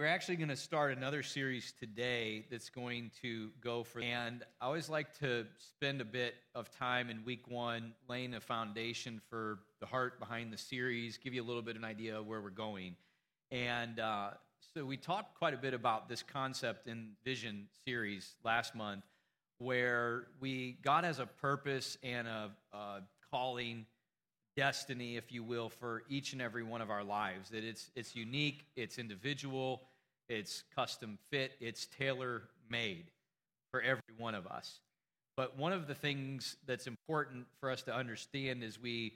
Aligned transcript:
we're 0.00 0.06
actually 0.06 0.36
going 0.36 0.48
to 0.48 0.56
start 0.56 0.96
another 0.96 1.22
series 1.22 1.74
today 1.78 2.46
that's 2.50 2.70
going 2.70 3.10
to 3.20 3.50
go 3.60 3.84
for. 3.84 4.00
And 4.00 4.42
I 4.58 4.64
always 4.64 4.88
like 4.88 5.18
to 5.18 5.44
spend 5.58 6.00
a 6.00 6.06
bit 6.06 6.36
of 6.54 6.74
time 6.78 7.10
in 7.10 7.22
week 7.26 7.50
one 7.50 7.92
laying 8.08 8.32
a 8.32 8.40
foundation 8.40 9.20
for 9.28 9.58
the 9.78 9.84
heart 9.84 10.18
behind 10.18 10.54
the 10.54 10.56
series, 10.56 11.18
give 11.18 11.34
you 11.34 11.42
a 11.42 11.44
little 11.44 11.60
bit 11.60 11.76
of 11.76 11.82
an 11.82 11.84
idea 11.86 12.18
of 12.18 12.26
where 12.26 12.40
we're 12.40 12.48
going. 12.48 12.96
And 13.50 14.00
uh, 14.00 14.30
so 14.72 14.86
we 14.86 14.96
talked 14.96 15.36
quite 15.36 15.52
a 15.52 15.58
bit 15.58 15.74
about 15.74 16.08
this 16.08 16.22
concept 16.22 16.86
in 16.86 17.10
Vision 17.22 17.66
series 17.84 18.36
last 18.42 18.74
month, 18.74 19.04
where 19.58 20.28
we 20.40 20.78
God 20.82 21.04
has 21.04 21.18
a 21.18 21.26
purpose 21.26 21.98
and 22.02 22.26
a, 22.26 22.50
a 22.72 23.00
calling 23.30 23.84
destiny, 24.56 25.16
if 25.16 25.30
you 25.30 25.42
will, 25.42 25.68
for 25.68 26.04
each 26.08 26.32
and 26.32 26.40
every 26.40 26.62
one 26.62 26.80
of 26.80 26.90
our 26.90 27.04
lives. 27.04 27.50
That 27.50 27.64
it's, 27.64 27.90
it's 27.94 28.16
unique, 28.16 28.64
it's 28.76 28.98
individual, 28.98 29.82
it's 30.30 30.62
custom 30.74 31.18
fit, 31.30 31.52
it's 31.60 31.86
tailor 31.86 32.44
made 32.70 33.10
for 33.70 33.82
every 33.82 34.02
one 34.16 34.34
of 34.34 34.46
us. 34.46 34.80
But 35.36 35.58
one 35.58 35.72
of 35.72 35.86
the 35.86 35.94
things 35.94 36.56
that's 36.66 36.86
important 36.86 37.46
for 37.58 37.70
us 37.70 37.82
to 37.82 37.94
understand 37.94 38.62
as 38.62 38.80
we 38.80 39.14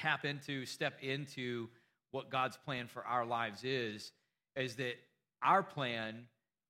tap 0.00 0.24
into, 0.24 0.64
step 0.66 0.94
into 1.02 1.68
what 2.10 2.30
God's 2.30 2.56
plan 2.56 2.86
for 2.86 3.04
our 3.06 3.26
lives 3.26 3.62
is, 3.62 4.12
is 4.56 4.76
that 4.76 4.94
our 5.42 5.62
plan 5.62 6.26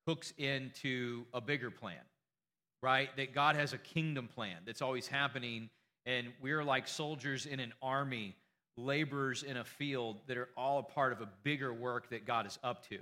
hooks 0.06 0.32
into 0.38 1.24
a 1.32 1.40
bigger 1.40 1.70
plan, 1.70 1.94
right? 2.82 3.14
That 3.16 3.34
God 3.34 3.56
has 3.56 3.72
a 3.72 3.78
kingdom 3.78 4.28
plan 4.28 4.56
that's 4.66 4.82
always 4.82 5.06
happening 5.06 5.70
and 6.04 6.28
we're 6.40 6.64
like 6.64 6.88
soldiers 6.88 7.46
in 7.46 7.60
an 7.60 7.72
army, 7.80 8.34
laborers 8.76 9.44
in 9.44 9.56
a 9.56 9.64
field 9.64 10.18
that 10.26 10.36
are 10.36 10.48
all 10.56 10.80
a 10.80 10.82
part 10.82 11.12
of 11.12 11.20
a 11.20 11.28
bigger 11.44 11.72
work 11.72 12.10
that 12.10 12.26
God 12.26 12.46
is 12.46 12.58
up 12.64 12.88
to. 12.88 12.98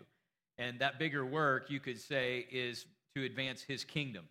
And 0.61 0.79
that 0.81 0.99
bigger 0.99 1.25
work, 1.25 1.71
you 1.71 1.81
could 1.81 1.99
say, 1.99 2.47
is 2.53 2.85
to 3.17 3.25
advance 3.25 3.63
his 3.63 3.83
kingdom 3.83 4.27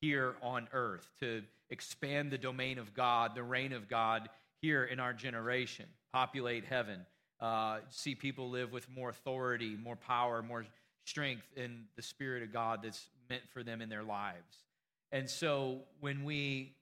here 0.00 0.34
on 0.42 0.68
earth, 0.72 1.08
to 1.20 1.42
expand 1.70 2.32
the 2.32 2.36
domain 2.36 2.78
of 2.78 2.92
God, 2.94 3.36
the 3.36 3.44
reign 3.44 3.72
of 3.72 3.88
God 3.88 4.28
here 4.60 4.84
in 4.84 4.98
our 4.98 5.12
generation, 5.12 5.86
populate 6.12 6.64
heaven, 6.64 7.06
uh, 7.40 7.78
see 7.90 8.16
people 8.16 8.50
live 8.50 8.72
with 8.72 8.88
more 8.90 9.08
authority, 9.08 9.76
more 9.80 9.94
power, 9.94 10.42
more 10.42 10.66
strength 11.06 11.46
in 11.56 11.84
the 11.94 12.02
Spirit 12.02 12.42
of 12.42 12.52
God 12.52 12.80
that's 12.82 13.08
meant 13.30 13.42
for 13.52 13.62
them 13.62 13.80
in 13.80 13.88
their 13.88 14.02
lives. 14.02 14.64
And 15.12 15.30
so 15.30 15.82
when 16.00 16.24
we 16.24 16.74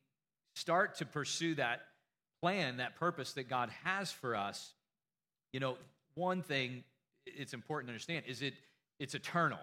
start 0.55 0.97
to 0.97 1.05
pursue 1.05 1.55
that 1.56 1.83
plan, 2.41 2.78
that 2.78 2.97
purpose 2.97 3.34
that 3.34 3.48
God 3.48 3.69
has 3.84 4.11
for 4.11 4.34
us, 4.34 4.73
you 5.53 5.61
know, 5.61 5.77
one 6.14 6.42
thing 6.42 6.83
it's 7.27 7.53
important 7.53 7.89
to 7.89 7.92
understand 7.92 8.25
is 8.27 8.41
it 8.41 8.55
it's 9.01 9.15
eternal. 9.15 9.59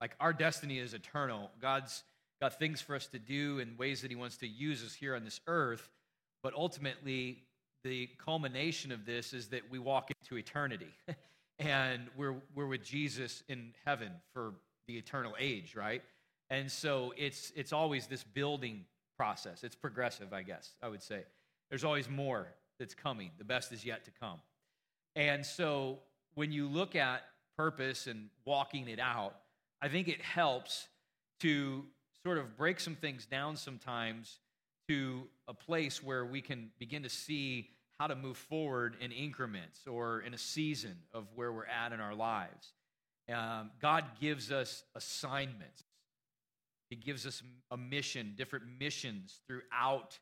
Like 0.00 0.14
our 0.20 0.32
destiny 0.32 0.78
is 0.78 0.94
eternal. 0.94 1.50
God's 1.60 2.04
got 2.40 2.58
things 2.58 2.80
for 2.80 2.94
us 2.94 3.06
to 3.08 3.18
do 3.18 3.58
and 3.58 3.76
ways 3.78 4.02
that 4.02 4.10
he 4.10 4.16
wants 4.16 4.36
to 4.38 4.46
use 4.46 4.84
us 4.84 4.94
here 4.94 5.16
on 5.16 5.24
this 5.24 5.40
earth, 5.48 5.88
but 6.42 6.54
ultimately 6.54 7.42
the 7.82 8.08
culmination 8.24 8.92
of 8.92 9.06
this 9.06 9.32
is 9.32 9.48
that 9.48 9.62
we 9.70 9.78
walk 9.78 10.10
into 10.20 10.36
eternity. 10.36 10.90
and 11.58 12.02
we're 12.16 12.34
we're 12.54 12.66
with 12.66 12.84
Jesus 12.84 13.42
in 13.48 13.72
heaven 13.84 14.12
for 14.34 14.52
the 14.86 14.98
eternal 14.98 15.34
age, 15.38 15.74
right? 15.74 16.02
And 16.50 16.70
so 16.70 17.14
it's 17.16 17.52
it's 17.56 17.72
always 17.72 18.06
this 18.06 18.22
building 18.22 18.84
process. 19.16 19.64
It's 19.64 19.74
progressive, 19.74 20.32
I 20.34 20.42
guess, 20.42 20.74
I 20.82 20.88
would 20.88 21.02
say. 21.02 21.22
There's 21.70 21.84
always 21.84 22.08
more 22.08 22.46
that's 22.78 22.94
coming. 22.94 23.30
The 23.38 23.44
best 23.44 23.72
is 23.72 23.84
yet 23.84 24.04
to 24.04 24.10
come. 24.20 24.38
And 25.14 25.44
so 25.44 26.00
when 26.34 26.52
you 26.52 26.68
look 26.68 26.94
at 26.94 27.22
purpose 27.56 28.06
and 28.06 28.28
walking 28.44 28.88
it 28.88 28.98
out, 28.98 29.36
I 29.80 29.88
think 29.88 30.08
it 30.08 30.22
helps 30.22 30.88
to 31.40 31.84
sort 32.24 32.38
of 32.38 32.56
break 32.56 32.80
some 32.80 32.96
things 32.96 33.26
down 33.26 33.56
sometimes 33.56 34.38
to 34.88 35.24
a 35.48 35.54
place 35.54 36.02
where 36.02 36.24
we 36.24 36.40
can 36.40 36.70
begin 36.78 37.02
to 37.02 37.08
see 37.08 37.70
how 37.98 38.06
to 38.06 38.14
move 38.14 38.36
forward 38.36 38.96
in 39.00 39.10
increments 39.10 39.80
or 39.86 40.20
in 40.20 40.34
a 40.34 40.38
season 40.38 40.96
of 41.12 41.26
where 41.34 41.52
we're 41.52 41.66
at 41.66 41.92
in 41.92 42.00
our 42.00 42.14
lives. 42.14 42.72
Um, 43.32 43.70
God 43.80 44.04
gives 44.20 44.52
us 44.52 44.84
assignments 44.94 45.82
he 46.90 46.96
gives 46.96 47.26
us 47.26 47.42
a 47.70 47.76
mission, 47.76 48.34
different 48.36 48.64
missions 48.78 49.40
throughout 49.46 50.18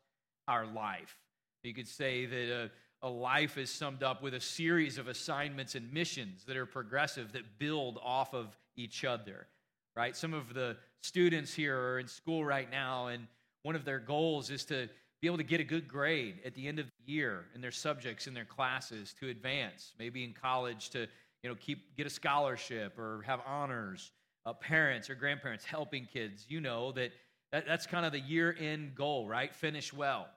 our 0.47 0.65
life. 0.65 1.15
You 1.63 1.73
could 1.73 1.87
say 1.87 2.25
that 2.25 2.53
a, 2.53 2.71
a, 3.05 3.09
life 3.09 3.57
is 3.57 3.69
summed 3.69 4.03
up 4.03 4.21
with 4.21 4.33
a 4.33 4.41
series 4.41 4.97
of 4.97 5.07
assignments 5.07 5.75
and 5.75 5.93
missions 5.93 6.43
that 6.45 6.57
are 6.57 6.65
progressive, 6.65 7.31
that 7.33 7.59
build 7.59 7.99
off 8.03 8.33
of 8.33 8.57
each 8.75 9.05
other, 9.05 9.47
right? 9.95 10.15
Some 10.15 10.33
of 10.33 10.53
the 10.53 10.75
students 11.01 11.53
here 11.53 11.77
are 11.77 11.99
in 11.99 12.07
school 12.07 12.43
right 12.43 12.69
now, 12.69 13.07
and 13.07 13.27
one 13.63 13.75
of 13.75 13.85
their 13.85 13.99
goals 13.99 14.49
is 14.49 14.65
to 14.65 14.89
be 15.21 15.27
able 15.27 15.37
to 15.37 15.43
get 15.43 15.59
a 15.59 15.63
good 15.63 15.87
grade 15.87 16.39
at 16.45 16.53
the 16.55 16.67
end 16.67 16.79
of 16.79 16.87
the 16.87 17.11
year 17.11 17.45
in 17.55 17.61
their 17.61 17.71
subjects 17.71 18.27
in 18.27 18.33
their 18.33 18.45
classes 18.45 19.13
to 19.19 19.29
advance, 19.29 19.93
maybe 19.97 20.23
in 20.23 20.33
college 20.33 20.89
to 20.89 21.07
you 21.43 21.49
know 21.49 21.55
keep 21.55 21.95
get 21.95 22.05
a 22.05 22.09
scholarship 22.09 22.97
or 22.97 23.23
have 23.25 23.39
honors 23.45 24.11
uh, 24.45 24.53
parents 24.53 25.09
or 25.09 25.15
grandparents 25.15 25.65
helping 25.65 26.05
kids, 26.05 26.45
you 26.47 26.61
know 26.61 26.91
that, 26.91 27.11
that 27.51 27.65
that's 27.65 27.87
kind 27.87 28.05
of 28.05 28.11
the 28.11 28.19
year 28.19 28.55
end 28.59 28.95
goal, 28.95 29.27
right? 29.27 29.53
Finish 29.53 29.91
well. 29.93 30.27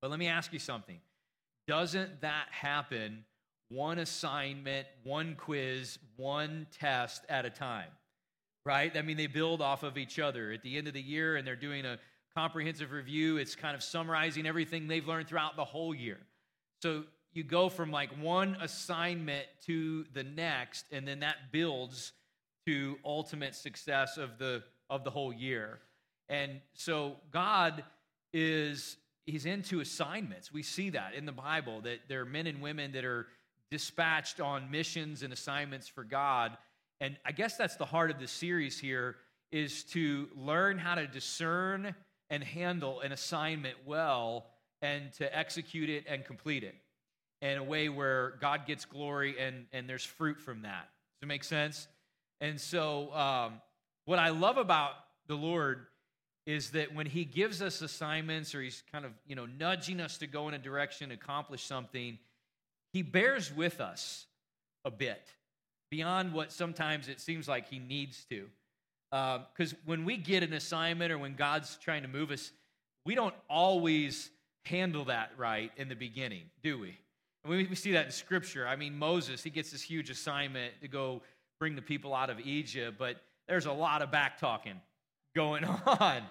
But 0.00 0.10
let 0.10 0.18
me 0.18 0.26
ask 0.26 0.52
you 0.52 0.58
something. 0.58 0.98
Doesn't 1.66 2.20
that 2.22 2.46
happen 2.50 3.24
one 3.68 3.98
assignment, 3.98 4.86
one 5.04 5.34
quiz, 5.36 5.98
one 6.16 6.66
test 6.78 7.24
at 7.28 7.44
a 7.44 7.50
time? 7.50 7.90
Right? 8.64 8.96
I 8.96 9.02
mean, 9.02 9.16
they 9.16 9.26
build 9.26 9.60
off 9.60 9.82
of 9.82 9.98
each 9.98 10.18
other. 10.18 10.52
At 10.52 10.62
the 10.62 10.76
end 10.76 10.86
of 10.86 10.94
the 10.94 11.02
year, 11.02 11.36
and 11.36 11.46
they're 11.46 11.56
doing 11.56 11.84
a 11.84 11.98
comprehensive 12.36 12.92
review, 12.92 13.36
it's 13.36 13.56
kind 13.56 13.74
of 13.74 13.82
summarizing 13.82 14.46
everything 14.46 14.86
they've 14.86 15.06
learned 15.06 15.28
throughout 15.28 15.56
the 15.56 15.64
whole 15.64 15.94
year. 15.94 16.18
So 16.82 17.04
you 17.32 17.44
go 17.44 17.68
from 17.68 17.90
like 17.90 18.10
one 18.20 18.56
assignment 18.60 19.46
to 19.66 20.04
the 20.12 20.22
next, 20.22 20.84
and 20.92 21.06
then 21.06 21.20
that 21.20 21.50
builds 21.50 22.12
to 22.66 22.98
ultimate 23.04 23.54
success 23.54 24.18
of 24.18 24.38
the 24.38 24.62
of 24.90 25.04
the 25.04 25.10
whole 25.10 25.32
year. 25.32 25.80
And 26.28 26.60
so 26.74 27.16
God 27.30 27.84
is 28.32 28.96
he's 29.26 29.46
into 29.46 29.80
assignments. 29.80 30.52
We 30.52 30.62
see 30.62 30.90
that 30.90 31.14
in 31.14 31.26
the 31.26 31.32
Bible 31.32 31.80
that 31.82 32.00
there 32.08 32.20
are 32.22 32.26
men 32.26 32.46
and 32.46 32.60
women 32.60 32.92
that 32.92 33.04
are 33.04 33.26
dispatched 33.70 34.40
on 34.40 34.70
missions 34.70 35.22
and 35.22 35.32
assignments 35.32 35.88
for 35.88 36.04
God. 36.04 36.56
And 37.00 37.16
I 37.24 37.32
guess 37.32 37.56
that's 37.56 37.76
the 37.76 37.84
heart 37.84 38.10
of 38.10 38.18
the 38.18 38.28
series 38.28 38.78
here 38.78 39.16
is 39.50 39.84
to 39.84 40.28
learn 40.34 40.78
how 40.78 40.94
to 40.94 41.06
discern 41.06 41.94
and 42.30 42.42
handle 42.42 43.00
an 43.00 43.12
assignment 43.12 43.76
well 43.86 44.46
and 44.80 45.12
to 45.14 45.38
execute 45.38 45.88
it 45.88 46.04
and 46.08 46.24
complete 46.24 46.64
it 46.64 46.74
in 47.40 47.58
a 47.58 47.64
way 47.64 47.88
where 47.88 48.34
God 48.40 48.66
gets 48.66 48.84
glory 48.84 49.36
and, 49.38 49.66
and 49.72 49.88
there's 49.88 50.04
fruit 50.04 50.40
from 50.40 50.62
that. 50.62 50.88
Does 51.20 51.24
it 51.24 51.26
make 51.26 51.44
sense? 51.44 51.88
And 52.40 52.60
so, 52.60 53.12
um, 53.14 53.60
what 54.04 54.18
I 54.18 54.30
love 54.30 54.56
about 54.56 54.92
the 55.28 55.34
Lord 55.34 55.86
is 56.46 56.70
that 56.70 56.94
when 56.94 57.06
He 57.06 57.24
gives 57.24 57.62
us 57.62 57.82
assignments 57.82 58.54
or 58.54 58.62
He's 58.62 58.82
kind 58.92 59.04
of, 59.04 59.12
you 59.26 59.36
know, 59.36 59.46
nudging 59.46 60.00
us 60.00 60.18
to 60.18 60.26
go 60.26 60.48
in 60.48 60.54
a 60.54 60.58
direction, 60.58 61.10
accomplish 61.10 61.64
something, 61.64 62.18
He 62.92 63.02
bears 63.02 63.52
with 63.54 63.80
us 63.80 64.26
a 64.84 64.90
bit 64.90 65.22
beyond 65.90 66.32
what 66.32 66.50
sometimes 66.52 67.08
it 67.08 67.20
seems 67.20 67.48
like 67.48 67.68
He 67.68 67.78
needs 67.78 68.24
to. 68.30 68.46
Because 69.10 69.72
um, 69.74 69.78
when 69.84 70.04
we 70.04 70.16
get 70.16 70.42
an 70.42 70.54
assignment 70.54 71.12
or 71.12 71.18
when 71.18 71.34
God's 71.34 71.76
trying 71.76 72.02
to 72.02 72.08
move 72.08 72.30
us, 72.30 72.50
we 73.04 73.14
don't 73.14 73.34
always 73.48 74.30
handle 74.64 75.04
that 75.06 75.32
right 75.36 75.70
in 75.76 75.88
the 75.88 75.94
beginning, 75.94 76.44
do 76.62 76.78
we? 76.78 76.96
And 77.44 77.52
we, 77.52 77.66
we 77.66 77.74
see 77.74 77.92
that 77.92 78.06
in 78.06 78.12
Scripture. 78.12 78.66
I 78.66 78.76
mean, 78.76 78.98
Moses, 78.98 79.42
he 79.42 79.50
gets 79.50 79.70
this 79.70 79.82
huge 79.82 80.08
assignment 80.08 80.72
to 80.80 80.88
go 80.88 81.20
bring 81.60 81.74
the 81.76 81.82
people 81.82 82.14
out 82.14 82.30
of 82.30 82.40
Egypt, 82.40 82.96
but 82.98 83.16
there's 83.48 83.66
a 83.66 83.72
lot 83.72 84.02
of 84.02 84.10
back 84.10 84.38
talking 84.38 84.80
going 85.34 85.64
on, 85.86 86.22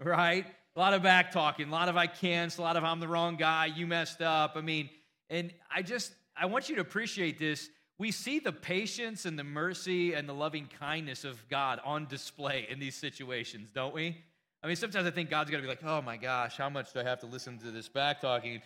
right? 0.00 0.46
A 0.76 0.78
lot 0.78 0.94
of 0.94 1.02
back 1.02 1.32
talking, 1.32 1.68
a 1.68 1.72
lot 1.72 1.88
of 1.88 1.96
I 1.96 2.06
can't, 2.06 2.56
a 2.56 2.62
lot 2.62 2.76
of 2.76 2.84
I'm 2.84 3.00
the 3.00 3.08
wrong 3.08 3.36
guy, 3.36 3.66
you 3.66 3.86
messed 3.86 4.22
up. 4.22 4.52
I 4.56 4.60
mean, 4.60 4.88
and 5.28 5.52
I 5.74 5.82
just, 5.82 6.12
I 6.36 6.46
want 6.46 6.68
you 6.68 6.76
to 6.76 6.80
appreciate 6.80 7.38
this. 7.38 7.68
We 7.98 8.12
see 8.12 8.38
the 8.38 8.52
patience 8.52 9.26
and 9.26 9.38
the 9.38 9.44
mercy 9.44 10.14
and 10.14 10.28
the 10.28 10.32
loving 10.32 10.68
kindness 10.78 11.24
of 11.24 11.46
God 11.48 11.80
on 11.84 12.06
display 12.06 12.66
in 12.70 12.78
these 12.78 12.94
situations, 12.94 13.68
don't 13.74 13.94
we? 13.94 14.16
I 14.62 14.66
mean, 14.66 14.76
sometimes 14.76 15.06
I 15.06 15.10
think 15.10 15.28
God's 15.28 15.50
going 15.50 15.62
to 15.62 15.66
be 15.66 15.68
like, 15.68 15.84
oh 15.84 16.00
my 16.02 16.16
gosh, 16.16 16.56
how 16.56 16.70
much 16.70 16.92
do 16.92 17.00
I 17.00 17.02
have 17.02 17.20
to 17.20 17.26
listen 17.26 17.58
to 17.58 17.70
this 17.70 17.88
back 17.88 18.20
talking? 18.20 18.62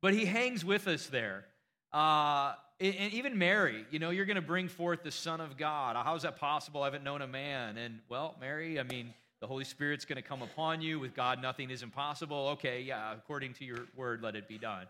But 0.00 0.14
He 0.14 0.24
hangs 0.24 0.64
with 0.64 0.86
us 0.86 1.06
there. 1.06 1.44
Uh, 1.92 2.52
and 2.80 3.12
even 3.12 3.36
Mary, 3.38 3.84
you 3.90 3.98
know, 3.98 4.10
you're 4.10 4.26
going 4.26 4.36
to 4.36 4.42
bring 4.42 4.68
forth 4.68 5.02
the 5.02 5.10
Son 5.10 5.40
of 5.40 5.56
God. 5.56 5.96
How 5.96 6.14
is 6.14 6.22
that 6.22 6.36
possible? 6.36 6.82
I 6.82 6.86
haven't 6.86 7.02
known 7.02 7.22
a 7.22 7.26
man. 7.26 7.76
And, 7.76 7.98
well, 8.08 8.36
Mary, 8.40 8.78
I 8.78 8.84
mean, 8.84 9.12
the 9.40 9.46
Holy 9.46 9.64
Spirit's 9.64 10.04
going 10.04 10.16
to 10.16 10.22
come 10.22 10.42
upon 10.42 10.80
you. 10.80 10.98
With 10.98 11.14
God, 11.14 11.40
nothing 11.40 11.70
is 11.70 11.82
impossible. 11.82 12.48
Okay, 12.54 12.82
yeah, 12.82 13.12
according 13.12 13.54
to 13.54 13.64
your 13.64 13.86
word, 13.96 14.22
let 14.22 14.36
it 14.36 14.48
be 14.48 14.58
done. 14.58 14.86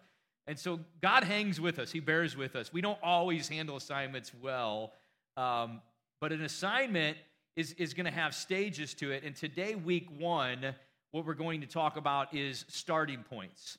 And 0.46 0.58
so 0.58 0.80
God 1.02 1.24
hangs 1.24 1.60
with 1.60 1.78
us, 1.78 1.92
He 1.92 2.00
bears 2.00 2.36
with 2.36 2.56
us. 2.56 2.72
We 2.72 2.80
don't 2.80 2.98
always 3.02 3.48
handle 3.48 3.76
assignments 3.76 4.32
well, 4.42 4.92
Um, 5.38 5.80
but 6.20 6.32
an 6.32 6.42
assignment 6.42 7.16
is, 7.54 7.72
is 7.74 7.94
going 7.94 8.06
to 8.06 8.12
have 8.12 8.34
stages 8.34 8.92
to 8.94 9.12
it. 9.12 9.22
And 9.22 9.36
today, 9.36 9.76
week 9.76 10.08
one, 10.18 10.74
what 11.12 11.24
we're 11.24 11.34
going 11.34 11.60
to 11.60 11.66
talk 11.66 11.96
about 11.96 12.34
is 12.34 12.64
starting 12.68 13.22
points. 13.22 13.78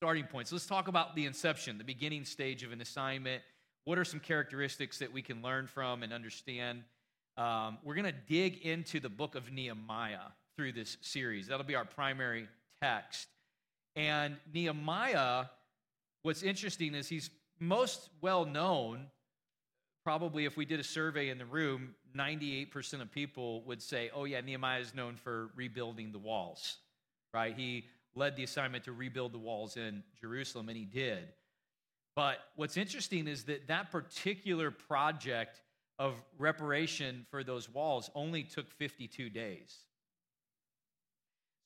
Starting 0.00 0.24
points. 0.24 0.52
Let's 0.52 0.66
talk 0.66 0.88
about 0.88 1.14
the 1.14 1.24
inception, 1.24 1.78
the 1.78 1.84
beginning 1.84 2.24
stage 2.24 2.62
of 2.62 2.72
an 2.72 2.80
assignment. 2.80 3.42
What 3.84 3.98
are 3.98 4.04
some 4.04 4.20
characteristics 4.20 4.98
that 4.98 5.12
we 5.12 5.22
can 5.22 5.40
learn 5.40 5.66
from 5.66 6.02
and 6.02 6.12
understand? 6.12 6.82
Um, 7.40 7.78
we're 7.82 7.94
going 7.94 8.04
to 8.04 8.20
dig 8.28 8.58
into 8.66 9.00
the 9.00 9.08
book 9.08 9.34
of 9.34 9.50
Nehemiah 9.50 10.28
through 10.58 10.72
this 10.72 10.98
series. 11.00 11.46
That'll 11.46 11.64
be 11.64 11.74
our 11.74 11.86
primary 11.86 12.46
text. 12.82 13.28
And 13.96 14.36
Nehemiah, 14.52 15.46
what's 16.22 16.42
interesting 16.42 16.94
is 16.94 17.08
he's 17.08 17.30
most 17.58 18.10
well 18.20 18.44
known. 18.44 19.06
Probably, 20.04 20.44
if 20.44 20.58
we 20.58 20.66
did 20.66 20.80
a 20.80 20.84
survey 20.84 21.30
in 21.30 21.38
the 21.38 21.46
room, 21.46 21.94
98% 22.14 23.00
of 23.00 23.10
people 23.10 23.64
would 23.64 23.80
say, 23.80 24.10
oh, 24.14 24.24
yeah, 24.24 24.42
Nehemiah 24.42 24.80
is 24.80 24.94
known 24.94 25.16
for 25.16 25.48
rebuilding 25.56 26.12
the 26.12 26.18
walls, 26.18 26.76
right? 27.32 27.56
He 27.56 27.86
led 28.14 28.36
the 28.36 28.44
assignment 28.44 28.84
to 28.84 28.92
rebuild 28.92 29.32
the 29.32 29.38
walls 29.38 29.78
in 29.78 30.02
Jerusalem, 30.20 30.68
and 30.68 30.76
he 30.76 30.84
did. 30.84 31.28
But 32.14 32.36
what's 32.56 32.76
interesting 32.76 33.26
is 33.26 33.44
that 33.44 33.68
that 33.68 33.90
particular 33.90 34.70
project 34.70 35.62
of 36.00 36.14
reparation 36.38 37.26
for 37.30 37.44
those 37.44 37.68
walls 37.68 38.10
only 38.14 38.42
took 38.42 38.70
52 38.72 39.28
days. 39.28 39.76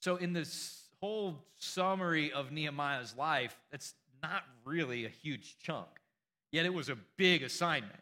So, 0.00 0.16
in 0.16 0.32
this 0.32 0.82
whole 1.00 1.46
summary 1.56 2.32
of 2.32 2.50
Nehemiah's 2.50 3.16
life, 3.16 3.56
that's 3.70 3.94
not 4.22 4.42
really 4.64 5.06
a 5.06 5.08
huge 5.08 5.56
chunk. 5.62 5.86
Yet 6.50 6.66
it 6.66 6.74
was 6.74 6.88
a 6.88 6.96
big 7.16 7.44
assignment. 7.44 8.00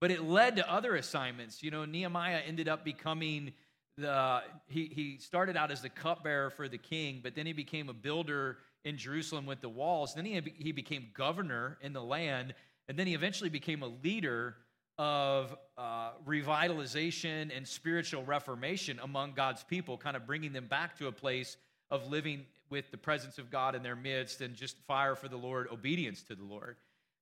But 0.00 0.12
it 0.12 0.22
led 0.22 0.56
to 0.56 0.72
other 0.72 0.94
assignments. 0.94 1.62
You 1.62 1.72
know, 1.72 1.84
Nehemiah 1.84 2.40
ended 2.46 2.68
up 2.68 2.84
becoming 2.84 3.52
the, 3.98 4.42
he, 4.68 4.86
he 4.86 5.18
started 5.18 5.56
out 5.56 5.72
as 5.72 5.82
the 5.82 5.88
cupbearer 5.88 6.50
for 6.50 6.68
the 6.68 6.78
king, 6.78 7.20
but 7.22 7.34
then 7.34 7.44
he 7.44 7.52
became 7.52 7.88
a 7.88 7.92
builder 7.92 8.58
in 8.84 8.96
Jerusalem 8.96 9.46
with 9.46 9.60
the 9.60 9.68
walls. 9.68 10.14
Then 10.14 10.24
he, 10.24 10.40
he 10.56 10.72
became 10.72 11.08
governor 11.12 11.76
in 11.82 11.92
the 11.92 12.02
land, 12.02 12.54
and 12.88 12.96
then 12.96 13.08
he 13.08 13.14
eventually 13.14 13.50
became 13.50 13.82
a 13.82 13.88
leader 14.02 14.54
of 15.00 15.56
uh, 15.78 16.10
revitalization 16.28 17.56
and 17.56 17.66
spiritual 17.66 18.22
reformation 18.22 19.00
among 19.02 19.32
God's 19.32 19.64
people, 19.64 19.96
kind 19.96 20.14
of 20.14 20.26
bringing 20.26 20.52
them 20.52 20.66
back 20.66 20.98
to 20.98 21.06
a 21.06 21.12
place 21.12 21.56
of 21.90 22.10
living 22.10 22.44
with 22.68 22.90
the 22.90 22.98
presence 22.98 23.38
of 23.38 23.50
God 23.50 23.74
in 23.74 23.82
their 23.82 23.96
midst 23.96 24.42
and 24.42 24.54
just 24.54 24.76
fire 24.86 25.14
for 25.14 25.26
the 25.26 25.38
Lord, 25.38 25.68
obedience 25.72 26.22
to 26.24 26.34
the 26.34 26.44
Lord. 26.44 26.76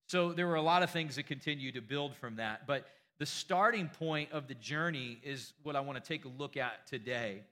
So 0.09 0.33
there 0.33 0.49
were 0.49 0.57
a 0.57 0.63
lot 0.63 0.83
of 0.83 0.91
things 0.91 1.15
that 1.15 1.29
continue 1.29 1.71
to 1.71 1.81
build 1.81 2.17
from 2.17 2.35
that. 2.37 2.67
But 2.67 2.85
the 3.21 3.27
starting 3.27 3.89
point 3.89 4.33
of 4.33 4.49
the 4.49 4.55
journey 4.55 5.21
is 5.23 5.53
what 5.63 5.77
I 5.77 5.81
want 5.81 6.03
to 6.03 6.07
take 6.07 6.25
a 6.25 6.31
look 6.37 6.57
at 6.57 6.85
today. 6.89 7.43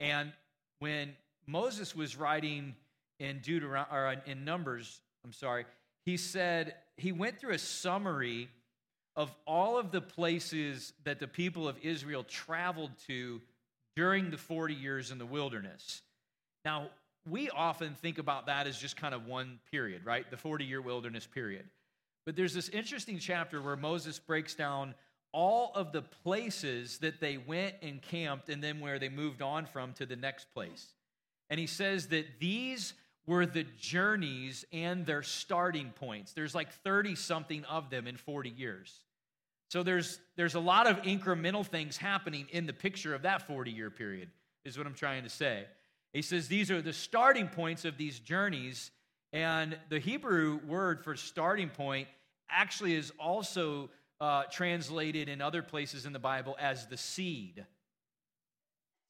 And 0.00 0.32
when 0.80 1.16
Moses 1.46 1.96
was 1.96 2.14
writing 2.14 2.74
in 3.18 3.40
Deuteron- 3.40 3.90
or 3.90 4.16
in 4.26 4.44
Numbers, 4.44 5.00
I'm 5.24 5.32
sorry, 5.32 5.64
he 6.04 6.18
said 6.18 6.74
he 6.98 7.10
went 7.10 7.40
through 7.40 7.54
a 7.54 7.58
summary 7.58 8.50
of 9.16 9.34
all 9.46 9.78
of 9.78 9.90
the 9.90 10.00
places 10.00 10.92
that 11.04 11.18
the 11.18 11.26
people 11.26 11.66
of 11.66 11.76
Israel 11.82 12.22
traveled 12.24 12.92
to 13.06 13.40
during 13.96 14.30
the 14.30 14.36
40 14.36 14.74
years 14.74 15.10
in 15.10 15.18
the 15.18 15.26
wilderness. 15.26 16.02
Now, 16.64 16.90
we 17.28 17.48
often 17.50 17.94
think 17.94 18.18
about 18.18 18.46
that 18.46 18.66
as 18.66 18.78
just 18.78 18.96
kind 18.96 19.14
of 19.14 19.26
one 19.26 19.58
period, 19.70 20.04
right? 20.04 20.30
The 20.30 20.36
40 20.36 20.64
year 20.64 20.82
wilderness 20.82 21.26
period. 21.26 21.64
But 22.26 22.36
there's 22.36 22.54
this 22.54 22.68
interesting 22.68 23.18
chapter 23.18 23.62
where 23.62 23.76
Moses 23.76 24.18
breaks 24.18 24.54
down 24.54 24.94
all 25.32 25.72
of 25.74 25.92
the 25.92 26.02
places 26.02 26.98
that 26.98 27.20
they 27.20 27.36
went 27.36 27.74
and 27.82 28.02
camped 28.02 28.48
and 28.48 28.62
then 28.62 28.80
where 28.80 28.98
they 28.98 29.08
moved 29.08 29.42
on 29.42 29.66
from 29.66 29.92
to 29.94 30.06
the 30.06 30.16
next 30.16 30.52
place. 30.52 30.92
And 31.50 31.58
he 31.58 31.66
says 31.66 32.08
that 32.08 32.26
these 32.40 32.94
were 33.26 33.46
the 33.46 33.64
journeys 33.78 34.64
and 34.72 35.04
their 35.04 35.22
starting 35.22 35.90
points. 35.90 36.32
There's 36.32 36.54
like 36.54 36.72
30 36.72 37.14
something 37.14 37.64
of 37.64 37.90
them 37.90 38.06
in 38.06 38.16
40 38.16 38.50
years. 38.50 39.00
So 39.68 39.82
there's 39.82 40.20
there's 40.36 40.54
a 40.54 40.60
lot 40.60 40.86
of 40.86 41.02
incremental 41.02 41.66
things 41.66 41.96
happening 41.96 42.46
in 42.50 42.66
the 42.66 42.72
picture 42.72 43.14
of 43.14 43.22
that 43.22 43.46
40 43.46 43.70
year 43.70 43.90
period, 43.90 44.30
is 44.64 44.78
what 44.78 44.86
I'm 44.86 44.94
trying 44.94 45.24
to 45.24 45.30
say. 45.30 45.64
He 46.12 46.22
says 46.22 46.48
these 46.48 46.70
are 46.70 46.80
the 46.80 46.92
starting 46.92 47.48
points 47.48 47.84
of 47.84 47.96
these 47.96 48.18
journeys. 48.18 48.90
And 49.32 49.76
the 49.90 49.98
Hebrew 49.98 50.60
word 50.66 51.04
for 51.04 51.14
starting 51.16 51.68
point 51.68 52.08
actually 52.48 52.94
is 52.94 53.12
also 53.18 53.90
uh, 54.20 54.44
translated 54.44 55.28
in 55.28 55.42
other 55.42 55.62
places 55.62 56.06
in 56.06 56.12
the 56.12 56.18
Bible 56.18 56.56
as 56.58 56.86
the 56.86 56.96
seed. 56.96 57.66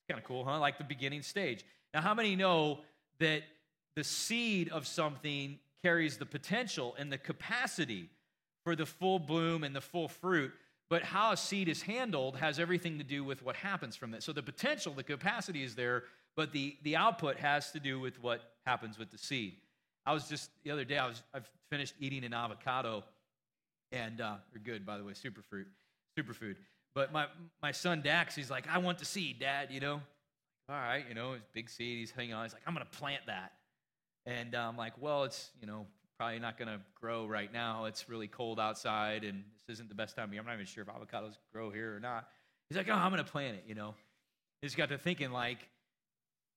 Kind 0.09 0.19
of 0.19 0.25
cool, 0.25 0.45
huh? 0.45 0.59
Like 0.59 0.79
the 0.79 0.85
beginning 0.85 1.23
stage. 1.23 1.65
Now, 1.95 2.01
how 2.01 2.15
many 2.15 2.35
know 2.35 2.81
that 3.21 3.43
the 3.95 4.05
seed 4.05 4.69
of 4.71 4.87
something 4.87 5.59
carries 5.83 6.17
the 6.17 6.27
potential 6.27 6.95
and 6.99 7.13
the 7.13 7.19
capacity 7.19 8.11
for 8.67 8.75
the 8.75 8.85
full 8.85 9.21
bloom 9.21 9.63
and 9.63 9.77
the 9.77 9.81
full 9.81 10.09
fruit? 10.09 10.53
But 10.91 11.05
how 11.05 11.31
a 11.31 11.37
seed 11.37 11.69
is 11.69 11.83
handled 11.83 12.37
has 12.39 12.59
everything 12.59 12.99
to 12.99 13.05
do 13.05 13.23
with 13.23 13.45
what 13.45 13.55
happens 13.55 13.95
from 13.95 14.13
it. 14.13 14.25
So 14.25 14.33
the 14.33 14.43
potential, 14.43 14.93
the 14.93 15.05
capacity 15.05 15.63
is 15.63 15.77
there, 15.77 16.03
but 16.35 16.53
the, 16.53 16.77
the 16.83 16.97
output 16.97 17.37
has 17.37 17.71
to 17.73 17.81
do 17.81 18.01
with 18.01 18.21
what 18.21 18.41
happens 18.67 18.99
with 18.99 19.13
the 19.13 19.19
seed. 19.19 19.55
I 20.05 20.13
was 20.13 20.29
just 20.29 20.51
the 20.65 20.73
other 20.73 20.85
day, 20.85 20.99
I 20.99 21.07
was 21.07 21.23
I've 21.33 21.49
finished 21.71 21.95
eating 22.01 22.25
an 22.25 22.35
avocado, 22.35 23.05
and 23.93 24.21
uh, 24.21 24.35
they're 24.53 24.63
good, 24.63 24.85
by 24.85 24.99
the 24.99 25.05
way, 25.05 25.13
superfruit, 25.13 25.67
superfood. 26.19 26.57
But 26.95 27.13
my 27.13 27.27
my 27.63 27.73
son 27.73 28.03
Dax, 28.03 28.35
he's 28.35 28.51
like, 28.51 28.69
I 28.69 28.79
want 28.79 28.99
the 28.99 29.05
seed, 29.05 29.41
Dad. 29.41 29.69
You 29.71 29.81
know, 29.81 30.01
all 30.69 30.77
right, 30.77 31.05
you 31.09 31.15
know, 31.15 31.33
it's 31.33 31.47
big 31.53 31.69
seed. 31.69 31.99
He's 31.99 32.11
hanging 32.13 32.35
on. 32.35 32.45
He's 32.45 32.53
like, 32.53 32.63
I'm 32.67 32.75
gonna 32.75 32.85
plant 32.85 33.23
that, 33.27 33.53
and 34.27 34.55
uh, 34.55 34.69
I'm 34.69 34.77
like, 34.77 34.93
well, 35.01 35.25
it's 35.25 35.51
you 35.61 35.67
know 35.67 35.87
probably 36.19 36.39
not 36.39 36.59
gonna 36.59 36.81
grow 37.01 37.27
right 37.27 37.53
now. 37.53 37.85
It's 37.85 38.09
really 38.09 38.29
cold 38.29 38.59
outside, 38.59 39.25
and 39.25 39.45
this 39.67 39.75
isn't 39.75 39.89
the 39.89 39.95
best 39.95 40.17
time. 40.17 40.31
I'm 40.37 40.47
not 40.47 40.55
even 40.55 40.67
sure 40.67 40.83
if 40.83 40.89
avocados 40.89 41.37
grow 41.53 41.71
here 41.71 41.95
or 41.95 42.01
not. 42.01 42.29
He's 42.69 42.77
like, 42.77 42.89
oh, 42.89 42.95
I'm 42.95 43.11
gonna 43.11 43.25
plant 43.25 43.57
it. 43.57 43.65
You 43.67 43.75
know, 43.75 43.95
he's 44.63 44.75
got 44.75 44.89
to 44.89 44.99
thinking 44.99 45.31
like 45.31 45.69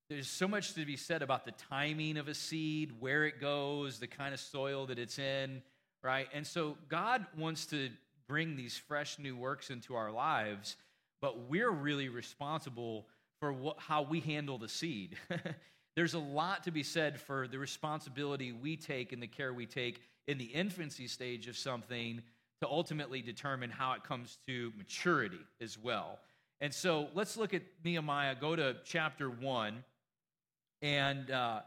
there's 0.09 0.27
so 0.27 0.47
much 0.47 0.73
to 0.73 0.85
be 0.85 0.97
said 0.97 1.21
about 1.21 1.45
the 1.45 1.51
timing 1.69 2.17
of 2.17 2.27
a 2.27 2.33
seed, 2.33 2.94
where 3.00 3.25
it 3.25 3.39
goes, 3.39 4.00
the 4.00 4.07
kind 4.07 4.33
of 4.33 4.39
soil 4.39 4.88
that 4.88 4.97
it's 4.97 5.19
in, 5.19 5.62
right? 6.03 6.27
And 6.33 6.47
so 6.47 6.77
God 6.88 7.27
wants 7.38 7.67
to 7.67 7.89
bring 8.27 8.55
these 8.55 8.75
fresh 8.75 9.19
new 9.19 9.38
works 9.38 9.69
into 9.69 9.94
our 9.94 10.12
lives, 10.12 10.77
but 11.21 11.48
we're 11.48 11.69
really 11.69 12.10
responsible 12.10 13.05
for 13.39 13.53
what, 13.53 13.77
how 13.79 14.01
we 14.01 14.19
handle 14.19 14.57
the 14.57 14.67
seed. 14.67 15.15
There's 15.96 16.13
a 16.13 16.19
lot 16.19 16.63
to 16.63 16.72
be 16.72 16.84
said 16.84 17.19
for 17.19 17.48
the 17.48 17.60
responsibility 17.60 18.51
we 18.51 18.77
take 18.77 19.12
and 19.12 19.22
the 19.22 19.27
care 19.27 19.53
we 19.53 19.65
take 19.65 20.01
in 20.27 20.38
the 20.38 20.46
infancy 20.46 21.08
stage 21.08 21.48
of 21.48 21.58
something 21.58 22.22
to 22.62 22.67
ultimately 22.67 23.22
determine 23.22 23.69
how 23.69 23.93
it 23.93 24.03
comes 24.03 24.38
to 24.48 24.72
maturity 24.77 25.39
as 25.62 25.77
well. 25.77 26.19
And 26.62 26.74
so 26.74 27.08
let's 27.13 27.38
look 27.38 27.53
at 27.53 27.63
Nehemiah. 27.84 28.36
Go 28.39 28.55
to 28.55 28.77
chapter 28.84 29.29
1. 29.29 29.84
And 30.81 31.31
uh, 31.31 31.62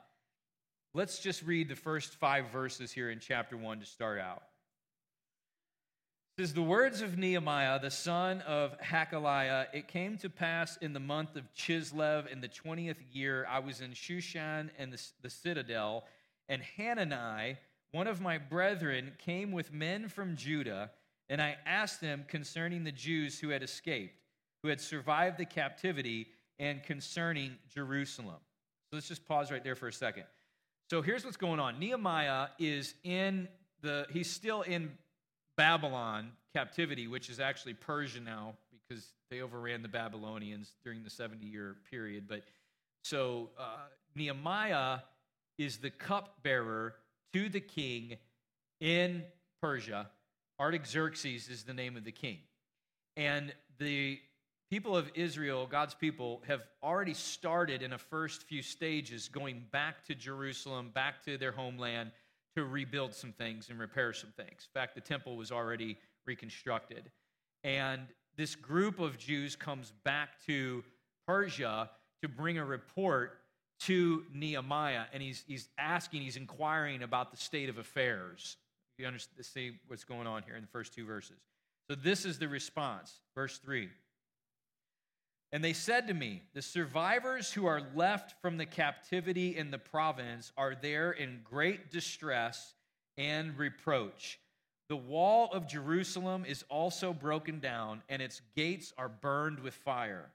let's 0.95 1.19
just 1.19 1.43
read 1.43 1.69
the 1.69 1.77
first 1.77 2.15
five 2.15 2.51
verses 2.51 2.93
here 2.93 3.11
in 3.11 3.19
chapter 3.19 3.57
1 3.57 3.81
to 3.81 3.87
start 3.87 4.21
out. 4.21 4.43
Says, 6.43 6.55
The 6.55 6.61
words 6.61 7.03
of 7.03 7.17
Nehemiah, 7.17 7.79
the 7.79 7.89
son 7.89 8.41
of 8.41 8.77
Hachaliah, 8.81 9.69
it 9.73 9.87
came 9.87 10.19
to 10.19 10.29
pass 10.29 10.77
in 10.79 10.93
the 10.93 10.99
month 10.99 11.37
of 11.37 11.45
Chislev 11.55 12.27
in 12.27 12.41
the 12.41 12.49
20th 12.49 12.97
year, 13.13 13.47
I 13.49 13.61
was 13.61 13.81
in 13.81 13.93
Shushan 13.93 14.71
and 14.77 14.93
the, 14.93 15.01
the 15.23 15.31
citadel, 15.31 16.03
and 16.49 16.61
Hanani, 16.77 17.59
one 17.93 18.09
of 18.09 18.21
my 18.21 18.39
brethren, 18.39 19.13
came 19.25 19.53
with 19.53 19.73
men 19.73 20.09
from 20.09 20.35
Judah, 20.35 20.91
and 21.29 21.41
I 21.41 21.59
asked 21.65 22.01
them 22.01 22.25
concerning 22.27 22.83
the 22.83 22.91
Jews 22.91 23.39
who 23.39 23.51
had 23.51 23.63
escaped, 23.63 24.17
who 24.65 24.69
had 24.69 24.81
survived 24.81 25.39
the 25.39 25.45
captivity, 25.45 26.27
and 26.59 26.83
concerning 26.83 27.55
Jerusalem. 27.73 28.41
So 28.91 28.97
let's 28.97 29.07
just 29.07 29.29
pause 29.29 29.53
right 29.53 29.63
there 29.63 29.77
for 29.77 29.87
a 29.87 29.93
second. 29.93 30.25
So 30.91 31.03
here's 31.03 31.25
what's 31.25 31.37
going 31.37 31.61
on 31.61 31.79
Nehemiah 31.79 32.49
is 32.59 32.95
in 33.05 33.47
the, 33.81 34.07
he's 34.11 34.29
still 34.29 34.63
in 34.63 34.91
Babylon 35.57 36.33
captivity, 36.55 37.07
which 37.07 37.29
is 37.29 37.41
actually 37.41 37.75
Persia 37.75 38.21
now 38.21 38.55
because 38.89 39.05
they 39.31 39.41
overran 39.41 39.83
the 39.83 39.89
Babylonians 39.89 40.73
during 40.85 41.03
the 41.03 41.11
70 41.11 41.47
year 41.47 41.77
period. 41.91 42.27
But 42.29 42.43
so 43.03 43.51
uh, 43.59 43.87
Nehemiah 44.15 44.99
is 45.59 45.79
the 45.79 45.91
cupbearer 45.91 46.95
to 47.33 47.49
the 47.49 47.61
king 47.61 48.17
in 48.81 49.25
Persia. 49.61 50.11
Artaxerxes 50.61 51.49
is 51.49 51.65
the 51.65 51.75
name 51.75 51.97
of 51.97 52.05
the 52.05 52.13
king. 52.13 52.39
And 53.17 53.55
the 53.79 54.21
people 54.71 54.97
of 54.97 55.11
Israel, 55.15 55.67
God's 55.67 55.95
people, 55.95 56.43
have 56.47 56.63
already 56.83 57.15
started 57.15 57.83
in 57.83 57.93
a 57.93 57.99
first 57.99 58.43
few 58.45 58.63
stages 58.63 59.29
going 59.29 59.65
back 59.71 60.05
to 60.07 60.15
Jerusalem, 60.15 60.91
back 60.95 61.23
to 61.25 61.37
their 61.37 61.53
homeland 61.53 62.11
to 62.57 62.65
rebuild 62.65 63.15
some 63.15 63.33
things 63.33 63.71
and 63.71 63.79
repair 63.79 64.13
some 64.13 64.31
things. 64.37 64.69
In 64.75 64.81
fact, 64.81 64.95
the 64.95 65.01
temple 65.01 65.37
was 65.37 65.51
already 65.51 65.97
reconstructed. 66.27 67.11
And 67.65 68.03
this 68.37 68.55
group 68.55 68.99
of 68.99 69.19
Jews 69.19 69.57
comes 69.57 69.93
back 70.05 70.31
to 70.47 70.83
Persia 71.27 71.91
to 72.23 72.29
bring 72.29 72.59
a 72.59 72.65
report 72.65 73.39
to 73.81 74.25
Nehemiah, 74.33 75.05
and 75.13 75.23
he's, 75.23 75.45
he's 75.47 75.69
asking, 75.77 76.23
he's 76.23 76.37
inquiring 76.37 77.03
about 77.03 77.33
the 77.33 77.37
state 77.37 77.69
of 77.69 77.79
affairs. 77.79 78.57
You 78.97 79.07
understand, 79.07 79.45
see 79.45 79.73
what's 79.89 80.05
going 80.05 80.29
on 80.29 80.45
here 80.45 80.55
in 80.55 80.63
the 80.63 80.69
first 80.69 80.95
two 80.95 81.05
verses. 81.05 81.39
So 81.91 81.97
this 81.97 82.25
is 82.25 82.39
the 82.39 82.47
response. 82.47 83.21
Verse 83.35 83.59
3. 83.59 83.89
And 85.53 85.63
they 85.63 85.75
said 85.75 86.09
to 86.09 86.15
me, 86.15 86.43
The 86.55 86.63
survivors 86.63 87.53
who 87.53 87.67
are 87.67 87.83
left 87.95 88.41
from 88.41 88.57
the 88.57 88.67
captivity 88.67 89.57
in 89.57 89.71
the 89.71 89.79
province 89.79 90.51
are 90.57 90.75
there 90.75 91.13
in 91.13 91.43
great 91.45 91.91
distress 91.91 92.75
and 93.19 93.57
reproach. 93.59 94.41
The 94.89 94.97
wall 94.97 95.51
of 95.53 95.69
Jerusalem 95.69 96.45
is 96.47 96.65
also 96.69 97.13
broken 97.13 97.61
down, 97.61 98.03
and 98.09 98.21
its 98.21 98.41
gates 98.57 98.93
are 98.97 99.09
burned 99.09 99.61
with 99.61 99.75
fire. 99.75 100.31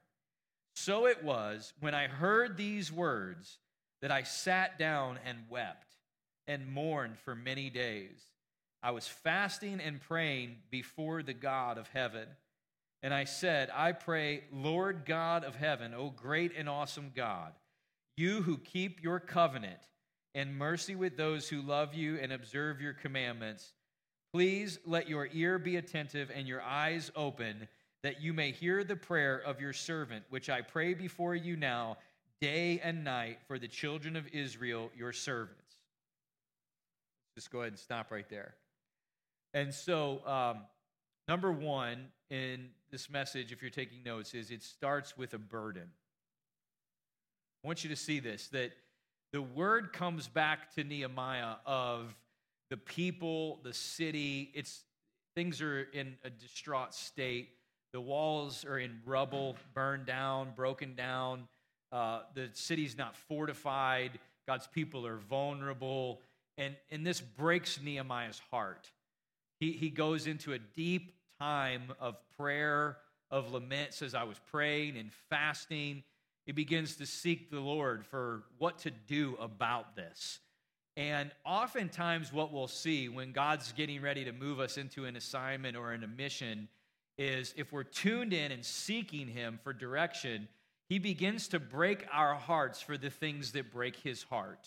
So 0.75 1.07
it 1.07 1.23
was 1.23 1.73
when 1.79 1.95
I 1.95 2.07
heard 2.07 2.55
these 2.55 2.91
words 2.91 3.57
that 4.01 4.11
I 4.11 4.23
sat 4.23 4.77
down 4.77 5.17
and 5.25 5.39
wept 5.49 5.95
and 6.47 6.71
mourned 6.71 7.17
for 7.17 7.35
many 7.35 7.69
days. 7.71 8.21
I 8.83 8.91
was 8.91 9.07
fasting 9.07 9.81
and 9.81 9.99
praying 9.99 10.57
before 10.69 11.23
the 11.23 11.33
God 11.33 11.79
of 11.79 11.87
heaven. 11.89 12.27
And 13.03 13.13
I 13.13 13.25
said, 13.25 13.69
I 13.73 13.91
pray, 13.91 14.43
Lord 14.51 15.03
God 15.05 15.43
of 15.43 15.55
heaven, 15.55 15.93
O 15.93 16.09
great 16.09 16.53
and 16.57 16.67
awesome 16.67 17.11
God, 17.15 17.53
you 18.15 18.41
who 18.41 18.57
keep 18.57 19.03
your 19.03 19.19
covenant 19.19 19.79
and 20.33 20.57
mercy 20.57 20.95
with 20.95 21.17
those 21.17 21.47
who 21.47 21.61
love 21.61 21.93
you 21.93 22.17
and 22.17 22.33
observe 22.33 22.81
your 22.81 22.93
commandments, 22.93 23.73
please 24.33 24.79
let 24.85 25.07
your 25.07 25.29
ear 25.31 25.59
be 25.59 25.77
attentive 25.77 26.31
and 26.33 26.47
your 26.47 26.61
eyes 26.61 27.11
open 27.15 27.67
that 28.03 28.21
you 28.21 28.33
may 28.33 28.51
hear 28.51 28.83
the 28.83 28.95
prayer 28.95 29.37
of 29.37 29.59
your 29.59 29.73
servant, 29.73 30.23
which 30.29 30.49
I 30.49 30.61
pray 30.61 30.93
before 30.93 31.35
you 31.35 31.55
now, 31.55 31.97
day 32.39 32.79
and 32.83 33.03
night, 33.03 33.39
for 33.47 33.57
the 33.57 33.67
children 33.67 34.15
of 34.15 34.27
Israel, 34.33 34.91
your 34.95 35.11
servants. 35.11 35.61
Just 37.35 37.51
go 37.51 37.61
ahead 37.61 37.73
and 37.73 37.79
stop 37.79 38.11
right 38.11 38.29
there. 38.29 38.55
And 39.53 39.73
so, 39.73 40.21
um, 40.25 40.61
number 41.27 41.51
one 41.51 42.07
in 42.29 42.69
this 42.91 43.09
message, 43.09 43.51
if 43.51 43.61
you're 43.61 43.71
taking 43.71 44.03
notes, 44.03 44.33
is 44.33 44.51
it 44.51 44.63
starts 44.63 45.17
with 45.17 45.33
a 45.33 45.37
burden. 45.37 45.89
I 47.63 47.67
want 47.67 47.83
you 47.83 47.89
to 47.89 47.95
see 47.95 48.19
this 48.19 48.47
that 48.49 48.71
the 49.33 49.41
word 49.41 49.93
comes 49.93 50.27
back 50.27 50.73
to 50.75 50.83
Nehemiah 50.83 51.55
of 51.65 52.15
the 52.69 52.77
people, 52.77 53.59
the 53.63 53.73
city. 53.73 54.51
It's 54.53 54.83
things 55.35 55.61
are 55.61 55.83
in 55.93 56.15
a 56.23 56.29
distraught 56.29 56.93
state. 56.93 57.49
The 57.93 58.01
walls 58.01 58.65
are 58.65 58.79
in 58.79 58.99
rubble, 59.05 59.55
burned 59.73 60.05
down, 60.05 60.51
broken 60.55 60.95
down. 60.95 61.47
Uh, 61.91 62.21
the 62.33 62.49
city's 62.53 62.97
not 62.97 63.15
fortified. 63.15 64.19
God's 64.47 64.67
people 64.67 65.05
are 65.05 65.17
vulnerable. 65.17 66.21
And, 66.57 66.75
and 66.91 67.05
this 67.05 67.21
breaks 67.21 67.79
Nehemiah's 67.81 68.41
heart. 68.51 68.91
He, 69.59 69.71
he 69.71 69.89
goes 69.89 70.27
into 70.27 70.53
a 70.53 70.59
deep 70.59 71.13
time 71.39 71.93
of 71.99 72.15
prayer, 72.37 72.97
of 73.29 73.51
lament, 73.51 73.93
says, 73.93 74.15
I 74.15 74.23
was 74.23 74.39
praying 74.51 74.97
and 74.97 75.11
fasting. 75.29 76.03
He 76.45 76.51
begins 76.51 76.95
to 76.97 77.05
seek 77.05 77.51
the 77.51 77.59
Lord 77.59 78.05
for 78.05 78.43
what 78.57 78.79
to 78.79 78.91
do 78.91 79.37
about 79.39 79.95
this. 79.95 80.39
And 80.95 81.29
oftentimes, 81.45 82.33
what 82.33 82.51
we'll 82.51 82.67
see 82.67 83.07
when 83.07 83.31
God's 83.31 83.71
getting 83.73 84.01
ready 84.01 84.25
to 84.25 84.31
move 84.31 84.59
us 84.59 84.77
into 84.77 85.05
an 85.05 85.15
assignment 85.15 85.77
or 85.77 85.93
in 85.93 86.03
a 86.03 86.07
mission 86.07 86.67
is 87.17 87.53
if 87.55 87.71
we're 87.71 87.83
tuned 87.83 88.33
in 88.33 88.51
and 88.51 88.65
seeking 88.65 89.27
Him 89.27 89.59
for 89.63 89.73
direction, 89.73 90.47
He 90.89 90.97
begins 90.97 91.49
to 91.49 91.59
break 91.59 92.05
our 92.11 92.33
hearts 92.33 92.81
for 92.81 92.97
the 92.97 93.11
things 93.11 93.51
that 93.51 93.71
break 93.71 93.95
His 93.97 94.23
heart. 94.23 94.63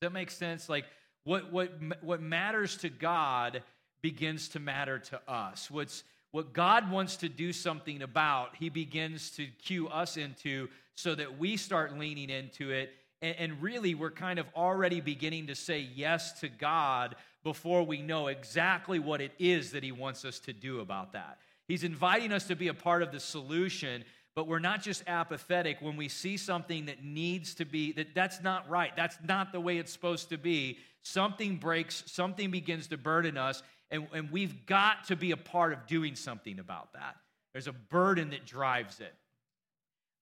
Does 0.00 0.08
that 0.08 0.12
make 0.12 0.30
sense? 0.30 0.68
Like 0.68 0.84
what, 1.24 1.52
what, 1.52 1.72
what 2.02 2.22
matters 2.22 2.76
to 2.78 2.88
God 2.88 3.62
begins 4.02 4.48
to 4.50 4.60
matter 4.60 4.98
to 4.98 5.20
us. 5.28 5.70
What's, 5.70 6.04
what 6.32 6.52
God 6.52 6.90
wants 6.90 7.16
to 7.18 7.28
do 7.28 7.52
something 7.52 8.02
about, 8.02 8.56
He 8.56 8.68
begins 8.68 9.30
to 9.32 9.46
cue 9.62 9.88
us 9.88 10.16
into 10.16 10.68
so 10.94 11.14
that 11.14 11.38
we 11.38 11.56
start 11.56 11.98
leaning 11.98 12.30
into 12.30 12.70
it. 12.70 12.92
And, 13.22 13.36
and 13.38 13.62
really, 13.62 13.94
we're 13.94 14.10
kind 14.10 14.38
of 14.38 14.46
already 14.54 15.00
beginning 15.00 15.48
to 15.48 15.54
say 15.54 15.88
yes 15.94 16.40
to 16.40 16.48
God 16.48 17.16
before 17.42 17.82
we 17.82 18.02
know 18.02 18.28
exactly 18.28 18.98
what 18.98 19.20
it 19.20 19.32
is 19.38 19.72
that 19.72 19.82
He 19.82 19.92
wants 19.92 20.24
us 20.24 20.38
to 20.40 20.52
do 20.52 20.80
about 20.80 21.12
that. 21.12 21.38
He's 21.66 21.84
inviting 21.84 22.32
us 22.32 22.46
to 22.48 22.56
be 22.56 22.68
a 22.68 22.74
part 22.74 23.02
of 23.02 23.12
the 23.12 23.20
solution, 23.20 24.04
but 24.34 24.46
we're 24.46 24.58
not 24.58 24.82
just 24.82 25.04
apathetic 25.06 25.78
when 25.80 25.96
we 25.96 26.08
see 26.08 26.36
something 26.36 26.86
that 26.86 27.04
needs 27.04 27.54
to 27.56 27.64
be, 27.64 27.92
that 27.92 28.14
that's 28.14 28.42
not 28.42 28.68
right. 28.68 28.90
That's 28.96 29.16
not 29.26 29.52
the 29.52 29.60
way 29.60 29.78
it's 29.78 29.92
supposed 29.92 30.30
to 30.30 30.38
be. 30.38 30.78
Something 31.02 31.56
breaks, 31.56 32.02
something 32.06 32.50
begins 32.50 32.88
to 32.88 32.98
burden 32.98 33.36
us, 33.36 33.62
and, 33.90 34.06
and 34.12 34.30
we've 34.30 34.66
got 34.66 35.04
to 35.06 35.16
be 35.16 35.32
a 35.32 35.36
part 35.36 35.72
of 35.72 35.86
doing 35.86 36.14
something 36.14 36.58
about 36.58 36.92
that. 36.92 37.16
There's 37.52 37.66
a 37.66 37.72
burden 37.72 38.30
that 38.30 38.46
drives 38.46 39.00
it. 39.00 39.14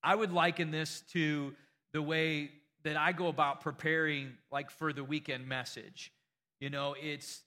I 0.02 0.14
would 0.14 0.32
liken 0.32 0.70
this 0.70 1.02
to 1.12 1.54
the 1.92 2.00
way 2.00 2.50
that 2.84 2.96
I 2.96 3.12
go 3.12 3.28
about 3.28 3.60
preparing, 3.60 4.32
like 4.50 4.70
for 4.70 4.92
the 4.92 5.04
weekend 5.04 5.48
message. 5.48 6.12
You 6.60 6.70
know, 6.70 6.94
it's 7.00 7.42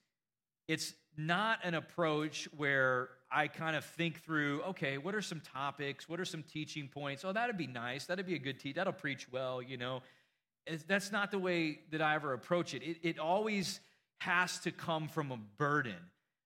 it's 0.67 0.93
not 1.17 1.59
an 1.63 1.73
approach 1.73 2.47
where 2.55 3.09
I 3.31 3.47
kind 3.47 3.75
of 3.75 3.83
think 3.83 4.21
through, 4.21 4.61
okay, 4.69 4.97
what 4.97 5.15
are 5.15 5.21
some 5.21 5.41
topics? 5.41 6.07
What 6.07 6.19
are 6.19 6.25
some 6.25 6.43
teaching 6.43 6.87
points? 6.87 7.25
Oh, 7.25 7.33
that'd 7.33 7.57
be 7.57 7.67
nice. 7.67 8.05
That'd 8.05 8.25
be 8.25 8.35
a 8.35 8.39
good 8.39 8.59
teach. 8.59 8.75
That'll 8.75 8.93
preach 8.93 9.31
well, 9.31 9.61
you 9.61 9.77
know. 9.77 10.01
It's, 10.67 10.83
that's 10.83 11.11
not 11.11 11.31
the 11.31 11.39
way 11.39 11.79
that 11.91 12.01
I 12.01 12.15
ever 12.15 12.33
approach 12.33 12.73
it. 12.73 12.83
It, 12.83 12.97
it 13.03 13.19
always 13.19 13.79
has 14.21 14.59
to 14.59 14.71
come 14.71 15.07
from 15.07 15.31
a 15.31 15.37
burden. 15.57 15.95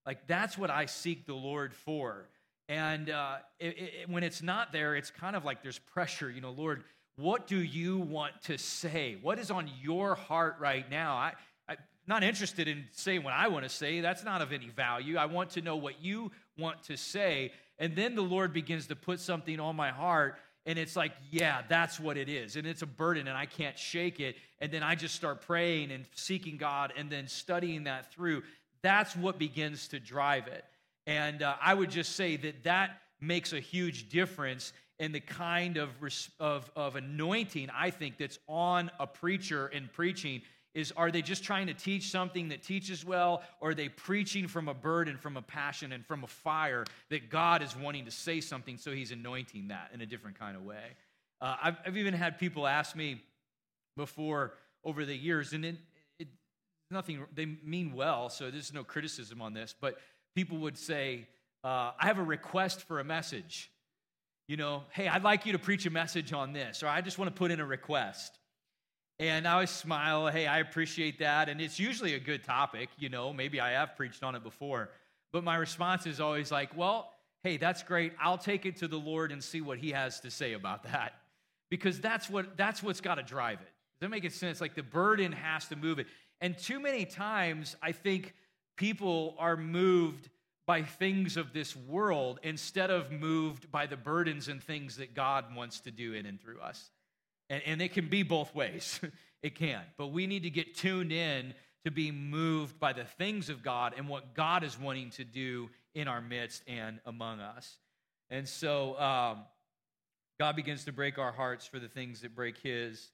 Like, 0.05 0.27
that's 0.27 0.57
what 0.57 0.69
I 0.69 0.85
seek 0.85 1.25
the 1.25 1.33
Lord 1.33 1.73
for. 1.73 2.29
And 2.69 3.09
uh, 3.09 3.37
it, 3.59 3.77
it, 3.77 4.09
when 4.09 4.23
it's 4.23 4.41
not 4.41 4.71
there, 4.71 4.95
it's 4.95 5.11
kind 5.11 5.35
of 5.35 5.43
like 5.43 5.61
there's 5.61 5.79
pressure. 5.79 6.31
You 6.31 6.39
know, 6.39 6.51
Lord, 6.51 6.85
what 7.17 7.47
do 7.47 7.57
you 7.57 7.97
want 7.97 8.31
to 8.43 8.57
say? 8.57 9.17
What 9.21 9.39
is 9.39 9.51
on 9.51 9.69
your 9.81 10.15
heart 10.15 10.55
right 10.57 10.89
now? 10.89 11.15
I, 11.15 11.33
I'm 11.67 11.75
not 12.07 12.23
interested 12.23 12.69
in 12.69 12.85
saying 12.93 13.23
what 13.23 13.33
I 13.33 13.49
want 13.49 13.65
to 13.65 13.69
say. 13.69 13.99
That's 13.99 14.23
not 14.23 14.41
of 14.41 14.53
any 14.53 14.69
value. 14.69 15.17
I 15.17 15.25
want 15.25 15.49
to 15.51 15.61
know 15.61 15.75
what 15.75 16.01
you 16.01 16.31
want 16.57 16.81
to 16.83 16.95
say. 16.95 17.51
And 17.77 17.93
then 17.93 18.15
the 18.15 18.21
Lord 18.21 18.53
begins 18.53 18.87
to 18.87 18.95
put 18.95 19.19
something 19.19 19.59
on 19.59 19.75
my 19.75 19.91
heart, 19.91 20.37
and 20.65 20.79
it's 20.79 20.95
like, 20.95 21.11
yeah, 21.31 21.61
that's 21.69 21.99
what 21.99 22.17
it 22.17 22.27
is. 22.27 22.55
And 22.55 22.65
it's 22.65 22.81
a 22.81 22.87
burden, 22.87 23.27
and 23.27 23.37
I 23.37 23.45
can't 23.45 23.77
shake 23.77 24.19
it. 24.19 24.35
And 24.59 24.71
then 24.71 24.81
I 24.81 24.95
just 24.95 25.15
start 25.15 25.41
praying 25.41 25.91
and 25.91 26.05
seeking 26.15 26.57
God 26.57 26.91
and 26.97 27.09
then 27.09 27.27
studying 27.27 27.83
that 27.83 28.11
through. 28.11 28.43
That's 28.81 29.15
what 29.15 29.37
begins 29.37 29.87
to 29.89 29.99
drive 29.99 30.47
it. 30.47 30.65
And 31.05 31.43
uh, 31.43 31.55
I 31.61 31.73
would 31.73 31.91
just 31.91 32.15
say 32.15 32.35
that 32.37 32.63
that 32.63 33.01
makes 33.21 33.53
a 33.53 33.59
huge 33.59 34.09
difference 34.09 34.73
in 34.99 35.11
the 35.11 35.19
kind 35.19 35.77
of, 35.77 35.89
of, 36.39 36.71
of 36.75 36.95
anointing 36.95 37.69
I 37.75 37.89
think 37.89 38.17
that's 38.17 38.39
on 38.47 38.89
a 38.99 39.05
preacher 39.05 39.67
in 39.67 39.89
preaching 39.91 40.41
is 40.75 40.91
are 40.97 41.09
they 41.09 41.21
just 41.21 41.43
trying 41.43 41.67
to 41.67 41.73
teach 41.73 42.11
something 42.11 42.49
that 42.49 42.61
teaches 42.61 43.03
well 43.03 43.41
or 43.61 43.71
are 43.71 43.73
they 43.73 43.89
preaching 43.89 44.47
from 44.47 44.67
a 44.67 44.73
burden 44.73 45.17
from 45.17 45.37
a 45.37 45.41
passion 45.41 45.93
and 45.93 46.05
from 46.05 46.23
a 46.23 46.27
fire 46.27 46.83
that 47.09 47.29
god 47.29 47.63
is 47.63 47.75
wanting 47.75 48.05
to 48.05 48.11
say 48.11 48.39
something 48.41 48.77
so 48.77 48.91
he's 48.91 49.11
anointing 49.11 49.69
that 49.69 49.89
in 49.93 50.01
a 50.01 50.05
different 50.05 50.37
kind 50.37 50.55
of 50.55 50.63
way? 50.63 50.83
Uh, 51.41 51.55
I've, 51.63 51.77
I've, 51.85 51.97
even 51.97 52.13
had 52.13 52.37
people 52.37 52.67
ask 52.67 52.95
me 52.95 53.21
before 53.97 54.53
over 54.83 55.05
the 55.05 55.15
years 55.15 55.53
and 55.53 55.65
it, 55.65 55.75
it, 56.19 56.27
nothing 56.91 57.25
they 57.33 57.45
mean 57.45 57.93
well 57.93 58.29
so 58.29 58.51
there's 58.51 58.73
no 58.73 58.83
criticism 58.83 59.41
on 59.41 59.53
this 59.53 59.73
but 59.79 59.97
people 60.35 60.57
would 60.59 60.77
say 60.77 61.27
uh, 61.63 61.91
i 61.99 62.05
have 62.05 62.19
a 62.19 62.23
request 62.23 62.81
for 62.81 62.99
a 62.99 63.03
message. 63.03 63.71
You 64.47 64.57
know 64.57 64.83
hey 64.91 65.07
i'd 65.07 65.23
like 65.23 65.47
you 65.47 65.53
to 65.53 65.59
preach 65.59 65.87
a 65.87 65.89
message 65.89 66.31
on 66.31 66.53
this 66.53 66.83
or 66.83 66.87
i 66.87 67.01
just 67.01 67.17
want 67.17 67.33
to 67.33 67.39
put 67.39 67.49
in 67.49 67.59
a 67.59 67.65
request 67.65 68.37
and 69.19 69.47
I 69.47 69.53
always 69.53 69.69
smile, 69.69 70.27
hey, 70.27 70.45
I 70.45 70.59
appreciate 70.59 71.19
that. 71.19 71.47
And 71.47 71.61
it's 71.61 71.79
usually 71.79 72.15
a 72.15 72.19
good 72.19 72.43
topic, 72.43 72.89
you 72.97 73.09
know, 73.09 73.31
maybe 73.31 73.61
I 73.61 73.71
have 73.71 73.95
preached 73.95 74.23
on 74.23 74.35
it 74.35 74.43
before. 74.43 74.89
But 75.31 75.43
my 75.43 75.55
response 75.55 76.05
is 76.05 76.19
always 76.19 76.51
like, 76.51 76.75
well, 76.77 77.11
hey, 77.43 77.57
that's 77.57 77.83
great. 77.83 78.13
I'll 78.19 78.37
take 78.37 78.65
it 78.65 78.77
to 78.77 78.87
the 78.87 78.97
Lord 78.97 79.31
and 79.31 79.43
see 79.43 79.61
what 79.61 79.77
he 79.77 79.91
has 79.91 80.19
to 80.21 80.31
say 80.31 80.53
about 80.53 80.83
that. 80.83 81.13
Because 81.69 81.99
that's 81.99 82.29
what 82.29 82.57
that's 82.57 82.83
what's 82.83 83.01
got 83.01 83.15
to 83.15 83.23
drive 83.23 83.59
it. 83.61 83.71
Does 83.99 84.01
that 84.01 84.09
make 84.09 84.29
sense? 84.31 84.61
Like 84.61 84.75
the 84.75 84.83
burden 84.83 85.31
has 85.31 85.67
to 85.69 85.75
move 85.75 85.99
it. 85.99 86.07
And 86.41 86.57
too 86.57 86.79
many 86.79 87.05
times 87.05 87.75
I 87.81 87.91
think 87.91 88.33
people 88.75 89.35
are 89.39 89.55
moved 89.55 90.29
by 90.65 90.81
things 90.81 91.37
of 91.37 91.53
this 91.53 91.75
world 91.75 92.39
instead 92.43 92.89
of 92.89 93.11
moved 93.11 93.71
by 93.71 93.85
the 93.85 93.97
burdens 93.97 94.47
and 94.47 94.61
things 94.61 94.97
that 94.97 95.13
God 95.13 95.55
wants 95.55 95.79
to 95.81 95.91
do 95.91 96.13
in 96.13 96.25
and 96.25 96.41
through 96.41 96.59
us. 96.59 96.89
And, 97.49 97.61
and 97.65 97.81
it 97.81 97.93
can 97.93 98.09
be 98.09 98.23
both 98.23 98.53
ways. 98.55 98.99
it 99.43 99.55
can. 99.55 99.81
But 99.97 100.07
we 100.07 100.27
need 100.27 100.43
to 100.43 100.49
get 100.49 100.75
tuned 100.75 101.11
in 101.11 101.53
to 101.83 101.91
be 101.91 102.11
moved 102.11 102.79
by 102.79 102.93
the 102.93 103.03
things 103.03 103.49
of 103.49 103.61
God 103.61 103.93
and 103.95 104.09
what 104.09 104.33
God 104.33 104.63
is 104.63 104.79
wanting 104.79 105.11
to 105.11 105.23
do 105.23 105.69
in 105.93 106.07
our 106.07 106.21
midst 106.21 106.63
and 106.67 106.99
among 107.05 107.39
us. 107.39 107.77
And 108.29 108.47
so 108.47 108.99
um, 108.99 109.39
God 110.39 110.55
begins 110.55 110.85
to 110.85 110.91
break 110.91 111.19
our 111.19 111.31
hearts 111.31 111.67
for 111.67 111.79
the 111.79 111.87
things 111.87 112.21
that 112.21 112.35
break 112.35 112.57
his. 112.57 113.11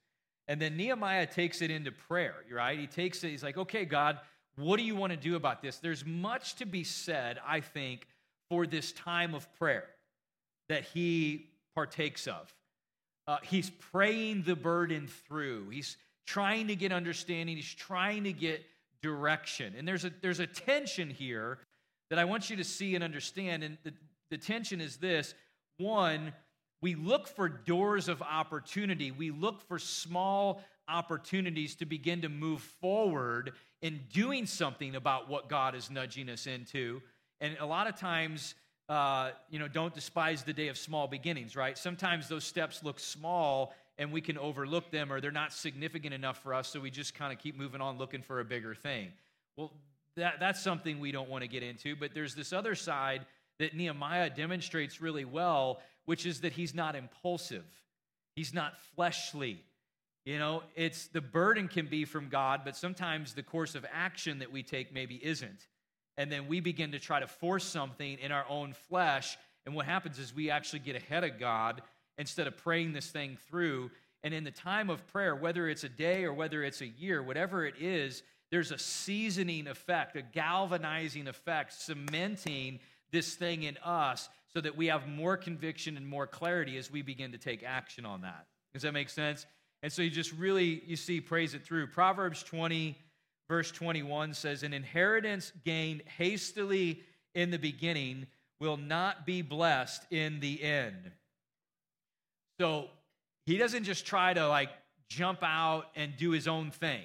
And 0.48 0.62
then 0.62 0.78
Nehemiah 0.78 1.28
takes 1.28 1.62
it 1.62 1.70
into 1.70 1.92
prayer, 1.92 2.36
right? 2.52 2.80
He 2.80 2.88
takes 2.88 3.24
it, 3.24 3.30
he's 3.30 3.44
like, 3.44 3.58
okay, 3.58 3.86
God, 3.86 4.20
what 4.56 4.78
do 4.78 4.84
you 4.84 4.96
want 4.96 5.12
to 5.12 5.18
do 5.18 5.36
about 5.36 5.62
this? 5.62 5.78
There's 5.78 6.06
much 6.06 6.56
to 6.56 6.66
be 6.66 6.84
said, 6.84 7.40
I 7.46 7.60
think, 7.62 8.08
for 8.50 8.66
this 8.66 8.92
time 8.92 9.34
of 9.34 9.54
prayer 9.56 9.86
that 10.70 10.84
he 10.84 11.50
partakes 11.76 12.28
of. 12.28 12.54
Uh, 13.28 13.38
he's 13.44 13.70
praying 13.70 14.44
the 14.44 14.56
burden 14.56 15.08
through. 15.28 15.70
He's 15.70 15.98
trying 16.26 16.68
to 16.68 16.76
get 16.76 16.92
understanding. 16.92 17.56
He's 17.56 17.74
trying 17.74 18.24
to 18.24 18.34
get 18.34 18.64
direction. 19.02 19.74
And 19.78 19.88
there's 19.88 20.06
a, 20.06 20.12
there's 20.22 20.40
a 20.40 20.48
tension 20.48 21.10
here 21.10 21.60
that 22.10 22.20
I 22.20 22.26
want 22.26 22.50
you 22.50 22.56
to 22.58 22.64
see 22.64 22.96
and 22.96 23.04
understand. 23.04 23.64
And 23.64 23.78
the, 23.84 23.94
the 24.30 24.38
tension 24.38 24.82
is 24.82 24.98
this 24.98 25.34
one, 25.78 26.34
we 26.82 26.96
look 26.96 27.28
for 27.28 27.48
doors 27.48 28.08
of 28.08 28.22
opportunity, 28.22 29.12
we 29.12 29.32
look 29.32 29.62
for 29.68 29.80
small 29.80 30.64
opportunities 30.88 31.76
to 31.76 31.86
begin 31.86 32.22
to 32.22 32.30
move 32.30 32.62
forward 32.62 33.54
in 33.82 34.02
doing 34.12 34.46
something 34.46 34.96
about 34.96 35.30
what 35.30 35.48
God 35.48 35.76
is 35.76 35.90
nudging 35.90 36.30
us 36.30 36.48
into. 36.48 37.02
And 37.40 37.58
a 37.60 37.66
lot 37.66 37.88
of 37.88 37.96
times, 37.96 38.56
uh, 38.92 39.32
you 39.50 39.58
know, 39.58 39.70
don't 39.70 39.96
despise 39.96 40.44
the 40.44 40.52
day 40.52 40.68
of 40.68 40.78
small 40.78 41.08
beginnings, 41.08 41.56
right? 41.56 41.78
Sometimes 41.78 42.28
those 42.28 42.44
steps 42.44 42.84
look 42.84 43.00
small 43.00 43.74
and 43.98 44.12
we 44.12 44.20
can 44.20 44.38
overlook 44.38 44.92
them 44.92 45.14
or 45.14 45.22
they're 45.22 45.32
not 45.32 45.54
significant 45.54 46.14
enough 46.14 46.44
for 46.44 46.54
us, 46.54 46.68
so 46.68 46.82
we 46.82 46.92
just 46.92 47.16
kind 47.16 47.32
of 47.32 47.40
keep 47.40 47.58
moving 47.58 47.80
on 47.80 47.98
looking 47.98 48.22
for 48.22 48.42
a 48.42 48.44
bigger 48.44 48.76
thing. 48.76 49.08
Well, 49.56 49.72
that, 50.18 50.42
that's 50.42 50.62
something 50.62 51.00
we 51.00 51.14
don't 51.14 51.30
want 51.30 51.42
to 51.42 51.48
get 51.48 51.64
into, 51.64 51.96
but 51.96 52.14
there's 52.14 52.36
this 52.36 52.52
other 52.52 52.76
side 52.76 53.26
that 53.60 53.74
Nehemiah 53.74 54.30
demonstrates 54.30 55.00
really 55.00 55.24
well, 55.24 55.80
which 56.04 56.26
is 56.26 56.42
that 56.42 56.52
he's 56.52 56.76
not 56.76 56.94
impulsive, 56.94 57.64
he's 58.36 58.54
not 58.54 58.74
fleshly. 58.94 59.64
You 60.26 60.38
know, 60.38 60.64
it's 60.76 61.08
the 61.08 61.22
burden 61.22 61.70
can 61.70 61.86
be 61.86 62.04
from 62.04 62.28
God, 62.28 62.64
but 62.66 62.76
sometimes 62.76 63.36
the 63.36 63.42
course 63.42 63.74
of 63.74 63.86
action 63.90 64.40
that 64.40 64.52
we 64.52 64.64
take 64.64 64.94
maybe 64.94 65.16
isn't. 65.16 65.68
And 66.18 66.32
then 66.32 66.48
we 66.48 66.60
begin 66.60 66.92
to 66.92 67.00
try 67.00 67.20
to 67.20 67.28
force 67.28 67.64
something 67.64 68.20
in 68.20 68.32
our 68.32 68.46
own 68.50 68.74
flesh. 68.74 69.38
And 69.66 69.76
what 69.76 69.86
happens 69.86 70.20
is 70.20 70.34
we 70.34 70.50
actually 70.50 70.80
get 70.80 70.96
ahead 70.96 71.24
of 71.24 71.40
God 71.40 71.82
instead 72.18 72.48
of 72.48 72.58
praying 72.58 72.94
this 72.94 73.10
thing 73.10 73.38
through. 73.50 73.92
And 74.24 74.34
in 74.34 74.44
the 74.44 74.52
time 74.52 74.90
of 74.90 75.06
prayer, 75.08 75.36
whether 75.36 75.68
it's 75.68 75.84
a 75.84 75.90
day 75.90 76.24
or 76.24 76.34
whether 76.34 76.64
it's 76.64 76.82
a 76.82 76.88
year, 76.88 77.24
whatever 77.24 77.66
it 77.66 77.76
is, 77.80 78.24
there's 78.52 78.72
a 78.72 78.78
seasoning 78.78 79.68
effect, 79.68 80.16
a 80.16 80.22
galvanizing 80.22 81.28
effect, 81.28 81.74
cementing 81.74 82.80
this 83.12 83.36
thing 83.36 83.64
in 83.64 83.78
us 83.78 84.30
so 84.54 84.60
that 84.62 84.76
we 84.76 84.88
have 84.88 85.08
more 85.08 85.38
conviction 85.38 85.98
and 85.98 86.06
more 86.06 86.28
clarity 86.28 86.78
as 86.78 86.92
we 86.92 87.02
begin 87.02 87.32
to 87.32 87.38
take 87.38 87.64
action 87.64 88.06
on 88.06 88.22
that. 88.22 88.48
Does 88.74 88.82
that 88.84 88.94
make 88.94 89.10
sense? 89.10 89.46
And 89.84 89.92
so 89.92 90.02
you 90.02 90.10
just 90.10 90.34
really, 90.34 90.84
you 90.86 90.96
see, 90.96 91.22
praise 91.22 91.54
it 91.54 91.64
through. 91.64 91.88
Proverbs 91.88 92.44
20, 92.44 92.98
verse 93.52 93.70
21 93.70 94.34
says, 94.34 94.64
An 94.64 94.72
inheritance 94.72 95.52
gained 95.66 96.04
hastily 96.18 97.02
in 97.36 97.52
the 97.52 97.60
beginning 97.60 98.26
will 98.62 98.78
not 98.78 99.26
be 99.26 99.42
blessed 99.42 100.06
in 100.10 100.40
the 100.40 100.64
end. 100.64 101.12
So 102.62 102.88
he 103.46 103.58
doesn't 103.58 103.84
just 103.84 104.06
try 104.06 104.34
to 104.34 104.48
like 104.48 104.70
jump 105.10 105.40
out 105.42 105.88
and 105.98 106.16
do 106.16 106.32
his 106.32 106.48
own 106.48 106.72
thing. 106.72 107.02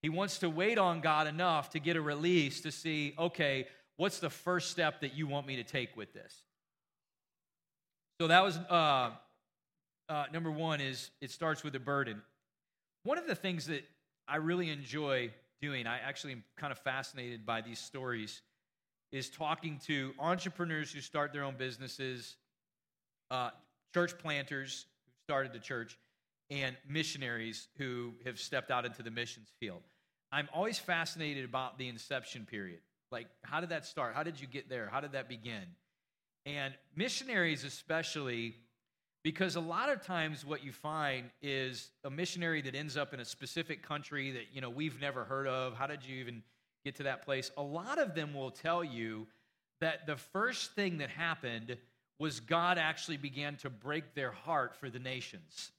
He 0.00 0.08
wants 0.08 0.38
to 0.38 0.48
wait 0.48 0.78
on 0.78 1.02
God 1.02 1.26
enough 1.26 1.68
to 1.70 1.78
get 1.80 1.96
a 1.96 2.00
release 2.00 2.62
to 2.62 2.72
see, 2.72 3.14
okay, 3.18 3.66
what's 3.98 4.20
the 4.20 4.30
first 4.30 4.70
step 4.70 5.02
that 5.02 5.14
you 5.14 5.26
want 5.26 5.46
me 5.46 5.56
to 5.56 5.64
take 5.64 5.94
with 5.98 6.14
this? 6.14 6.34
So 8.18 8.28
that 8.28 8.42
was 8.42 8.56
uh, 8.56 9.10
uh, 10.08 10.24
number 10.32 10.50
one 10.50 10.80
is 10.80 11.10
it 11.20 11.30
starts 11.30 11.62
with 11.62 11.74
a 11.74 11.80
burden. 11.80 12.22
One 13.02 13.18
of 13.18 13.26
the 13.26 13.34
things 13.34 13.66
that 13.66 13.84
I 14.26 14.36
really 14.36 14.70
enjoy 14.70 15.30
doing, 15.64 15.86
I 15.86 15.98
actually 15.98 16.34
am 16.34 16.44
kind 16.56 16.72
of 16.72 16.78
fascinated 16.78 17.46
by 17.46 17.62
these 17.62 17.78
stories, 17.78 18.42
is 19.12 19.30
talking 19.30 19.80
to 19.86 20.12
entrepreneurs 20.18 20.92
who 20.92 21.00
start 21.00 21.32
their 21.32 21.42
own 21.42 21.54
businesses, 21.56 22.36
uh, 23.30 23.50
church 23.94 24.18
planters 24.18 24.84
who 25.06 25.12
started 25.22 25.54
the 25.54 25.58
church, 25.58 25.98
and 26.50 26.76
missionaries 26.86 27.68
who 27.78 28.12
have 28.26 28.38
stepped 28.38 28.70
out 28.70 28.84
into 28.84 29.02
the 29.02 29.10
missions 29.10 29.48
field. 29.58 29.80
I'm 30.30 30.48
always 30.52 30.78
fascinated 30.78 31.46
about 31.46 31.78
the 31.78 31.88
inception 31.88 32.44
period. 32.44 32.80
Like, 33.10 33.28
how 33.42 33.60
did 33.60 33.70
that 33.70 33.86
start? 33.86 34.14
How 34.14 34.22
did 34.22 34.38
you 34.38 34.46
get 34.46 34.68
there? 34.68 34.88
How 34.92 35.00
did 35.00 35.12
that 35.12 35.28
begin? 35.30 35.64
And 36.44 36.74
missionaries, 36.94 37.64
especially, 37.64 38.56
because 39.24 39.56
a 39.56 39.60
lot 39.60 39.88
of 39.88 40.02
times 40.02 40.44
what 40.44 40.62
you 40.62 40.70
find 40.70 41.30
is 41.40 41.90
a 42.04 42.10
missionary 42.10 42.60
that 42.60 42.74
ends 42.74 42.96
up 42.96 43.14
in 43.14 43.20
a 43.20 43.24
specific 43.24 43.82
country 43.82 44.30
that 44.30 44.44
you 44.52 44.60
know 44.60 44.70
we've 44.70 45.00
never 45.00 45.24
heard 45.24 45.48
of. 45.48 45.74
How 45.74 45.86
did 45.88 46.04
you 46.04 46.16
even 46.16 46.42
get 46.84 46.94
to 46.96 47.04
that 47.04 47.24
place? 47.24 47.50
A 47.56 47.62
lot 47.62 47.98
of 47.98 48.14
them 48.14 48.34
will 48.34 48.50
tell 48.50 48.84
you 48.84 49.26
that 49.80 50.06
the 50.06 50.16
first 50.16 50.72
thing 50.72 50.98
that 50.98 51.08
happened 51.08 51.76
was 52.20 52.38
god 52.38 52.78
actually 52.78 53.16
began 53.16 53.56
to 53.56 53.70
break 53.70 54.14
their 54.14 54.30
heart 54.30 54.76
for 54.76 54.90
the 54.90 54.98
nations. 54.98 55.72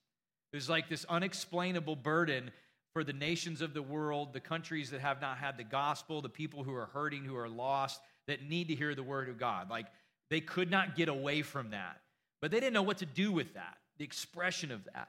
It 0.52 0.58
was 0.58 0.70
like 0.70 0.90
this 0.90 1.06
unexplainable 1.06 1.98
burden 1.98 2.50
for 2.94 3.04
the 3.04 3.14
nations 3.14 3.62
of 3.62 3.74
the 3.76 3.82
world 3.82 4.34
the 4.34 4.40
countries 4.40 4.90
that 4.90 5.02
have 5.02 5.22
not 5.22 5.38
had 5.38 5.58
the 5.58 5.64
gospel 5.64 6.20
the 6.22 6.30
people 6.30 6.64
who 6.64 6.74
are 6.74 6.88
hurting 6.88 7.24
who 7.24 7.38
are 7.38 7.50
lost 7.50 8.02
that 8.28 8.42
need 8.50 8.70
to 8.70 8.76
hear 8.76 8.96
the 8.96 9.04
word 9.04 9.30
of 9.30 9.38
god. 9.38 9.70
Like 9.70 9.86
they 10.32 10.42
could 10.42 10.72
not 10.72 10.96
get 10.96 11.10
away 11.10 11.44
from 11.44 11.70
that 11.70 12.02
but 12.46 12.52
they 12.52 12.60
didn't 12.60 12.74
know 12.74 12.84
what 12.84 13.00
to 13.00 13.08
do 13.08 13.32
with 13.32 13.56
that, 13.56 13.78
the 13.98 14.04
expression 14.04 14.72
of 14.72 14.84
that. 14.94 15.08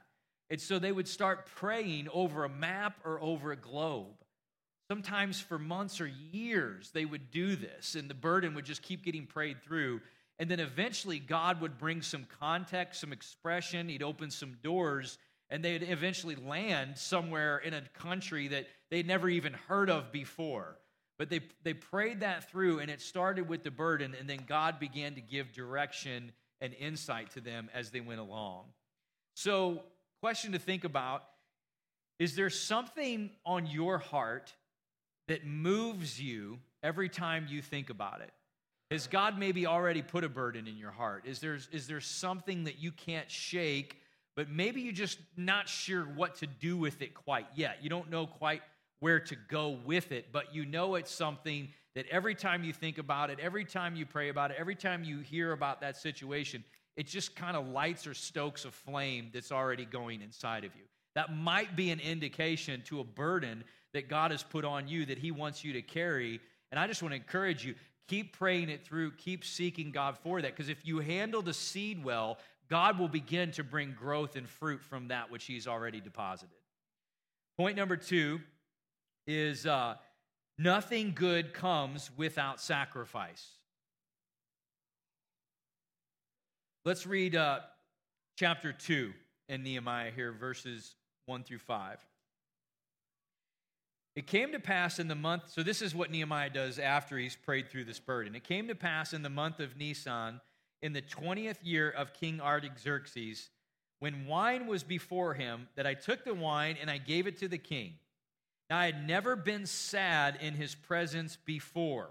And 0.48 0.58
so 0.58 0.78
they 0.78 0.90
would 0.90 1.06
start 1.06 1.44
praying 1.56 2.08
over 2.14 2.44
a 2.44 2.48
map 2.48 2.96
or 3.04 3.20
over 3.20 3.52
a 3.52 3.56
globe. 3.56 4.24
Sometimes 4.90 5.38
for 5.38 5.58
months 5.58 6.00
or 6.00 6.06
years, 6.06 6.92
they 6.92 7.04
would 7.04 7.30
do 7.30 7.54
this, 7.54 7.94
and 7.94 8.08
the 8.08 8.14
burden 8.14 8.54
would 8.54 8.64
just 8.64 8.80
keep 8.80 9.04
getting 9.04 9.26
prayed 9.26 9.62
through. 9.62 10.00
And 10.38 10.50
then 10.50 10.60
eventually, 10.60 11.18
God 11.18 11.60
would 11.60 11.76
bring 11.76 12.00
some 12.00 12.26
context, 12.40 13.02
some 13.02 13.12
expression. 13.12 13.90
He'd 13.90 14.02
open 14.02 14.30
some 14.30 14.56
doors, 14.62 15.18
and 15.50 15.62
they'd 15.62 15.82
eventually 15.82 16.36
land 16.36 16.96
somewhere 16.96 17.58
in 17.58 17.74
a 17.74 17.82
country 17.98 18.48
that 18.48 18.66
they'd 18.90 19.06
never 19.06 19.28
even 19.28 19.52
heard 19.52 19.90
of 19.90 20.10
before. 20.10 20.78
But 21.18 21.28
they, 21.28 21.40
they 21.64 21.74
prayed 21.74 22.20
that 22.20 22.50
through, 22.50 22.78
and 22.78 22.90
it 22.90 23.02
started 23.02 23.46
with 23.46 23.62
the 23.62 23.70
burden, 23.70 24.14
and 24.18 24.26
then 24.26 24.40
God 24.48 24.80
began 24.80 25.16
to 25.16 25.20
give 25.20 25.52
direction 25.52 26.32
and 26.60 26.74
insight 26.74 27.30
to 27.32 27.40
them 27.40 27.68
as 27.74 27.90
they 27.90 28.00
went 28.00 28.20
along. 28.20 28.64
So, 29.34 29.82
question 30.20 30.52
to 30.52 30.58
think 30.58 30.84
about 30.84 31.24
is 32.18 32.34
there 32.34 32.48
something 32.48 33.30
on 33.44 33.66
your 33.66 33.98
heart 33.98 34.54
that 35.28 35.46
moves 35.46 36.20
you 36.20 36.58
every 36.82 37.08
time 37.08 37.46
you 37.48 37.60
think 37.60 37.90
about 37.90 38.22
it? 38.22 38.32
Has 38.90 39.06
God 39.06 39.38
maybe 39.38 39.66
already 39.66 40.00
put 40.00 40.24
a 40.24 40.28
burden 40.28 40.66
in 40.66 40.76
your 40.76 40.92
heart? 40.92 41.24
Is 41.26 41.40
there, 41.40 41.58
is 41.72 41.86
there 41.86 42.00
something 42.00 42.64
that 42.64 42.78
you 42.78 42.92
can't 42.92 43.30
shake, 43.30 43.98
but 44.36 44.48
maybe 44.48 44.80
you're 44.80 44.92
just 44.92 45.18
not 45.36 45.68
sure 45.68 46.04
what 46.04 46.36
to 46.36 46.46
do 46.46 46.76
with 46.76 47.02
it 47.02 47.12
quite 47.12 47.46
yet? 47.54 47.78
You 47.82 47.90
don't 47.90 48.10
know 48.10 48.26
quite 48.26 48.62
where 49.00 49.20
to 49.20 49.36
go 49.48 49.78
with 49.84 50.12
it, 50.12 50.32
but 50.32 50.54
you 50.54 50.64
know 50.64 50.94
it's 50.94 51.10
something 51.10 51.68
that 51.94 52.06
every 52.10 52.34
time 52.34 52.64
you 52.64 52.72
think 52.72 52.98
about 52.98 53.30
it, 53.30 53.38
every 53.40 53.64
time 53.64 53.96
you 53.96 54.06
pray 54.06 54.28
about 54.28 54.50
it, 54.50 54.56
every 54.58 54.74
time 54.74 55.04
you 55.04 55.20
hear 55.20 55.52
about 55.52 55.80
that 55.80 55.96
situation, 55.96 56.64
it 56.96 57.06
just 57.06 57.36
kind 57.36 57.56
of 57.56 57.68
lights 57.68 58.06
or 58.06 58.14
stokes 58.14 58.64
a 58.64 58.70
flame 58.70 59.30
that's 59.32 59.52
already 59.52 59.84
going 59.84 60.22
inside 60.22 60.64
of 60.64 60.74
you. 60.74 60.82
That 61.14 61.34
might 61.34 61.76
be 61.76 61.90
an 61.90 62.00
indication 62.00 62.82
to 62.86 63.00
a 63.00 63.04
burden 63.04 63.64
that 63.94 64.08
God 64.08 64.30
has 64.30 64.42
put 64.42 64.64
on 64.64 64.88
you 64.88 65.06
that 65.06 65.18
He 65.18 65.30
wants 65.30 65.64
you 65.64 65.72
to 65.74 65.82
carry. 65.82 66.40
And 66.70 66.78
I 66.78 66.86
just 66.86 67.02
want 67.02 67.12
to 67.12 67.16
encourage 67.16 67.64
you 67.64 67.74
keep 68.08 68.36
praying 68.36 68.68
it 68.68 68.84
through, 68.84 69.12
keep 69.12 69.44
seeking 69.44 69.90
God 69.90 70.16
for 70.18 70.40
that. 70.42 70.54
Because 70.54 70.68
if 70.68 70.84
you 70.84 70.98
handle 70.98 71.42
the 71.42 71.54
seed 71.54 72.04
well, 72.04 72.38
God 72.68 72.98
will 72.98 73.08
begin 73.08 73.50
to 73.52 73.64
bring 73.64 73.92
growth 73.92 74.36
and 74.36 74.48
fruit 74.48 74.82
from 74.82 75.08
that 75.08 75.30
which 75.30 75.44
He's 75.44 75.66
already 75.66 76.00
deposited. 76.00 76.50
Point 77.56 77.76
number 77.76 77.96
two 77.96 78.40
is 79.26 79.66
uh, 79.66 79.96
Nothing 80.58 81.12
good 81.14 81.52
comes 81.52 82.10
without 82.16 82.60
sacrifice. 82.60 83.46
Let's 86.84 87.06
read 87.06 87.36
uh, 87.36 87.60
chapter 88.38 88.72
2 88.72 89.12
in 89.48 89.62
Nehemiah 89.62 90.12
here, 90.12 90.32
verses 90.32 90.94
1 91.26 91.42
through 91.42 91.58
5. 91.58 91.98
It 94.14 94.26
came 94.26 94.52
to 94.52 94.58
pass 94.58 94.98
in 94.98 95.08
the 95.08 95.14
month, 95.14 95.42
so 95.48 95.62
this 95.62 95.82
is 95.82 95.94
what 95.94 96.10
Nehemiah 96.10 96.48
does 96.48 96.78
after 96.78 97.18
he's 97.18 97.36
prayed 97.36 97.68
through 97.68 97.84
this 97.84 98.00
burden. 98.00 98.34
It 98.34 98.44
came 98.44 98.66
to 98.68 98.74
pass 98.74 99.12
in 99.12 99.22
the 99.22 99.28
month 99.28 99.60
of 99.60 99.76
Nisan, 99.76 100.40
in 100.80 100.94
the 100.94 101.02
20th 101.02 101.58
year 101.62 101.90
of 101.90 102.14
King 102.14 102.40
Artaxerxes, 102.40 103.50
when 103.98 104.26
wine 104.26 104.66
was 104.66 104.82
before 104.82 105.34
him, 105.34 105.68
that 105.74 105.86
I 105.86 105.92
took 105.92 106.24
the 106.24 106.34
wine 106.34 106.76
and 106.80 106.90
I 106.90 106.96
gave 106.96 107.26
it 107.26 107.38
to 107.40 107.48
the 107.48 107.58
king. 107.58 107.94
Now, 108.68 108.78
I 108.78 108.86
had 108.86 109.06
never 109.06 109.36
been 109.36 109.66
sad 109.66 110.38
in 110.40 110.54
his 110.54 110.74
presence 110.74 111.36
before. 111.44 112.10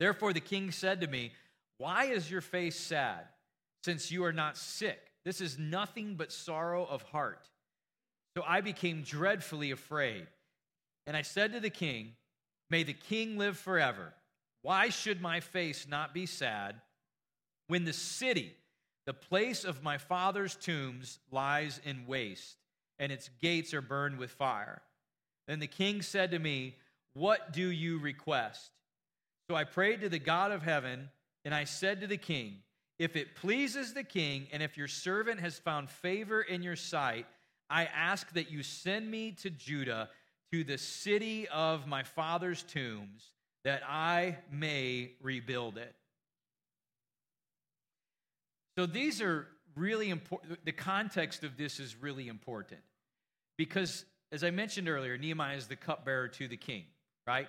Therefore, 0.00 0.32
the 0.32 0.40
king 0.40 0.70
said 0.70 1.00
to 1.02 1.06
me, 1.06 1.32
Why 1.78 2.04
is 2.06 2.30
your 2.30 2.40
face 2.40 2.78
sad, 2.78 3.26
since 3.84 4.10
you 4.10 4.24
are 4.24 4.32
not 4.32 4.56
sick? 4.56 4.98
This 5.24 5.40
is 5.40 5.58
nothing 5.58 6.14
but 6.16 6.32
sorrow 6.32 6.84
of 6.84 7.02
heart. 7.02 7.48
So 8.36 8.42
I 8.46 8.62
became 8.62 9.02
dreadfully 9.02 9.70
afraid. 9.70 10.26
And 11.06 11.16
I 11.16 11.22
said 11.22 11.52
to 11.52 11.60
the 11.60 11.70
king, 11.70 12.14
May 12.70 12.82
the 12.82 12.94
king 12.94 13.36
live 13.36 13.58
forever. 13.58 14.14
Why 14.62 14.88
should 14.88 15.20
my 15.20 15.40
face 15.40 15.86
not 15.88 16.14
be 16.14 16.24
sad 16.24 16.76
when 17.66 17.84
the 17.84 17.92
city, 17.92 18.54
the 19.06 19.12
place 19.12 19.64
of 19.64 19.82
my 19.82 19.98
father's 19.98 20.56
tombs, 20.56 21.18
lies 21.30 21.80
in 21.84 22.06
waste, 22.06 22.56
and 22.98 23.12
its 23.12 23.28
gates 23.40 23.74
are 23.74 23.82
burned 23.82 24.18
with 24.18 24.30
fire? 24.30 24.80
Then 25.48 25.60
the 25.60 25.66
king 25.66 26.02
said 26.02 26.30
to 26.30 26.38
me, 26.38 26.76
What 27.14 27.52
do 27.52 27.68
you 27.68 27.98
request? 27.98 28.70
So 29.50 29.56
I 29.56 29.64
prayed 29.64 30.00
to 30.02 30.08
the 30.08 30.18
God 30.18 30.52
of 30.52 30.62
heaven, 30.62 31.10
and 31.44 31.54
I 31.54 31.64
said 31.64 32.00
to 32.00 32.06
the 32.06 32.16
king, 32.16 32.58
If 32.98 33.16
it 33.16 33.34
pleases 33.34 33.92
the 33.92 34.04
king, 34.04 34.46
and 34.52 34.62
if 34.62 34.76
your 34.76 34.88
servant 34.88 35.40
has 35.40 35.58
found 35.58 35.90
favor 35.90 36.40
in 36.40 36.62
your 36.62 36.76
sight, 36.76 37.26
I 37.68 37.86
ask 37.86 38.30
that 38.34 38.50
you 38.50 38.62
send 38.62 39.10
me 39.10 39.32
to 39.42 39.50
Judah, 39.50 40.10
to 40.52 40.64
the 40.64 40.78
city 40.78 41.48
of 41.48 41.86
my 41.86 42.02
father's 42.02 42.62
tombs, 42.62 43.30
that 43.64 43.82
I 43.88 44.38
may 44.50 45.12
rebuild 45.22 45.78
it. 45.78 45.94
So 48.78 48.86
these 48.86 49.20
are 49.20 49.46
really 49.76 50.10
important. 50.10 50.64
The 50.64 50.72
context 50.72 51.44
of 51.44 51.56
this 51.56 51.80
is 51.80 51.96
really 51.96 52.28
important 52.28 52.80
because, 53.56 54.04
as 54.32 54.42
I 54.42 54.50
mentioned 54.50 54.88
earlier, 54.88 55.18
Nehemiah 55.18 55.56
is 55.56 55.66
the 55.66 55.76
cupbearer 55.76 56.26
to 56.28 56.48
the 56.48 56.56
king, 56.56 56.84
right? 57.26 57.48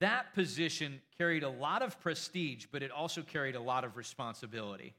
That 0.00 0.34
position 0.34 1.00
carried 1.18 1.42
a 1.42 1.48
lot 1.48 1.82
of 1.82 1.98
prestige, 2.00 2.66
but 2.70 2.82
it 2.82 2.90
also 2.90 3.22
carried 3.22 3.56
a 3.56 3.60
lot 3.60 3.84
of 3.84 3.96
responsibility. 3.96 4.94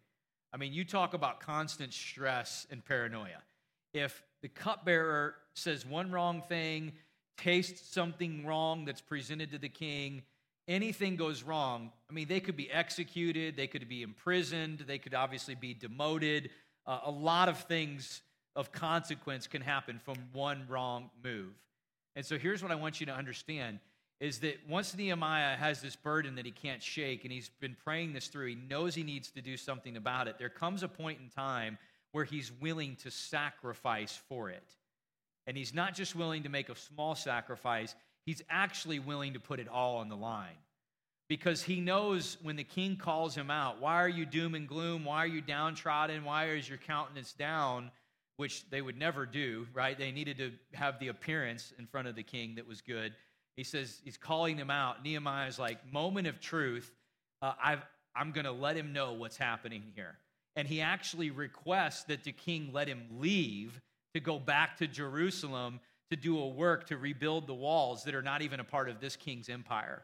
I 0.51 0.57
mean, 0.57 0.73
you 0.73 0.83
talk 0.83 1.13
about 1.13 1.39
constant 1.39 1.93
stress 1.93 2.65
and 2.71 2.83
paranoia. 2.83 3.43
If 3.93 4.23
the 4.41 4.49
cupbearer 4.49 5.35
says 5.53 5.85
one 5.85 6.11
wrong 6.11 6.41
thing, 6.41 6.93
tastes 7.37 7.93
something 7.93 8.45
wrong 8.45 8.85
that's 8.85 9.01
presented 9.01 9.51
to 9.51 9.59
the 9.59 9.69
king, 9.69 10.23
anything 10.67 11.15
goes 11.15 11.43
wrong, 11.43 11.91
I 12.09 12.13
mean, 12.13 12.27
they 12.27 12.39
could 12.39 12.57
be 12.57 12.69
executed, 12.71 13.55
they 13.55 13.67
could 13.67 13.87
be 13.87 14.01
imprisoned, 14.01 14.85
they 14.87 14.97
could 14.97 15.13
obviously 15.13 15.55
be 15.55 15.73
demoted. 15.73 16.49
Uh, 16.85 16.99
a 17.05 17.11
lot 17.11 17.47
of 17.47 17.59
things 17.65 18.21
of 18.55 18.71
consequence 18.71 19.47
can 19.47 19.61
happen 19.61 19.99
from 19.99 20.15
one 20.33 20.65
wrong 20.67 21.09
move. 21.23 21.53
And 22.15 22.25
so 22.25 22.37
here's 22.37 22.61
what 22.61 22.71
I 22.71 22.75
want 22.75 22.99
you 22.99 23.05
to 23.05 23.13
understand 23.13 23.79
is 24.19 24.39
that 24.39 24.57
once 24.69 24.95
Nehemiah 24.95 25.57
has 25.57 25.81
this 25.81 25.95
burden 25.95 26.35
that 26.35 26.45
he 26.45 26.51
can't 26.51 26.83
shake 26.83 27.23
and 27.23 27.33
he's 27.33 27.49
been 27.59 27.75
praying 27.83 28.13
this 28.13 28.27
through, 28.27 28.47
he 28.47 28.55
knows 28.55 28.93
he 28.93 29.01
needs 29.01 29.31
to 29.31 29.41
do 29.41 29.57
something 29.57 29.97
about 29.97 30.27
it. 30.27 30.37
There 30.37 30.47
comes 30.47 30.83
a 30.83 30.87
point 30.87 31.19
in 31.19 31.29
time 31.29 31.79
where 32.11 32.23
he's 32.23 32.51
willing 32.61 32.97
to 32.97 33.09
sacrifice 33.09 34.19
for 34.29 34.49
it. 34.51 34.75
And 35.47 35.57
he's 35.57 35.73
not 35.73 35.95
just 35.95 36.15
willing 36.15 36.43
to 36.43 36.49
make 36.49 36.69
a 36.69 36.75
small 36.75 37.15
sacrifice, 37.15 37.95
he's 38.23 38.43
actually 38.47 38.99
willing 38.99 39.33
to 39.33 39.39
put 39.39 39.59
it 39.59 39.67
all 39.67 39.97
on 39.97 40.07
the 40.07 40.15
line. 40.15 40.57
Because 41.27 41.63
he 41.63 41.79
knows 41.79 42.37
when 42.43 42.57
the 42.57 42.63
king 42.63 42.97
calls 42.97 43.33
him 43.33 43.49
out, 43.49 43.81
why 43.81 43.95
are 43.95 44.09
you 44.09 44.25
doom 44.25 44.53
and 44.53 44.67
gloom? 44.67 45.05
Why 45.05 45.23
are 45.23 45.27
you 45.27 45.41
downtrodden? 45.41 46.25
Why 46.25 46.49
is 46.49 46.69
your 46.69 46.77
countenance 46.77 47.33
down? 47.33 47.89
Which 48.41 48.67
they 48.71 48.81
would 48.81 48.97
never 48.97 49.27
do, 49.27 49.67
right? 49.71 49.95
They 49.95 50.11
needed 50.11 50.39
to 50.39 50.51
have 50.73 50.97
the 50.97 51.09
appearance 51.09 51.73
in 51.77 51.85
front 51.85 52.07
of 52.07 52.15
the 52.15 52.23
king 52.23 52.55
that 52.55 52.67
was 52.67 52.81
good. 52.81 53.13
He 53.55 53.63
says, 53.63 54.01
he's 54.03 54.17
calling 54.17 54.57
them 54.57 54.71
out. 54.71 55.03
Nehemiah's 55.03 55.59
like, 55.59 55.93
moment 55.93 56.25
of 56.25 56.39
truth. 56.39 56.91
Uh, 57.43 57.53
I've, 57.63 57.85
I'm 58.15 58.31
going 58.31 58.45
to 58.45 58.51
let 58.51 58.75
him 58.75 58.93
know 58.93 59.13
what's 59.13 59.37
happening 59.37 59.83
here. 59.93 60.15
And 60.55 60.67
he 60.67 60.81
actually 60.81 61.29
requests 61.29 62.05
that 62.05 62.23
the 62.23 62.31
king 62.31 62.71
let 62.73 62.87
him 62.87 63.03
leave 63.19 63.79
to 64.15 64.19
go 64.19 64.39
back 64.39 64.77
to 64.77 64.87
Jerusalem 64.87 65.79
to 66.09 66.15
do 66.15 66.39
a 66.39 66.47
work 66.47 66.87
to 66.87 66.97
rebuild 66.97 67.45
the 67.45 67.53
walls 67.53 68.03
that 68.05 68.15
are 68.15 68.23
not 68.23 68.41
even 68.41 68.59
a 68.59 68.63
part 68.63 68.89
of 68.89 68.99
this 68.99 69.15
king's 69.15 69.49
empire. 69.49 70.01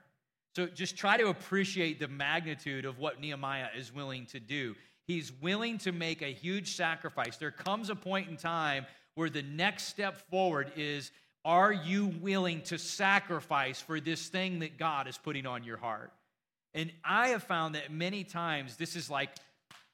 So 0.55 0.67
just 0.67 0.95
try 0.95 1.17
to 1.17 1.29
appreciate 1.29 1.99
the 1.99 2.07
magnitude 2.07 2.85
of 2.85 2.99
what 2.99 3.19
Nehemiah 3.19 3.69
is 3.75 3.91
willing 3.91 4.27
to 4.27 4.39
do. 4.39 4.75
He's 5.07 5.31
willing 5.41 5.77
to 5.79 5.93
make 5.93 6.21
a 6.21 6.33
huge 6.33 6.75
sacrifice. 6.75 7.37
There 7.37 7.51
comes 7.51 7.89
a 7.89 7.95
point 7.95 8.29
in 8.29 8.35
time 8.35 8.85
where 9.15 9.29
the 9.29 9.41
next 9.41 9.85
step 9.85 10.29
forward 10.29 10.73
is 10.75 11.11
are 11.45 11.71
you 11.71 12.07
willing 12.07 12.61
to 12.63 12.77
sacrifice 12.77 13.79
for 13.79 14.01
this 14.01 14.27
thing 14.27 14.59
that 14.59 14.77
God 14.77 15.07
is 15.07 15.17
putting 15.17 15.45
on 15.45 15.63
your 15.63 15.77
heart? 15.77 16.11
And 16.73 16.91
I 17.05 17.29
have 17.29 17.43
found 17.43 17.75
that 17.75 17.89
many 17.89 18.25
times 18.25 18.75
this 18.75 18.97
is 18.97 19.09
like 19.09 19.29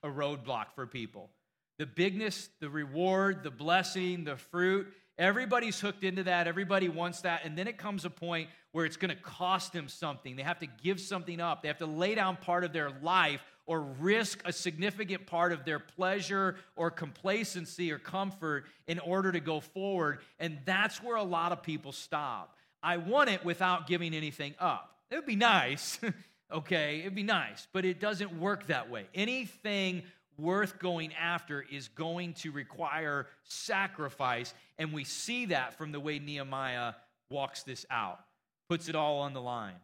a 0.01 0.07
roadblock 0.07 0.73
for 0.73 0.87
people. 0.87 1.29
The 1.77 1.85
bigness, 1.85 2.49
the 2.59 2.69
reward, 2.69 3.43
the 3.43 3.51
blessing, 3.51 4.23
the 4.23 4.35
fruit, 4.35 4.91
everybody's 5.19 5.79
hooked 5.79 6.03
into 6.03 6.23
that. 6.23 6.47
Everybody 6.47 6.89
wants 6.89 7.21
that. 7.21 7.41
And 7.45 7.55
then 7.55 7.67
it 7.67 7.77
comes 7.77 8.03
a 8.03 8.09
point 8.09 8.49
where 8.71 8.85
it's 8.85 8.97
going 8.97 9.15
to 9.15 9.21
cost 9.21 9.73
them 9.73 9.87
something. 9.87 10.35
They 10.35 10.43
have 10.43 10.59
to 10.59 10.67
give 10.81 10.99
something 10.99 11.39
up. 11.39 11.61
They 11.61 11.67
have 11.67 11.77
to 11.77 11.85
lay 11.85 12.15
down 12.15 12.35
part 12.37 12.63
of 12.63 12.73
their 12.73 12.91
life 13.03 13.41
or 13.65 13.81
risk 13.81 14.41
a 14.45 14.51
significant 14.51 15.25
part 15.25 15.51
of 15.51 15.63
their 15.65 15.79
pleasure 15.79 16.55
or 16.75 16.91
complacency 16.91 17.91
or 17.91 17.97
comfort 17.97 18.65
in 18.87 18.99
order 18.99 19.31
to 19.31 19.39
go 19.39 19.59
forward. 19.59 20.19
And 20.39 20.59
that's 20.65 21.01
where 21.01 21.15
a 21.15 21.23
lot 21.23 21.51
of 21.51 21.63
people 21.63 21.91
stop. 21.91 22.55
I 22.81 22.97
want 22.97 23.29
it 23.29 23.45
without 23.45 23.87
giving 23.87 24.13
anything 24.13 24.55
up. 24.59 24.97
It 25.09 25.15
would 25.15 25.25
be 25.25 25.37
nice, 25.37 25.99
okay? 26.51 26.99
It'd 27.01 27.15
be 27.15 27.23
nice, 27.23 27.67
but 27.71 27.85
it 27.85 27.99
doesn't 27.99 28.37
work 28.39 28.67
that 28.67 28.89
way. 28.89 29.05
Anything 29.13 30.03
worth 30.37 30.79
going 30.79 31.13
after 31.13 31.61
is 31.61 31.87
going 31.89 32.33
to 32.33 32.51
require 32.51 33.27
sacrifice. 33.43 34.53
And 34.77 34.91
we 34.91 35.03
see 35.03 35.45
that 35.45 35.77
from 35.77 35.91
the 35.91 35.99
way 35.99 36.19
Nehemiah 36.19 36.93
walks 37.29 37.63
this 37.63 37.85
out, 37.89 38.19
puts 38.67 38.89
it 38.89 38.95
all 38.95 39.19
on 39.19 39.33
the 39.33 39.41
line 39.41 39.75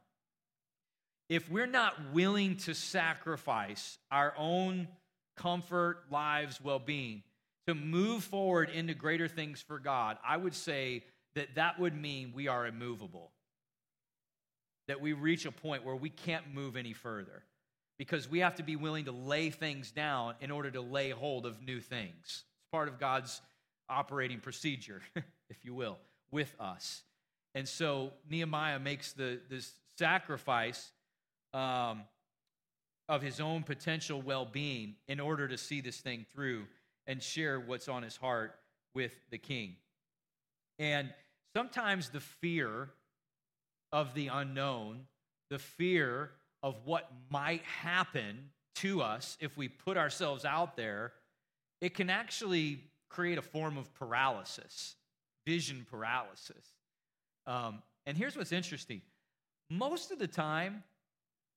if 1.30 1.50
we're 1.50 1.68
not 1.68 2.12
willing 2.12 2.58
to 2.58 2.74
sacrifice 2.74 3.98
our 4.12 4.34
own 4.38 4.88
comfort, 5.38 6.04
lives, 6.12 6.60
well 6.62 6.80
being, 6.80 7.24
to 7.68 7.76
move 7.76 8.24
forward 8.24 8.70
into 8.70 8.96
greater 8.96 9.28
things 9.28 9.62
for 9.62 9.80
God, 9.80 10.18
I 10.28 10.36
would 10.36 10.56
say 10.56 11.04
that 11.36 11.56
that 11.56 11.80
would 11.80 11.96
mean 11.96 12.34
we 12.34 12.48
are 12.48 12.66
immovable. 12.66 13.32
That 14.88 15.02
we 15.02 15.14
reach 15.14 15.46
a 15.46 15.52
point 15.52 15.86
where 15.86 15.96
we 15.96 16.10
can't 16.10 16.54
move 16.54 16.76
any 16.76 16.94
further 16.94 17.44
because 18.00 18.28
we 18.28 18.40
have 18.40 18.56
to 18.56 18.64
be 18.64 18.76
willing 18.76 19.06
to 19.06 19.12
lay 19.12 19.52
things 19.52 19.92
down 19.92 20.34
in 20.42 20.50
order 20.50 20.72
to 20.72 20.82
lay 20.82 21.12
hold 21.12 21.46
of 21.46 21.62
new 21.62 21.80
things. 21.80 22.14
It's 22.24 22.72
part 22.72 22.88
of 22.88 23.00
God's 23.00 23.40
operating 23.88 24.40
procedure, 24.40 25.02
if 25.50 25.64
you 25.64 25.76
will, 25.76 26.00
with 26.32 26.56
us. 26.60 27.04
And 27.54 27.68
so 27.68 28.14
Nehemiah 28.30 28.80
makes 28.80 29.14
the, 29.14 29.40
this 29.50 29.74
sacrifice 29.98 30.92
um, 31.54 32.04
of 33.08 33.22
his 33.22 33.40
own 33.40 33.64
potential 33.64 34.22
well 34.22 34.46
being 34.46 34.96
in 35.08 35.20
order 35.20 35.48
to 35.48 35.58
see 35.58 35.82
this 35.82 35.98
thing 35.98 36.26
through 36.34 36.66
and 37.08 37.22
share 37.22 37.60
what's 37.60 37.88
on 37.88 38.04
his 38.04 38.16
heart 38.16 38.56
with 38.94 39.14
the 39.32 39.38
king. 39.38 39.76
And 40.78 41.12
sometimes 41.56 42.10
the 42.10 42.20
fear 42.20 42.90
of 43.92 44.14
the 44.14 44.28
unknown, 44.28 45.08
the 45.50 45.60
fear 45.60 46.32
of 46.62 46.76
what 46.86 47.10
might 47.30 47.64
happen 47.64 48.52
to 48.76 49.02
us 49.02 49.38
if 49.40 49.58
we 49.58 49.68
put 49.68 49.98
ourselves 49.98 50.46
out 50.46 50.78
there, 50.78 51.14
it 51.82 51.94
can 51.94 52.10
actually 52.10 52.84
create 53.10 53.38
a 53.38 53.42
form 53.42 53.78
of 53.78 53.94
paralysis, 53.94 54.96
vision 55.46 55.86
paralysis. 55.90 56.76
Um, 57.48 57.82
and 58.06 58.18
here's 58.18 58.38
what's 58.38 58.52
interesting 58.52 59.02
most 59.70 60.12
of 60.12 60.20
the 60.20 60.28
time, 60.28 60.84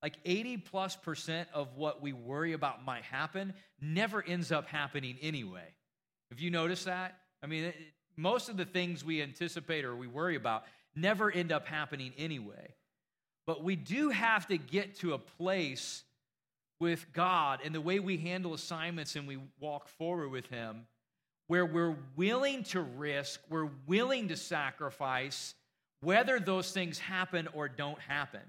like 0.03 0.17
80 0.25 0.59
plus 0.59 0.97
percent 0.97 1.49
of 1.55 1.77
what 1.77 2.03
we 2.03 2.12
worry 2.12 2.53
about 2.53 2.85
might 2.85 3.05
happen 3.05 3.55
never 3.81 4.23
ends 4.23 4.51
up 4.51 4.67
happening 4.67 5.17
anyway. 5.23 5.75
Have 6.31 6.41
you 6.41 6.51
noticed 6.51 6.87
that? 6.87 7.19
I 7.43 7.47
mean, 7.47 7.65
it, 7.65 7.77
most 8.17 8.49
of 8.49 8.57
the 8.57 8.65
things 8.65 9.05
we 9.05 9.23
anticipate 9.23 9.85
or 9.85 9.95
we 9.95 10.07
worry 10.07 10.35
about 10.35 10.65
never 10.95 11.31
end 11.31 11.53
up 11.53 11.67
happening 11.67 12.12
anyway. 12.19 12.75
But 13.47 13.62
we 13.62 13.77
do 13.77 14.11
have 14.11 14.47
to 14.49 14.59
get 14.59 14.97
to 15.01 15.15
a 15.15 15.19
place 15.19 16.03
with 16.81 17.12
God 17.12 17.61
and 17.65 17.75
the 17.75 17.81
way 17.81 18.01
we 18.01 18.17
handle 18.17 18.55
assignments 18.55 19.15
and 19.15 19.27
we 19.27 19.38
walk 19.61 19.88
forward 19.88 20.31
with 20.31 20.47
Him 20.49 20.87
where 21.47 21.67
we're 21.67 21.97
willing 22.17 22.65
to 22.65 22.81
risk, 22.81 23.41
we're 23.51 23.69
willing 23.87 24.29
to 24.29 24.37
sacrifice, 24.37 25.55
whether 26.01 26.41
those 26.41 26.73
things 26.73 26.99
happen 26.99 27.49
or 27.53 27.69
don't 27.69 28.01
happen 28.01 28.41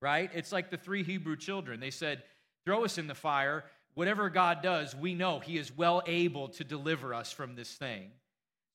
right? 0.00 0.30
It's 0.34 0.52
like 0.52 0.70
the 0.70 0.76
three 0.76 1.02
Hebrew 1.02 1.36
children. 1.36 1.80
They 1.80 1.90
said, 1.90 2.22
Throw 2.64 2.84
us 2.84 2.98
in 2.98 3.06
the 3.06 3.14
fire. 3.14 3.64
Whatever 3.94 4.30
God 4.30 4.62
does, 4.62 4.94
we 4.94 5.14
know 5.14 5.40
He 5.40 5.58
is 5.58 5.76
well 5.76 6.02
able 6.06 6.48
to 6.50 6.64
deliver 6.64 7.14
us 7.14 7.32
from 7.32 7.54
this 7.54 7.72
thing. 7.72 8.10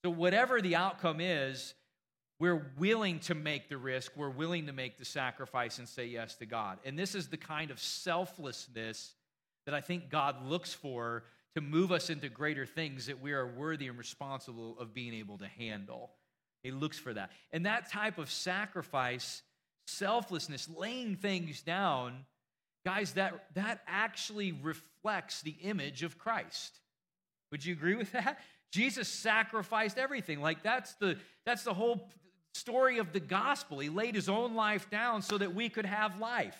So, 0.03 0.09
whatever 0.09 0.61
the 0.61 0.75
outcome 0.75 1.21
is, 1.21 1.73
we're 2.39 2.73
willing 2.77 3.19
to 3.19 3.35
make 3.35 3.69
the 3.69 3.77
risk, 3.77 4.11
we're 4.15 4.29
willing 4.29 4.65
to 4.65 4.73
make 4.73 4.97
the 4.97 5.05
sacrifice 5.05 5.79
and 5.79 5.87
say 5.87 6.07
yes 6.07 6.35
to 6.35 6.45
God. 6.45 6.79
And 6.83 6.99
this 6.99 7.15
is 7.15 7.27
the 7.27 7.37
kind 7.37 7.71
of 7.71 7.79
selflessness 7.79 9.15
that 9.65 9.73
I 9.73 9.81
think 9.81 10.09
God 10.09 10.45
looks 10.45 10.73
for 10.73 11.23
to 11.55 11.61
move 11.61 11.91
us 11.91 12.09
into 12.09 12.29
greater 12.29 12.65
things 12.65 13.05
that 13.05 13.21
we 13.21 13.31
are 13.31 13.47
worthy 13.47 13.87
and 13.87 13.97
responsible 13.97 14.75
of 14.79 14.93
being 14.93 15.13
able 15.13 15.37
to 15.37 15.47
handle. 15.47 16.11
He 16.63 16.71
looks 16.71 16.97
for 16.97 17.13
that. 17.13 17.31
And 17.51 17.65
that 17.65 17.89
type 17.91 18.17
of 18.17 18.31
sacrifice, 18.31 19.41
selflessness, 19.87 20.69
laying 20.75 21.15
things 21.15 21.61
down, 21.61 22.25
guys, 22.85 23.13
that, 23.13 23.45
that 23.55 23.81
actually 23.87 24.51
reflects 24.51 25.41
the 25.41 25.55
image 25.61 26.03
of 26.03 26.17
Christ. 26.17 26.79
Would 27.51 27.65
you 27.65 27.73
agree 27.73 27.95
with 27.95 28.11
that? 28.13 28.39
Jesus 28.71 29.07
sacrificed 29.07 29.99
everything. 29.99 30.41
Like 30.41 30.63
that's 30.63 30.95
the 30.95 31.17
that's 31.45 31.63
the 31.63 31.75
whole 31.75 32.09
story 32.55 32.97
of 32.97 33.13
the 33.13 33.19
gospel. 33.19 33.77
He 33.77 33.89
laid 33.89 34.15
his 34.15 34.27
own 34.27 34.55
life 34.55 34.89
down 34.89 35.21
so 35.21 35.37
that 35.37 35.53
we 35.53 35.69
could 35.69 35.85
have 35.85 36.19
life. 36.19 36.57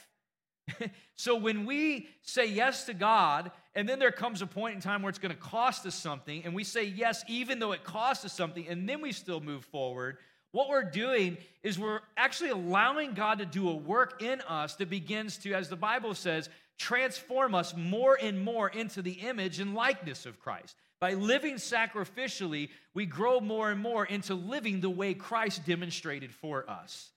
so 1.16 1.36
when 1.36 1.66
we 1.66 2.08
say 2.22 2.46
yes 2.46 2.86
to 2.86 2.94
God, 2.94 3.52
and 3.74 3.90
then 3.90 3.98
there 3.98 4.12
comes 4.12 4.44
a 4.44 4.48
point 4.48 4.76
in 4.76 4.82
time 4.82 5.02
where 5.02 5.10
it's 5.10 5.18
going 5.18 5.34
to 5.34 5.42
cost 5.42 5.86
us 5.88 5.96
something, 5.96 6.44
and 6.46 6.54
we 6.54 6.64
say 6.64 6.84
yes 6.84 7.24
even 7.28 7.58
though 7.58 7.72
it 7.72 7.84
costs 7.84 8.24
us 8.26 8.34
something, 8.34 8.68
and 8.68 8.88
then 8.88 9.02
we 9.02 9.12
still 9.12 9.42
move 9.42 9.66
forward, 9.66 10.18
what 10.54 10.70
we're 10.70 10.84
doing 10.84 11.38
is 11.64 11.78
we're 11.80 12.00
actually 12.16 12.52
allowing 12.52 13.16
God 13.16 13.40
to 13.40 13.46
do 13.46 13.70
a 13.70 13.76
work 13.76 14.22
in 14.22 14.40
us 14.42 14.76
that 14.76 14.90
begins 14.90 15.38
to, 15.40 15.54
as 15.54 15.68
the 15.68 15.76
Bible 15.76 16.14
says, 16.14 16.48
transform 16.78 17.56
us 17.56 17.76
more 17.76 18.18
and 18.22 18.40
more 18.40 18.70
into 18.70 19.02
the 19.02 19.14
image 19.14 19.60
and 19.60 19.74
likeness 19.74 20.26
of 20.28 20.40
Christ. 20.40 20.76
By 21.02 21.16
living 21.16 21.56
sacrificially, 21.56 22.70
we 22.94 23.08
grow 23.08 23.40
more 23.40 23.72
and 23.72 23.82
more 23.82 24.06
into 24.06 24.36
living 24.36 24.80
the 24.80 24.92
way 24.92 25.16
Christ 25.16 25.66
demonstrated 25.66 26.32
for 26.32 26.70
us. 26.70 27.10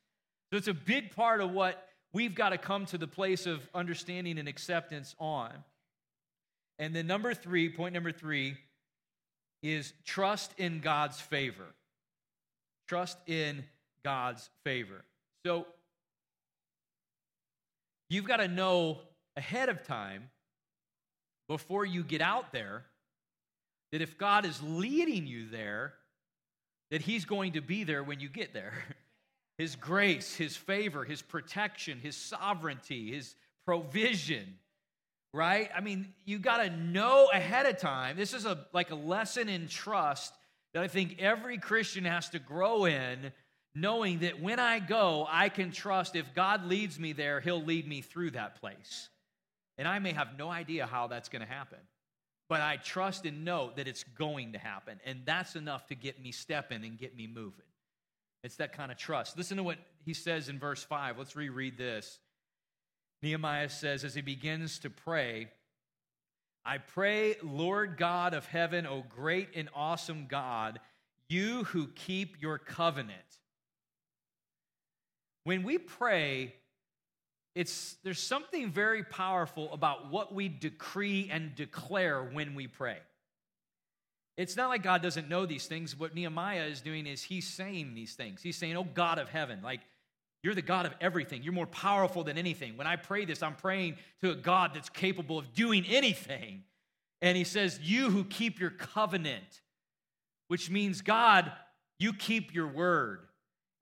So 0.51 0.57
it's 0.57 0.68
a 0.68 0.75
big 0.75 1.14
part 1.14 1.42
of 1.42 1.51
what 1.51 1.87
we've 2.14 2.35
got 2.35 2.49
to 2.49 2.59
come 2.59 2.87
to 2.87 2.99
the 2.99 3.07
place 3.07 3.44
of 3.44 3.61
understanding 3.75 4.38
and 4.38 4.49
acceptance 4.49 5.14
on. 5.18 5.53
And 6.79 6.96
then, 6.96 7.07
number 7.07 7.35
three, 7.35 7.68
point 7.68 7.92
number 7.92 8.12
three, 8.12 8.57
is 9.62 9.92
trust 10.05 10.53
in 10.57 10.81
God's 10.81 11.20
favor. 11.20 11.66
Trust 12.88 13.18
in 13.27 13.64
God's 14.05 14.49
favor. 14.64 15.05
So, 15.44 15.66
you've 18.09 18.27
got 18.27 18.38
to 18.38 18.49
know 18.49 19.01
ahead 19.37 19.68
of 19.68 19.83
time, 19.83 20.31
before 21.49 21.85
you 21.85 22.03
get 22.03 22.20
out 22.20 22.53
there, 22.53 22.85
that 23.92 24.03
if 24.03 24.18
God 24.18 24.44
is 24.44 24.61
leading 24.62 25.27
you 25.27 25.49
there, 25.49 25.94
that 26.90 27.03
He's 27.03 27.25
going 27.25 27.53
to 27.53 27.61
be 27.61 27.85
there 27.85 28.03
when 28.03 28.20
you 28.20 28.29
get 28.29 28.53
there. 28.53 28.72
His 29.59 29.77
grace, 29.77 30.35
His 30.35 30.57
favor, 30.57 31.05
His 31.05 31.22
protection, 31.22 31.99
His 32.01 32.16
sovereignty, 32.16 33.12
His 33.12 33.35
provision, 33.64 34.59
right? 35.33 35.70
I 35.75 35.81
mean, 35.81 36.12
you 36.25 36.38
got 36.38 36.59
to 36.59 36.70
know 36.70 37.29
ahead 37.33 37.66
of 37.66 37.79
time. 37.79 38.16
This 38.16 38.35
is 38.35 38.44
a 38.44 38.66
like 38.72 38.90
a 38.90 38.96
lesson 38.96 39.49
in 39.49 39.68
trust 39.68 40.33
that 40.76 40.84
I 40.84 40.88
think 40.88 41.16
every 41.18 41.56
Christian 41.56 42.04
has 42.04 42.28
to 42.30 42.38
grow 42.38 42.84
in, 42.84 43.32
knowing 43.74 44.18
that 44.20 44.40
when 44.40 44.60
I 44.60 44.78
go, 44.78 45.26
I 45.28 45.48
can 45.48 45.72
trust 45.72 46.14
if 46.14 46.34
God 46.34 46.66
leads 46.66 46.98
me 46.98 47.14
there, 47.14 47.40
He'll 47.40 47.64
lead 47.64 47.88
me 47.88 48.02
through 48.02 48.32
that 48.32 48.60
place. 48.60 49.08
And 49.78 49.88
I 49.88 49.98
may 49.98 50.12
have 50.12 50.38
no 50.38 50.50
idea 50.50 50.86
how 50.86 51.06
that's 51.06 51.28
going 51.28 51.42
to 51.42 51.48
happen 51.48 51.78
but 52.48 52.60
I 52.60 52.76
trust 52.76 53.26
and 53.26 53.44
know 53.44 53.72
that 53.76 53.88
it's 53.88 54.04
going 54.04 54.52
to 54.52 54.58
happen. 54.58 55.00
And 55.04 55.22
that's 55.24 55.56
enough 55.56 55.86
to 55.88 55.94
get 55.94 56.22
me 56.22 56.32
stepping 56.32 56.84
and 56.84 56.98
get 56.98 57.16
me 57.16 57.26
moving. 57.26 57.64
It's 58.44 58.56
that 58.56 58.72
kind 58.72 58.92
of 58.92 58.98
trust. 58.98 59.36
Listen 59.36 59.56
to 59.56 59.62
what 59.62 59.78
he 60.04 60.14
says 60.14 60.48
in 60.48 60.58
verse 60.58 60.84
5. 60.84 61.18
Let's 61.18 61.34
reread 61.34 61.76
this. 61.76 62.20
Nehemiah 63.22 63.68
says, 63.68 64.04
as 64.04 64.14
he 64.14 64.20
begins 64.20 64.78
to 64.80 64.90
pray, 64.90 65.48
I 66.66 66.79
pray, 66.79 67.37
Lord 67.44 67.96
God 67.96 68.35
of 68.35 68.44
heaven, 68.46 68.87
O 68.87 69.05
great 69.09 69.50
and 69.55 69.68
awesome 69.72 70.26
God, 70.29 70.81
you 71.29 71.62
who 71.64 71.87
keep 71.87 72.42
your 72.42 72.59
covenant. 72.59 73.20
When 75.44 75.62
we 75.62 75.79
pray, 75.79 76.55
it's, 77.55 77.96
there's 78.02 78.18
something 78.18 78.72
very 78.72 79.05
powerful 79.05 79.72
about 79.72 80.11
what 80.11 80.35
we 80.35 80.48
decree 80.48 81.29
and 81.31 81.55
declare 81.55 82.24
when 82.24 82.57
we 82.57 82.66
pray. 82.66 82.98
It's 84.37 84.57
not 84.57 84.68
like 84.68 84.83
God 84.83 85.02
doesn't 85.02 85.29
know 85.29 85.46
these 85.46 85.66
things. 85.66 85.96
What 85.96 86.16
Nehemiah 86.16 86.64
is 86.64 86.81
doing 86.81 87.07
is 87.07 87.22
he's 87.22 87.48
saying 87.48 87.94
these 87.94 88.14
things. 88.14 88.42
He's 88.42 88.57
saying, 88.57 88.76
Oh, 88.76 88.85
God 88.85 89.18
of 89.20 89.29
heaven, 89.29 89.62
like 89.62 89.81
you're 90.46 90.54
the 90.54 90.62
God 90.62 90.87
of 90.87 90.94
everything. 91.00 91.42
You're 91.42 91.52
more 91.52 91.66
powerful 91.66 92.22
than 92.22 92.38
anything. 92.38 92.76
When 92.76 92.87
I 92.87 92.94
pray 92.94 93.24
this, 93.24 93.42
I'm 93.42 93.56
praying 93.56 93.96
to 94.20 94.30
a 94.30 94.37
God 94.37 94.70
that's 94.74 94.88
capable 94.88 95.40
of 95.40 95.52
doing 95.52 95.85
anything. 95.88 96.62
And 97.20 97.37
he 97.37 97.42
says, 97.42 97.80
You 97.82 98.11
who 98.11 98.22
keep 98.22 98.61
your 98.61 98.70
covenant, 98.70 99.62
which 100.46 100.70
means, 100.70 101.02
God, 101.02 101.50
you 101.98 102.12
keep 102.12 102.54
your 102.54 102.68
word. 102.68 103.26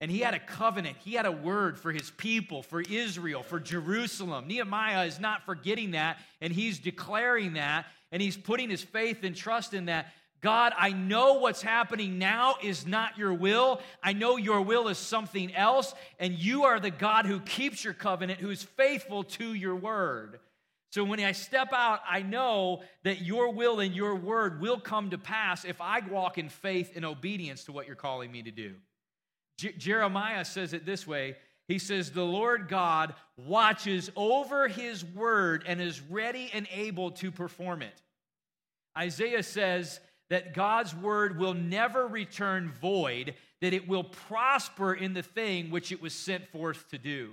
And 0.00 0.10
he 0.10 0.20
had 0.20 0.32
a 0.32 0.38
covenant, 0.38 0.96
he 1.04 1.12
had 1.12 1.26
a 1.26 1.32
word 1.32 1.78
for 1.78 1.92
his 1.92 2.10
people, 2.12 2.62
for 2.62 2.80
Israel, 2.80 3.42
for 3.42 3.60
Jerusalem. 3.60 4.46
Nehemiah 4.48 5.04
is 5.04 5.20
not 5.20 5.44
forgetting 5.44 5.90
that, 5.90 6.18
and 6.40 6.50
he's 6.50 6.78
declaring 6.78 7.52
that, 7.54 7.84
and 8.10 8.22
he's 8.22 8.38
putting 8.38 8.70
his 8.70 8.82
faith 8.82 9.22
and 9.22 9.36
trust 9.36 9.74
in 9.74 9.84
that. 9.84 10.14
God, 10.44 10.74
I 10.76 10.90
know 10.90 11.38
what's 11.38 11.62
happening 11.62 12.18
now 12.18 12.56
is 12.62 12.86
not 12.86 13.16
your 13.16 13.32
will. 13.32 13.80
I 14.02 14.12
know 14.12 14.36
your 14.36 14.60
will 14.60 14.88
is 14.88 14.98
something 14.98 15.54
else, 15.54 15.94
and 16.18 16.34
you 16.34 16.64
are 16.64 16.78
the 16.78 16.90
God 16.90 17.24
who 17.24 17.40
keeps 17.40 17.82
your 17.82 17.94
covenant, 17.94 18.40
who's 18.40 18.62
faithful 18.62 19.24
to 19.24 19.54
your 19.54 19.74
word. 19.74 20.40
So 20.90 21.02
when 21.02 21.18
I 21.18 21.32
step 21.32 21.72
out, 21.72 22.00
I 22.06 22.20
know 22.20 22.82
that 23.04 23.22
your 23.22 23.54
will 23.54 23.80
and 23.80 23.94
your 23.94 24.16
word 24.16 24.60
will 24.60 24.78
come 24.78 25.08
to 25.10 25.18
pass 25.18 25.64
if 25.64 25.80
I 25.80 26.00
walk 26.00 26.36
in 26.36 26.50
faith 26.50 26.92
and 26.94 27.06
obedience 27.06 27.64
to 27.64 27.72
what 27.72 27.86
you're 27.86 27.96
calling 27.96 28.30
me 28.30 28.42
to 28.42 28.50
do. 28.50 28.74
Jeremiah 29.56 30.44
says 30.44 30.74
it 30.74 30.84
this 30.84 31.06
way 31.06 31.36
He 31.68 31.78
says, 31.78 32.10
The 32.10 32.22
Lord 32.22 32.68
God 32.68 33.14
watches 33.38 34.10
over 34.14 34.68
his 34.68 35.06
word 35.06 35.64
and 35.66 35.80
is 35.80 36.02
ready 36.02 36.50
and 36.52 36.68
able 36.70 37.12
to 37.12 37.32
perform 37.32 37.80
it. 37.80 37.94
Isaiah 38.96 39.42
says 39.42 40.00
that 40.30 40.54
God's 40.54 40.94
word 40.94 41.38
will 41.38 41.54
never 41.54 42.06
return 42.06 42.72
void, 42.80 43.34
that 43.60 43.74
it 43.74 43.86
will 43.88 44.04
prosper 44.04 44.94
in 44.94 45.14
the 45.14 45.22
thing 45.22 45.70
which 45.70 45.92
it 45.92 46.02
was 46.02 46.14
sent 46.14 46.48
forth 46.48 46.88
to 46.90 46.98
do 46.98 47.32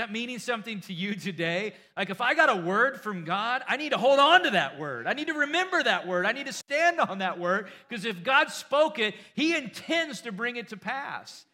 that 0.00 0.10
meaning 0.10 0.38
something 0.38 0.80
to 0.80 0.94
you 0.94 1.14
today? 1.14 1.74
Like, 1.96 2.10
if 2.10 2.20
I 2.20 2.34
got 2.34 2.48
a 2.48 2.56
word 2.56 3.00
from 3.00 3.24
God, 3.24 3.62
I 3.68 3.76
need 3.76 3.90
to 3.90 3.98
hold 3.98 4.18
on 4.18 4.44
to 4.44 4.50
that 4.50 4.78
word. 4.78 5.06
I 5.06 5.12
need 5.12 5.26
to 5.26 5.34
remember 5.34 5.82
that 5.82 6.06
word. 6.06 6.26
I 6.26 6.32
need 6.32 6.46
to 6.46 6.52
stand 6.52 7.00
on 7.00 7.18
that 7.18 7.38
word 7.38 7.68
because 7.88 8.04
if 8.04 8.22
God 8.22 8.50
spoke 8.50 8.98
it, 8.98 9.14
He 9.34 9.54
intends 9.54 10.22
to 10.22 10.32
bring 10.32 10.56
it 10.56 10.68
to 10.68 10.76
pass. 10.76 11.44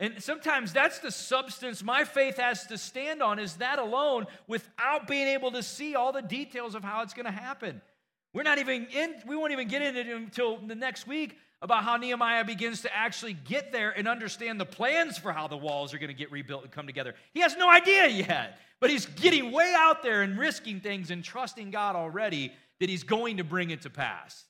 And 0.00 0.20
sometimes 0.20 0.72
that's 0.72 0.98
the 0.98 1.12
substance 1.12 1.84
my 1.84 2.02
faith 2.02 2.36
has 2.38 2.66
to 2.66 2.78
stand 2.78 3.22
on, 3.22 3.38
is 3.38 3.56
that 3.56 3.78
alone 3.78 4.26
without 4.48 5.06
being 5.06 5.28
able 5.28 5.52
to 5.52 5.62
see 5.62 5.94
all 5.94 6.12
the 6.12 6.20
details 6.20 6.74
of 6.74 6.82
how 6.82 7.02
it's 7.02 7.14
going 7.14 7.26
to 7.26 7.32
happen. 7.32 7.80
We're 8.34 8.42
not 8.42 8.58
even 8.58 8.86
in, 8.92 9.14
we 9.26 9.36
won't 9.36 9.52
even 9.52 9.68
get 9.68 9.80
into 9.80 10.00
it 10.00 10.08
until 10.08 10.58
the 10.58 10.74
next 10.74 11.06
week 11.06 11.38
about 11.62 11.84
how 11.84 11.96
Nehemiah 11.96 12.44
begins 12.44 12.82
to 12.82 12.94
actually 12.94 13.32
get 13.32 13.72
there 13.72 13.90
and 13.90 14.06
understand 14.06 14.60
the 14.60 14.66
plans 14.66 15.16
for 15.16 15.32
how 15.32 15.46
the 15.48 15.56
walls 15.56 15.94
are 15.94 15.98
going 15.98 16.08
to 16.08 16.14
get 16.14 16.30
rebuilt 16.30 16.64
and 16.64 16.72
come 16.72 16.86
together. 16.86 17.14
He 17.32 17.40
has 17.40 17.56
no 17.56 17.70
idea 17.70 18.08
yet, 18.08 18.58
but 18.80 18.90
he's 18.90 19.06
getting 19.06 19.52
way 19.52 19.72
out 19.74 20.02
there 20.02 20.22
and 20.22 20.36
risking 20.36 20.80
things 20.80 21.10
and 21.10 21.24
trusting 21.24 21.70
God 21.70 21.96
already 21.96 22.52
that 22.80 22.90
he's 22.90 23.04
going 23.04 23.38
to 23.38 23.44
bring 23.44 23.70
it 23.70 23.82
to 23.82 23.90
pass. 23.90 24.44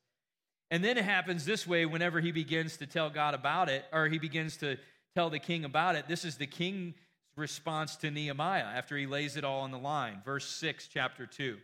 And 0.71 0.83
then 0.83 0.97
it 0.97 1.05
happens 1.05 1.45
this 1.45 1.67
way 1.67 1.87
whenever 1.87 2.21
he 2.21 2.33
begins 2.33 2.79
to 2.79 2.87
tell 2.87 3.11
God 3.11 3.35
about 3.35 3.69
it, 3.69 3.85
or 3.93 4.09
he 4.09 4.19
begins 4.19 4.57
to 4.57 4.79
tell 5.15 5.29
the 5.29 5.39
king 5.39 5.65
about 5.65 5.95
it. 5.95 6.09
This 6.09 6.25
is 6.25 6.37
the 6.37 6.47
king's 6.47 6.95
response 7.37 7.97
to 7.97 8.11
Nehemiah 8.11 8.65
after 8.65 8.97
he 8.97 9.07
lays 9.07 9.37
it 9.37 9.45
all 9.45 9.61
on 9.61 9.71
the 9.71 9.79
line. 9.79 10.23
Verse 10.25 10.47
6, 10.47 10.89
chapter 10.89 11.27
2. 11.27 11.59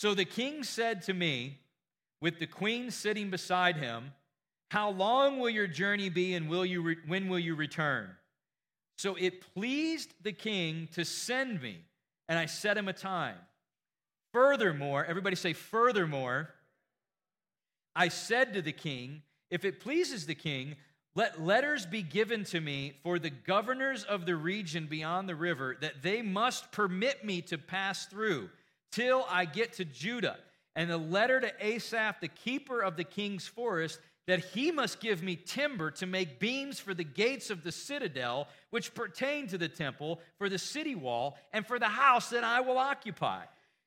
So 0.00 0.14
the 0.14 0.24
king 0.24 0.64
said 0.64 1.02
to 1.02 1.12
me, 1.12 1.58
with 2.22 2.38
the 2.38 2.46
queen 2.46 2.90
sitting 2.90 3.28
beside 3.28 3.76
him, 3.76 4.14
How 4.70 4.88
long 4.88 5.38
will 5.38 5.50
your 5.50 5.66
journey 5.66 6.08
be, 6.08 6.32
and 6.32 6.48
will 6.48 6.64
you 6.64 6.80
re- 6.80 6.96
when 7.06 7.28
will 7.28 7.38
you 7.38 7.54
return? 7.54 8.08
So 8.96 9.14
it 9.16 9.42
pleased 9.52 10.14
the 10.22 10.32
king 10.32 10.88
to 10.94 11.04
send 11.04 11.60
me, 11.60 11.76
and 12.30 12.38
I 12.38 12.46
set 12.46 12.78
him 12.78 12.88
a 12.88 12.94
time. 12.94 13.36
Furthermore, 14.32 15.04
everybody 15.04 15.36
say, 15.36 15.52
Furthermore, 15.52 16.48
I 17.94 18.08
said 18.08 18.54
to 18.54 18.62
the 18.62 18.72
king, 18.72 19.20
If 19.50 19.66
it 19.66 19.80
pleases 19.80 20.24
the 20.24 20.34
king, 20.34 20.76
let 21.14 21.42
letters 21.42 21.84
be 21.84 22.00
given 22.00 22.44
to 22.44 22.60
me 22.62 22.94
for 23.02 23.18
the 23.18 23.28
governors 23.28 24.04
of 24.04 24.24
the 24.24 24.36
region 24.36 24.86
beyond 24.86 25.28
the 25.28 25.36
river, 25.36 25.76
that 25.82 26.00
they 26.00 26.22
must 26.22 26.72
permit 26.72 27.22
me 27.22 27.42
to 27.42 27.58
pass 27.58 28.06
through 28.06 28.48
till 28.92 29.26
I 29.28 29.44
get 29.44 29.74
to 29.74 29.84
Judah 29.84 30.38
and 30.76 30.90
a 30.90 30.96
letter 30.96 31.40
to 31.40 31.52
Asaph, 31.60 32.20
the 32.20 32.28
keeper 32.28 32.80
of 32.80 32.96
the 32.96 33.04
king's 33.04 33.46
forest, 33.46 33.98
that 34.26 34.44
he 34.44 34.70
must 34.70 35.00
give 35.00 35.22
me 35.22 35.34
timber 35.34 35.90
to 35.90 36.06
make 36.06 36.38
beams 36.38 36.78
for 36.78 36.94
the 36.94 37.04
gates 37.04 37.50
of 37.50 37.64
the 37.64 37.72
citadel, 37.72 38.46
which 38.70 38.94
pertain 38.94 39.48
to 39.48 39.58
the 39.58 39.68
temple, 39.68 40.20
for 40.38 40.48
the 40.48 40.58
city 40.58 40.94
wall, 40.94 41.36
and 41.52 41.66
for 41.66 41.78
the 41.78 41.86
house 41.86 42.30
that 42.30 42.44
I 42.44 42.60
will 42.60 42.78
occupy. 42.78 43.42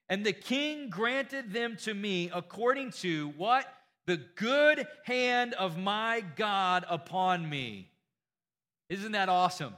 And 0.09 0.25
the 0.25 0.33
king 0.33 0.89
granted 0.89 1.53
them 1.53 1.77
to 1.83 1.93
me 1.93 2.29
according 2.33 2.91
to 3.01 3.29
what? 3.37 3.65
The 4.05 4.17
good 4.35 4.85
hand 5.05 5.53
of 5.53 5.77
my 5.77 6.23
God 6.35 6.83
upon 6.89 7.49
me. 7.49 7.89
Isn't 8.89 9.13
that 9.13 9.29
awesome? 9.29 9.73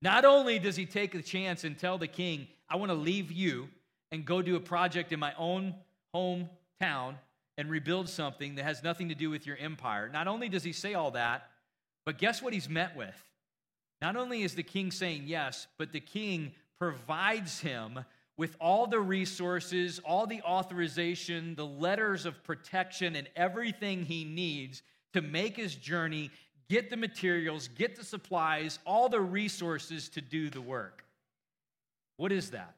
Not 0.00 0.24
only 0.24 0.60
does 0.60 0.76
he 0.76 0.86
take 0.86 1.14
a 1.16 1.22
chance 1.22 1.64
and 1.64 1.76
tell 1.76 1.98
the 1.98 2.06
king, 2.06 2.46
I 2.68 2.76
want 2.76 2.90
to 2.90 2.96
leave 2.96 3.32
you 3.32 3.68
and 4.12 4.24
go 4.24 4.42
do 4.42 4.54
a 4.54 4.60
project 4.60 5.10
in 5.10 5.18
my 5.18 5.32
own 5.36 5.74
hometown 6.14 7.14
and 7.58 7.70
rebuild 7.70 8.08
something 8.08 8.54
that 8.54 8.64
has 8.64 8.82
nothing 8.82 9.08
to 9.08 9.14
do 9.14 9.30
with 9.30 9.46
your 9.46 9.56
empire. 9.56 10.08
Not 10.08 10.28
only 10.28 10.48
does 10.48 10.62
he 10.62 10.72
say 10.72 10.94
all 10.94 11.10
that, 11.12 11.48
but 12.04 12.18
guess 12.18 12.42
what 12.42 12.52
he's 12.52 12.68
met 12.68 12.94
with? 12.94 13.24
Not 14.00 14.16
only 14.16 14.42
is 14.42 14.54
the 14.54 14.62
king 14.62 14.90
saying 14.90 15.24
yes, 15.26 15.66
but 15.78 15.92
the 15.92 16.00
king 16.00 16.52
provides 16.78 17.60
him 17.60 18.04
with 18.36 18.56
all 18.60 18.86
the 18.86 19.00
resources, 19.00 20.00
all 20.04 20.26
the 20.26 20.42
authorization, 20.42 21.54
the 21.54 21.66
letters 21.66 22.26
of 22.26 22.42
protection, 22.42 23.14
and 23.16 23.28
everything 23.36 24.04
he 24.04 24.24
needs 24.24 24.82
to 25.12 25.22
make 25.22 25.56
his 25.56 25.74
journey, 25.74 26.30
get 26.68 26.90
the 26.90 26.96
materials, 26.96 27.68
get 27.68 27.96
the 27.96 28.04
supplies, 28.04 28.78
all 28.84 29.08
the 29.08 29.20
resources 29.20 30.08
to 30.08 30.20
do 30.20 30.50
the 30.50 30.60
work. 30.60 31.04
What 32.16 32.32
is 32.32 32.50
that? 32.50 32.74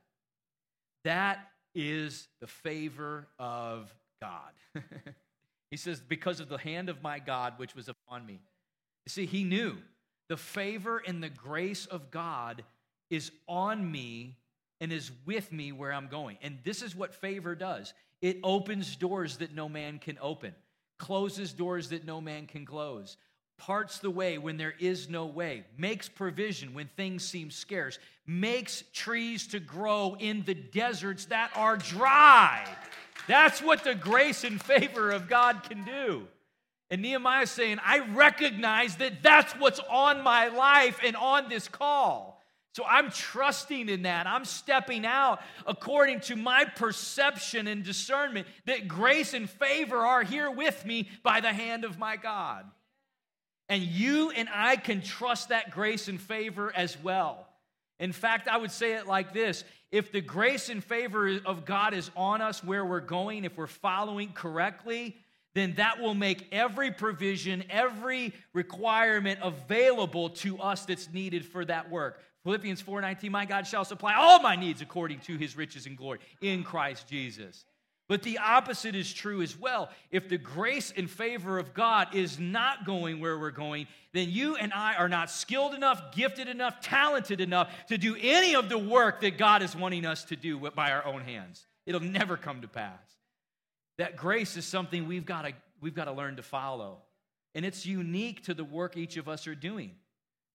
That 1.04 1.38
is 1.74 2.28
the 2.40 2.46
favor 2.46 3.28
of 3.38 3.94
God. 4.20 4.52
he 5.70 5.76
says, 5.76 6.00
Because 6.00 6.40
of 6.40 6.48
the 6.48 6.58
hand 6.58 6.88
of 6.88 7.02
my 7.02 7.18
God 7.18 7.54
which 7.56 7.74
was 7.74 7.88
upon 7.88 8.26
me. 8.26 8.40
You 9.06 9.10
see, 9.10 9.26
he 9.26 9.44
knew 9.44 9.76
the 10.28 10.36
favor 10.36 11.02
and 11.06 11.22
the 11.22 11.28
grace 11.28 11.86
of 11.86 12.10
God 12.10 12.64
is 13.10 13.30
on 13.46 13.90
me 13.90 14.36
and 14.80 14.92
is 14.92 15.10
with 15.26 15.52
me 15.52 15.72
where 15.72 15.92
I'm 15.92 16.08
going. 16.08 16.38
And 16.42 16.58
this 16.64 16.82
is 16.82 16.96
what 16.96 17.14
favor 17.14 17.54
does 17.54 17.92
it 18.22 18.38
opens 18.42 18.96
doors 18.96 19.36
that 19.38 19.54
no 19.54 19.68
man 19.68 19.98
can 19.98 20.18
open, 20.20 20.54
closes 20.98 21.52
doors 21.52 21.90
that 21.90 22.06
no 22.06 22.22
man 22.22 22.46
can 22.46 22.64
close, 22.64 23.18
parts 23.58 23.98
the 23.98 24.10
way 24.10 24.38
when 24.38 24.56
there 24.56 24.74
is 24.78 25.08
no 25.08 25.26
way, 25.26 25.64
makes 25.78 26.08
provision 26.08 26.74
when 26.74 26.88
things 26.96 27.24
seem 27.24 27.50
scarce, 27.50 27.98
makes 28.26 28.84
trees 28.92 29.46
to 29.48 29.60
grow 29.60 30.16
in 30.18 30.42
the 30.44 30.54
deserts 30.54 31.26
that 31.26 31.50
are 31.54 31.76
dry. 31.76 32.66
That's 33.26 33.62
what 33.62 33.84
the 33.84 33.94
grace 33.94 34.44
and 34.44 34.60
favor 34.60 35.10
of 35.10 35.28
God 35.28 35.62
can 35.62 35.84
do. 35.84 36.26
And 36.90 37.02
Nehemiah 37.02 37.42
is 37.42 37.50
saying, 37.50 37.78
I 37.84 38.00
recognize 38.00 38.96
that 38.96 39.22
that's 39.22 39.52
what's 39.54 39.80
on 39.90 40.22
my 40.22 40.48
life 40.48 41.00
and 41.04 41.16
on 41.16 41.48
this 41.48 41.66
call. 41.66 42.42
So 42.74 42.84
I'm 42.84 43.10
trusting 43.10 43.88
in 43.88 44.02
that. 44.02 44.26
I'm 44.26 44.44
stepping 44.44 45.06
out 45.06 45.40
according 45.64 46.20
to 46.20 46.36
my 46.36 46.64
perception 46.64 47.68
and 47.68 47.84
discernment 47.84 48.48
that 48.66 48.88
grace 48.88 49.32
and 49.32 49.48
favor 49.48 49.98
are 49.98 50.24
here 50.24 50.50
with 50.50 50.84
me 50.84 51.08
by 51.22 51.40
the 51.40 51.52
hand 51.52 51.84
of 51.84 51.98
my 51.98 52.16
God. 52.16 52.64
And 53.68 53.82
you 53.82 54.30
and 54.30 54.48
I 54.52 54.76
can 54.76 55.02
trust 55.02 55.48
that 55.48 55.70
grace 55.70 56.08
and 56.08 56.20
favor 56.20 56.72
as 56.74 57.00
well. 57.02 57.48
In 57.98 58.12
fact, 58.12 58.48
I 58.48 58.56
would 58.56 58.70
say 58.70 58.94
it 58.94 59.06
like 59.06 59.32
this 59.32 59.64
if 59.90 60.10
the 60.10 60.20
grace 60.20 60.68
and 60.68 60.82
favor 60.82 61.38
of 61.46 61.64
God 61.64 61.94
is 61.94 62.10
on 62.16 62.42
us 62.42 62.64
where 62.64 62.84
we're 62.84 63.00
going, 63.00 63.44
if 63.44 63.56
we're 63.56 63.66
following 63.66 64.32
correctly, 64.32 65.16
then 65.54 65.74
that 65.76 66.00
will 66.00 66.14
make 66.14 66.48
every 66.50 66.90
provision, 66.90 67.62
every 67.70 68.34
requirement 68.52 69.38
available 69.40 70.30
to 70.30 70.58
us 70.58 70.84
that's 70.84 71.12
needed 71.12 71.44
for 71.46 71.64
that 71.64 71.90
work. 71.90 72.20
Philippians 72.42 72.82
4:19 72.82 73.30
My 73.30 73.46
God 73.46 73.66
shall 73.66 73.84
supply 73.84 74.14
all 74.14 74.40
my 74.40 74.56
needs 74.56 74.82
according 74.82 75.20
to 75.20 75.36
his 75.36 75.56
riches 75.56 75.86
and 75.86 75.96
glory 75.96 76.18
in 76.40 76.64
Christ 76.64 77.08
Jesus. 77.08 77.64
But 78.06 78.22
the 78.22 78.38
opposite 78.38 78.94
is 78.94 79.12
true 79.12 79.40
as 79.40 79.58
well. 79.58 79.88
If 80.10 80.28
the 80.28 80.36
grace 80.36 80.92
and 80.94 81.08
favor 81.08 81.58
of 81.58 81.72
God 81.72 82.14
is 82.14 82.38
not 82.38 82.84
going 82.84 83.18
where 83.18 83.38
we're 83.38 83.50
going, 83.50 83.86
then 84.12 84.28
you 84.30 84.56
and 84.56 84.74
I 84.74 84.94
are 84.96 85.08
not 85.08 85.30
skilled 85.30 85.74
enough, 85.74 86.14
gifted 86.14 86.46
enough, 86.46 86.80
talented 86.80 87.40
enough 87.40 87.72
to 87.86 87.96
do 87.96 88.14
any 88.20 88.54
of 88.54 88.68
the 88.68 88.76
work 88.76 89.22
that 89.22 89.38
God 89.38 89.62
is 89.62 89.74
wanting 89.74 90.04
us 90.04 90.24
to 90.24 90.36
do 90.36 90.58
by 90.74 90.92
our 90.92 91.04
own 91.06 91.22
hands. 91.22 91.66
It'll 91.86 92.00
never 92.00 92.36
come 92.36 92.60
to 92.60 92.68
pass. 92.68 93.00
That 93.96 94.16
grace 94.16 94.56
is 94.58 94.66
something 94.66 95.08
we've 95.08 95.24
got 95.24 95.42
to, 95.42 95.52
we've 95.80 95.94
got 95.94 96.04
to 96.04 96.12
learn 96.12 96.36
to 96.36 96.42
follow. 96.42 96.98
And 97.54 97.64
it's 97.64 97.86
unique 97.86 98.44
to 98.44 98.54
the 98.54 98.64
work 98.64 98.98
each 98.98 99.16
of 99.16 99.28
us 99.28 99.46
are 99.46 99.54
doing. 99.54 99.92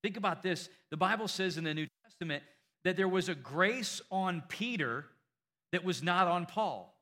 Think 0.04 0.18
about 0.18 0.44
this. 0.44 0.70
The 0.92 0.98
Bible 0.98 1.28
says 1.28 1.58
in 1.58 1.64
the 1.64 1.74
New 1.74 1.88
Testament 2.06 2.44
that 2.84 2.96
there 2.96 3.08
was 3.08 3.28
a 3.28 3.36
grace 3.36 4.02
on 4.12 4.44
Peter 4.50 5.06
that 5.72 5.84
was 5.84 6.04
not 6.04 6.28
on 6.28 6.46
Paul. 6.46 6.96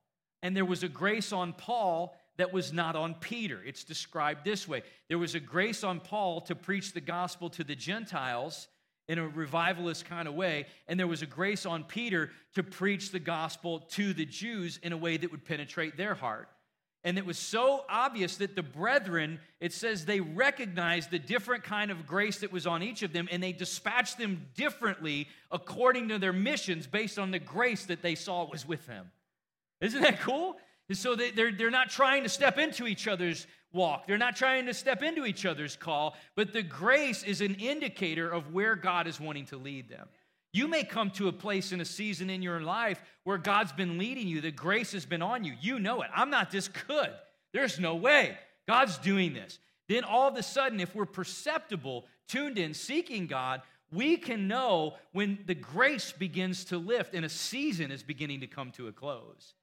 And 0.43 0.55
there 0.55 0.65
was 0.65 0.83
a 0.83 0.89
grace 0.89 1.33
on 1.33 1.53
Paul 1.53 2.15
that 2.37 2.53
was 2.53 2.71
not 2.71 2.95
on 2.95 3.15
Peter. 3.15 3.59
It's 3.65 3.83
described 3.83 4.45
this 4.45 4.67
way 4.67 4.83
there 5.09 5.17
was 5.17 5.35
a 5.35 5.39
grace 5.39 5.83
on 5.83 5.99
Paul 5.99 6.41
to 6.41 6.55
preach 6.55 6.93
the 6.93 7.01
gospel 7.01 7.49
to 7.51 7.63
the 7.63 7.75
Gentiles 7.75 8.67
in 9.07 9.19
a 9.19 9.27
revivalist 9.27 10.05
kind 10.05 10.27
of 10.27 10.33
way, 10.33 10.65
and 10.87 10.99
there 10.99 11.07
was 11.07 11.21
a 11.21 11.27
grace 11.27 11.65
on 11.65 11.83
Peter 11.83 12.29
to 12.55 12.63
preach 12.63 13.11
the 13.11 13.19
gospel 13.19 13.79
to 13.79 14.13
the 14.13 14.25
Jews 14.25 14.79
in 14.83 14.91
a 14.91 14.97
way 14.97 15.15
that 15.15 15.31
would 15.31 15.45
penetrate 15.45 15.95
their 15.95 16.13
heart. 16.13 16.49
And 17.03 17.17
it 17.17 17.25
was 17.25 17.37
so 17.37 17.85
obvious 17.87 18.35
that 18.37 18.55
the 18.55 18.63
brethren, 18.63 19.39
it 19.61 19.71
says 19.71 20.03
they 20.03 20.19
recognized 20.19 21.09
the 21.09 21.19
different 21.19 21.63
kind 21.63 21.89
of 21.89 22.05
grace 22.05 22.39
that 22.39 22.51
was 22.51 22.67
on 22.67 22.83
each 22.83 23.01
of 23.01 23.13
them, 23.13 23.29
and 23.31 23.41
they 23.41 23.53
dispatched 23.53 24.17
them 24.17 24.47
differently 24.55 25.29
according 25.49 26.09
to 26.09 26.19
their 26.19 26.33
missions 26.33 26.85
based 26.85 27.17
on 27.17 27.31
the 27.31 27.39
grace 27.39 27.85
that 27.85 28.01
they 28.01 28.15
saw 28.15 28.49
was 28.49 28.67
with 28.67 28.85
them. 28.87 29.09
Isn't 29.81 30.01
that 30.01 30.19
cool? 30.21 30.57
And 30.89 30.97
so 30.97 31.15
they, 31.15 31.31
they're, 31.31 31.51
they're 31.51 31.69
not 31.69 31.89
trying 31.89 32.23
to 32.23 32.29
step 32.29 32.57
into 32.57 32.87
each 32.87 33.07
other's 33.07 33.45
walk. 33.73 34.07
They're 34.07 34.17
not 34.17 34.35
trying 34.35 34.65
to 34.67 34.73
step 34.73 35.03
into 35.03 35.25
each 35.25 35.45
other's 35.45 35.75
call, 35.75 36.15
but 36.35 36.53
the 36.53 36.63
grace 36.63 37.23
is 37.23 37.41
an 37.41 37.55
indicator 37.55 38.29
of 38.29 38.53
where 38.53 38.75
God 38.75 39.07
is 39.07 39.19
wanting 39.19 39.45
to 39.47 39.57
lead 39.57 39.89
them. 39.89 40.07
You 40.53 40.67
may 40.67 40.83
come 40.83 41.11
to 41.11 41.27
a 41.27 41.33
place 41.33 41.71
in 41.71 41.81
a 41.81 41.85
season 41.85 42.29
in 42.29 42.41
your 42.41 42.61
life 42.61 43.01
where 43.25 43.37
God's 43.37 43.73
been 43.73 43.97
leading 43.97 44.27
you, 44.27 44.41
the 44.41 44.51
grace 44.51 44.93
has 44.93 45.05
been 45.05 45.21
on 45.21 45.43
you. 45.43 45.53
You 45.59 45.79
know 45.79 46.01
it. 46.01 46.09
I'm 46.15 46.29
not 46.29 46.51
this 46.51 46.67
good. 46.67 47.11
There's 47.53 47.79
no 47.79 47.95
way. 47.95 48.37
God's 48.67 48.97
doing 48.97 49.33
this. 49.33 49.59
Then 49.87 50.03
all 50.03 50.27
of 50.27 50.35
a 50.35 50.43
sudden, 50.43 50.79
if 50.79 50.95
we're 50.95 51.05
perceptible, 51.05 52.05
tuned 52.27 52.57
in, 52.57 52.73
seeking 52.73 53.27
God, 53.27 53.61
we 53.91 54.17
can 54.17 54.47
know 54.47 54.95
when 55.13 55.39
the 55.45 55.55
grace 55.55 56.11
begins 56.11 56.65
to 56.65 56.77
lift 56.77 57.13
and 57.13 57.25
a 57.25 57.29
season 57.29 57.91
is 57.91 58.03
beginning 58.03 58.41
to 58.41 58.47
come 58.47 58.71
to 58.71 58.87
a 58.87 58.91
close. 58.91 59.53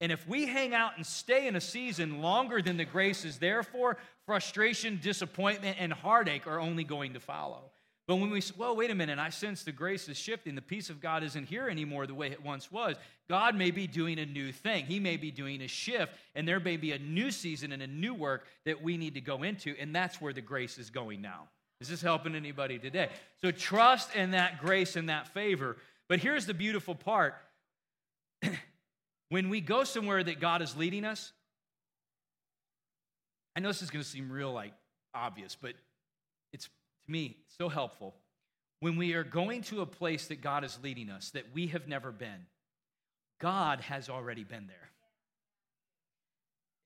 And 0.00 0.10
if 0.10 0.26
we 0.26 0.46
hang 0.46 0.74
out 0.74 0.96
and 0.96 1.04
stay 1.04 1.46
in 1.46 1.56
a 1.56 1.60
season 1.60 2.22
longer 2.22 2.62
than 2.62 2.76
the 2.76 2.84
grace 2.84 3.24
is 3.24 3.38
there 3.38 3.62
for, 3.62 3.98
frustration, 4.24 4.98
disappointment, 5.02 5.76
and 5.78 5.92
heartache 5.92 6.46
are 6.46 6.58
only 6.60 6.84
going 6.84 7.12
to 7.14 7.20
follow. 7.20 7.70
But 8.10 8.16
when 8.16 8.30
we 8.30 8.40
say, 8.40 8.54
well, 8.56 8.74
wait 8.74 8.90
a 8.90 8.94
minute, 8.94 9.20
I 9.20 9.28
sense 9.28 9.62
the 9.62 9.70
grace 9.70 10.08
is 10.08 10.16
shifting, 10.16 10.56
the 10.56 10.62
peace 10.62 10.90
of 10.90 11.00
God 11.00 11.22
isn't 11.22 11.46
here 11.46 11.68
anymore 11.68 12.08
the 12.08 12.14
way 12.14 12.32
it 12.32 12.42
once 12.42 12.72
was, 12.72 12.96
God 13.28 13.54
may 13.54 13.70
be 13.70 13.86
doing 13.86 14.18
a 14.18 14.26
new 14.26 14.50
thing. 14.50 14.84
He 14.86 14.98
may 14.98 15.16
be 15.16 15.30
doing 15.30 15.62
a 15.62 15.68
shift, 15.68 16.12
and 16.34 16.48
there 16.48 16.58
may 16.58 16.76
be 16.76 16.90
a 16.90 16.98
new 16.98 17.30
season 17.30 17.70
and 17.70 17.82
a 17.82 17.86
new 17.86 18.12
work 18.12 18.46
that 18.64 18.82
we 18.82 18.96
need 18.96 19.14
to 19.14 19.20
go 19.20 19.44
into, 19.44 19.76
and 19.78 19.94
that's 19.94 20.20
where 20.20 20.32
the 20.32 20.40
grace 20.40 20.76
is 20.76 20.90
going 20.90 21.20
now. 21.20 21.48
Is 21.80 21.88
this 21.88 22.02
helping 22.02 22.34
anybody 22.34 22.78
today? 22.78 23.10
So 23.40 23.52
trust 23.52 24.14
in 24.16 24.32
that 24.32 24.60
grace 24.60 24.96
and 24.96 25.08
that 25.08 25.28
favor. 25.28 25.76
But 26.08 26.18
here's 26.18 26.46
the 26.46 26.54
beautiful 26.54 26.96
part 26.96 27.36
when 29.30 29.48
we 29.48 29.60
go 29.60 29.84
somewhere 29.84 30.22
that 30.22 30.40
God 30.40 30.60
is 30.60 30.76
leading 30.76 31.04
us, 31.04 31.32
I 33.56 33.60
know 33.60 33.68
this 33.68 33.80
is 33.80 33.90
going 33.90 34.02
to 34.02 34.08
seem 34.08 34.30
real 34.30 34.52
like 34.52 34.74
obvious, 35.14 35.56
but 35.60 35.74
it's 36.52 36.64
to 36.64 36.70
me 37.08 37.36
so 37.58 37.68
helpful. 37.68 38.14
When 38.80 38.96
we 38.96 39.14
are 39.14 39.24
going 39.24 39.62
to 39.64 39.82
a 39.82 39.86
place 39.86 40.26
that 40.28 40.40
God 40.40 40.64
is 40.64 40.78
leading 40.82 41.10
us 41.10 41.30
that 41.30 41.44
we 41.54 41.68
have 41.68 41.86
never 41.86 42.12
been, 42.12 42.46
God 43.40 43.80
has 43.82 44.08
already 44.08 44.44
been 44.44 44.66
there. 44.66 44.90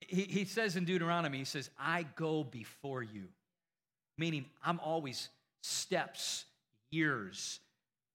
He, 0.01 0.23
he 0.23 0.45
says 0.45 0.77
in 0.77 0.85
Deuteronomy, 0.85 1.39
he 1.39 1.45
says, 1.45 1.71
I 1.79 2.05
go 2.17 2.45
before 2.45 3.03
you, 3.03 3.25
meaning 4.19 4.45
I'm 4.63 4.81
always 4.81 5.31
steps, 5.63 6.45
years, 6.91 7.61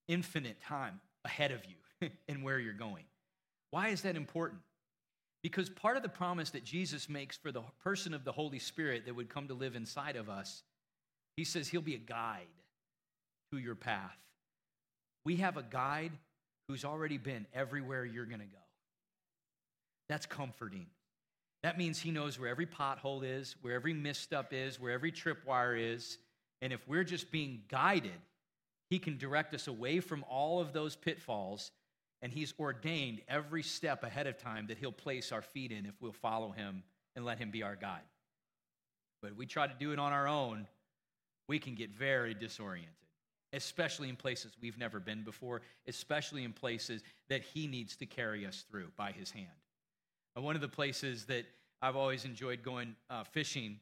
infinite 0.06 0.60
time 0.60 1.00
ahead 1.24 1.50
of 1.50 1.62
you 1.64 2.10
in 2.28 2.42
where 2.42 2.60
you're 2.60 2.74
going. 2.74 3.04
Why 3.70 3.88
is 3.88 4.02
that 4.02 4.16
important? 4.16 4.60
Because 5.42 5.70
part 5.70 5.96
of 5.96 6.02
the 6.02 6.08
promise 6.08 6.50
that 6.50 6.64
Jesus 6.64 7.08
makes 7.08 7.36
for 7.36 7.50
the 7.50 7.62
person 7.82 8.12
of 8.12 8.24
the 8.24 8.32
Holy 8.32 8.58
Spirit 8.58 9.06
that 9.06 9.16
would 9.16 9.30
come 9.30 9.48
to 9.48 9.54
live 9.54 9.74
inside 9.74 10.16
of 10.16 10.28
us, 10.28 10.62
he 11.36 11.44
says 11.44 11.68
he'll 11.68 11.80
be 11.80 11.94
a 11.94 11.98
guide 11.98 12.46
to 13.52 13.58
your 13.58 13.74
path. 13.74 14.18
We 15.24 15.36
have 15.36 15.56
a 15.56 15.62
guide 15.62 16.12
who's 16.68 16.84
already 16.84 17.18
been 17.18 17.46
everywhere 17.54 18.04
you're 18.04 18.26
going 18.26 18.40
to 18.40 18.46
go. 18.46 18.58
That's 20.08 20.26
comforting. 20.26 20.86
That 21.62 21.78
means 21.78 22.00
he 22.00 22.10
knows 22.10 22.38
where 22.38 22.48
every 22.48 22.66
pothole 22.66 23.22
is, 23.22 23.54
where 23.62 23.74
every 23.74 23.92
misstep 23.92 24.52
is, 24.52 24.80
where 24.80 24.92
every 24.92 25.12
tripwire 25.12 25.94
is. 25.94 26.18
And 26.62 26.72
if 26.72 26.86
we're 26.88 27.04
just 27.04 27.30
being 27.30 27.62
guided, 27.68 28.20
he 28.88 28.98
can 28.98 29.18
direct 29.18 29.54
us 29.54 29.68
away 29.68 30.00
from 30.00 30.24
all 30.28 30.60
of 30.60 30.72
those 30.72 30.96
pitfalls. 30.96 31.70
And 32.22 32.32
he's 32.32 32.52
ordained 32.58 33.22
every 33.28 33.62
step 33.62 34.04
ahead 34.04 34.26
of 34.26 34.36
time 34.36 34.66
that 34.66 34.78
he'll 34.78 34.92
place 34.92 35.32
our 35.32 35.42
feet 35.42 35.72
in 35.72 35.86
if 35.86 35.94
we'll 36.00 36.12
follow 36.12 36.50
him 36.50 36.82
and 37.16 37.24
let 37.24 37.38
him 37.38 37.50
be 37.50 37.62
our 37.62 37.76
guide. 37.76 38.02
But 39.22 39.32
if 39.32 39.36
we 39.36 39.46
try 39.46 39.66
to 39.66 39.74
do 39.78 39.92
it 39.92 39.98
on 39.98 40.12
our 40.12 40.28
own, 40.28 40.66
we 41.48 41.58
can 41.58 41.74
get 41.74 41.90
very 41.90 42.34
disoriented, 42.34 42.94
especially 43.52 44.08
in 44.08 44.16
places 44.16 44.52
we've 44.60 44.78
never 44.78 45.00
been 45.00 45.24
before, 45.24 45.62
especially 45.86 46.44
in 46.44 46.52
places 46.52 47.02
that 47.28 47.42
he 47.42 47.66
needs 47.66 47.96
to 47.96 48.06
carry 48.06 48.46
us 48.46 48.64
through 48.70 48.88
by 48.96 49.12
his 49.12 49.30
hand. 49.30 49.48
And 50.36 50.44
one 50.44 50.54
of 50.54 50.62
the 50.62 50.68
places 50.68 51.24
that 51.26 51.44
I've 51.82 51.96
always 51.96 52.24
enjoyed 52.24 52.62
going 52.62 52.94
uh, 53.08 53.24
fishing 53.24 53.78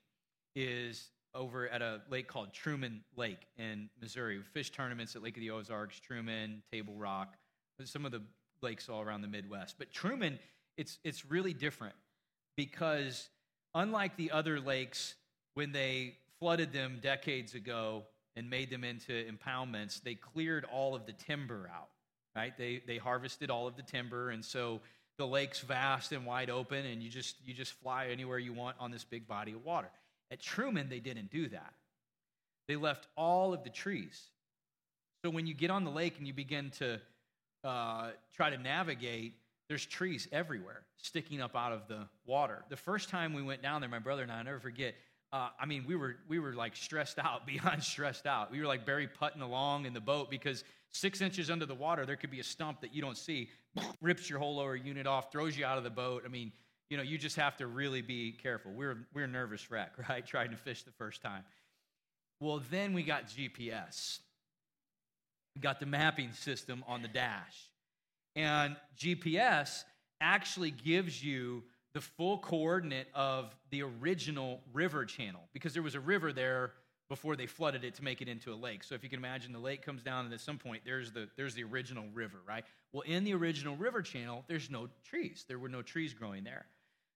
is 0.54 1.10
over 1.34 1.68
at 1.68 1.82
a 1.82 2.00
lake 2.10 2.26
called 2.26 2.52
Truman 2.52 3.02
Lake 3.16 3.46
in 3.58 3.90
Missouri. 4.00 4.38
We 4.38 4.44
fish 4.44 4.70
tournaments 4.70 5.14
at 5.14 5.22
Lake 5.22 5.36
of 5.36 5.40
the 5.40 5.50
Ozarks, 5.50 6.00
Truman, 6.00 6.62
Table 6.72 6.94
Rock, 6.94 7.36
some 7.86 8.04
of 8.04 8.12
the 8.12 8.22
lakes 8.62 8.88
all 8.88 9.00
around 9.00 9.22
the 9.22 9.28
Midwest. 9.28 9.76
But 9.78 9.92
Truman, 9.92 10.38
it's, 10.76 10.98
it's 11.04 11.24
really 11.24 11.52
different 11.52 11.94
because 12.56 13.28
unlike 13.74 14.16
the 14.16 14.30
other 14.30 14.60
lakes, 14.60 15.14
when 15.54 15.72
they 15.72 16.16
flooded 16.38 16.72
them 16.72 16.98
decades 17.02 17.54
ago 17.54 18.04
and 18.36 18.48
made 18.48 18.70
them 18.70 18.84
into 18.84 19.12
impoundments, 19.12 20.02
they 20.02 20.14
cleared 20.14 20.64
all 20.64 20.94
of 20.94 21.06
the 21.06 21.12
timber 21.12 21.70
out, 21.74 21.88
right? 22.36 22.56
They, 22.56 22.82
they 22.86 22.98
harvested 22.98 23.50
all 23.50 23.66
of 23.66 23.76
the 23.76 23.82
timber, 23.82 24.30
and 24.30 24.44
so 24.44 24.80
the 25.18 25.26
lake's 25.26 25.60
vast 25.60 26.12
and 26.12 26.24
wide 26.24 26.50
open, 26.50 26.86
and 26.86 27.02
you 27.02 27.10
just, 27.10 27.36
you 27.44 27.54
just 27.54 27.72
fly 27.72 28.06
anywhere 28.06 28.38
you 28.38 28.52
want 28.52 28.76
on 28.78 28.90
this 28.90 29.04
big 29.04 29.26
body 29.26 29.52
of 29.52 29.64
water. 29.64 29.90
At 30.30 30.40
Truman, 30.40 30.88
they 30.88 31.00
didn't 31.00 31.30
do 31.30 31.48
that. 31.48 31.74
They 32.68 32.76
left 32.76 33.08
all 33.16 33.52
of 33.52 33.64
the 33.64 33.70
trees. 33.70 34.22
So 35.24 35.30
when 35.30 35.46
you 35.46 35.54
get 35.54 35.70
on 35.70 35.84
the 35.84 35.90
lake 35.90 36.18
and 36.18 36.26
you 36.26 36.32
begin 36.32 36.70
to 36.78 37.00
uh, 37.64 38.10
try 38.34 38.50
to 38.50 38.58
navigate, 38.58 39.34
there's 39.68 39.84
trees 39.84 40.28
everywhere 40.32 40.82
sticking 40.96 41.40
up 41.40 41.54
out 41.54 41.72
of 41.72 41.88
the 41.88 42.08
water. 42.26 42.64
The 42.68 42.76
first 42.76 43.08
time 43.08 43.34
we 43.34 43.42
went 43.42 43.62
down 43.62 43.80
there, 43.80 43.90
my 43.90 43.98
brother 43.98 44.22
and 44.22 44.32
I, 44.32 44.38
I'll 44.38 44.44
never 44.44 44.60
forget, 44.60 44.94
uh, 45.32 45.50
I 45.60 45.66
mean, 45.66 45.84
we 45.86 45.94
were, 45.96 46.16
we 46.28 46.38
were 46.38 46.54
like 46.54 46.74
stressed 46.74 47.18
out, 47.18 47.46
beyond 47.46 47.82
stressed 47.82 48.26
out. 48.26 48.50
We 48.50 48.60
were 48.60 48.66
like 48.66 48.86
Barry 48.86 49.06
putting 49.08 49.42
along 49.42 49.86
in 49.86 49.92
the 49.92 50.00
boat 50.00 50.30
because 50.30 50.64
six 50.90 51.20
inches 51.20 51.50
under 51.50 51.66
the 51.66 51.74
water, 51.74 52.06
there 52.06 52.16
could 52.16 52.30
be 52.30 52.40
a 52.40 52.44
stump 52.44 52.80
that 52.80 52.94
you 52.94 53.02
don't 53.02 53.16
see, 53.16 53.50
rips 54.00 54.30
your 54.30 54.38
whole 54.38 54.56
lower 54.56 54.76
unit 54.76 55.06
off, 55.06 55.30
throws 55.30 55.56
you 55.56 55.64
out 55.64 55.78
of 55.78 55.84
the 55.84 55.90
boat. 55.90 56.22
I 56.24 56.28
mean, 56.28 56.52
you 56.90 56.96
know, 56.96 57.02
you 57.02 57.18
just 57.18 57.36
have 57.36 57.56
to 57.58 57.66
really 57.66 58.00
be 58.00 58.32
careful. 58.32 58.72
We're, 58.72 59.06
we're 59.12 59.26
nervous 59.26 59.70
wreck, 59.70 59.92
right? 60.08 60.26
Trying 60.26 60.50
to 60.50 60.56
fish 60.56 60.84
the 60.84 60.92
first 60.92 61.20
time. 61.20 61.44
Well, 62.40 62.62
then 62.70 62.94
we 62.94 63.02
got 63.02 63.26
GPS. 63.26 64.20
We 65.54 65.60
got 65.60 65.80
the 65.80 65.86
mapping 65.86 66.32
system 66.32 66.84
on 66.86 67.02
the 67.02 67.08
dash. 67.08 67.70
And 68.36 68.76
GPS 68.96 69.82
actually 70.20 70.70
gives 70.70 71.22
you 71.22 71.64
the 71.94 72.00
full 72.00 72.38
coordinate 72.38 73.08
of 73.14 73.56
the 73.70 73.82
original 73.82 74.60
river 74.72 75.04
channel 75.04 75.40
because 75.52 75.72
there 75.72 75.82
was 75.82 75.94
a 75.94 76.00
river 76.00 76.32
there 76.32 76.72
before 77.08 77.36
they 77.36 77.46
flooded 77.46 77.84
it 77.84 77.94
to 77.94 78.04
make 78.04 78.20
it 78.20 78.28
into 78.28 78.52
a 78.52 78.54
lake. 78.54 78.84
So 78.84 78.94
if 78.94 79.02
you 79.02 79.08
can 79.08 79.18
imagine 79.18 79.52
the 79.52 79.58
lake 79.58 79.84
comes 79.84 80.02
down 80.02 80.26
and 80.26 80.34
at 80.34 80.40
some 80.40 80.58
point 80.58 80.82
there's 80.84 81.10
the 81.10 81.28
there's 81.36 81.54
the 81.54 81.64
original 81.64 82.04
river, 82.12 82.38
right? 82.46 82.64
Well, 82.92 83.02
in 83.02 83.24
the 83.24 83.34
original 83.34 83.76
river 83.76 84.02
channel, 84.02 84.44
there's 84.46 84.70
no 84.70 84.88
trees. 85.04 85.44
There 85.48 85.58
were 85.58 85.68
no 85.68 85.82
trees 85.82 86.12
growing 86.12 86.44
there. 86.44 86.66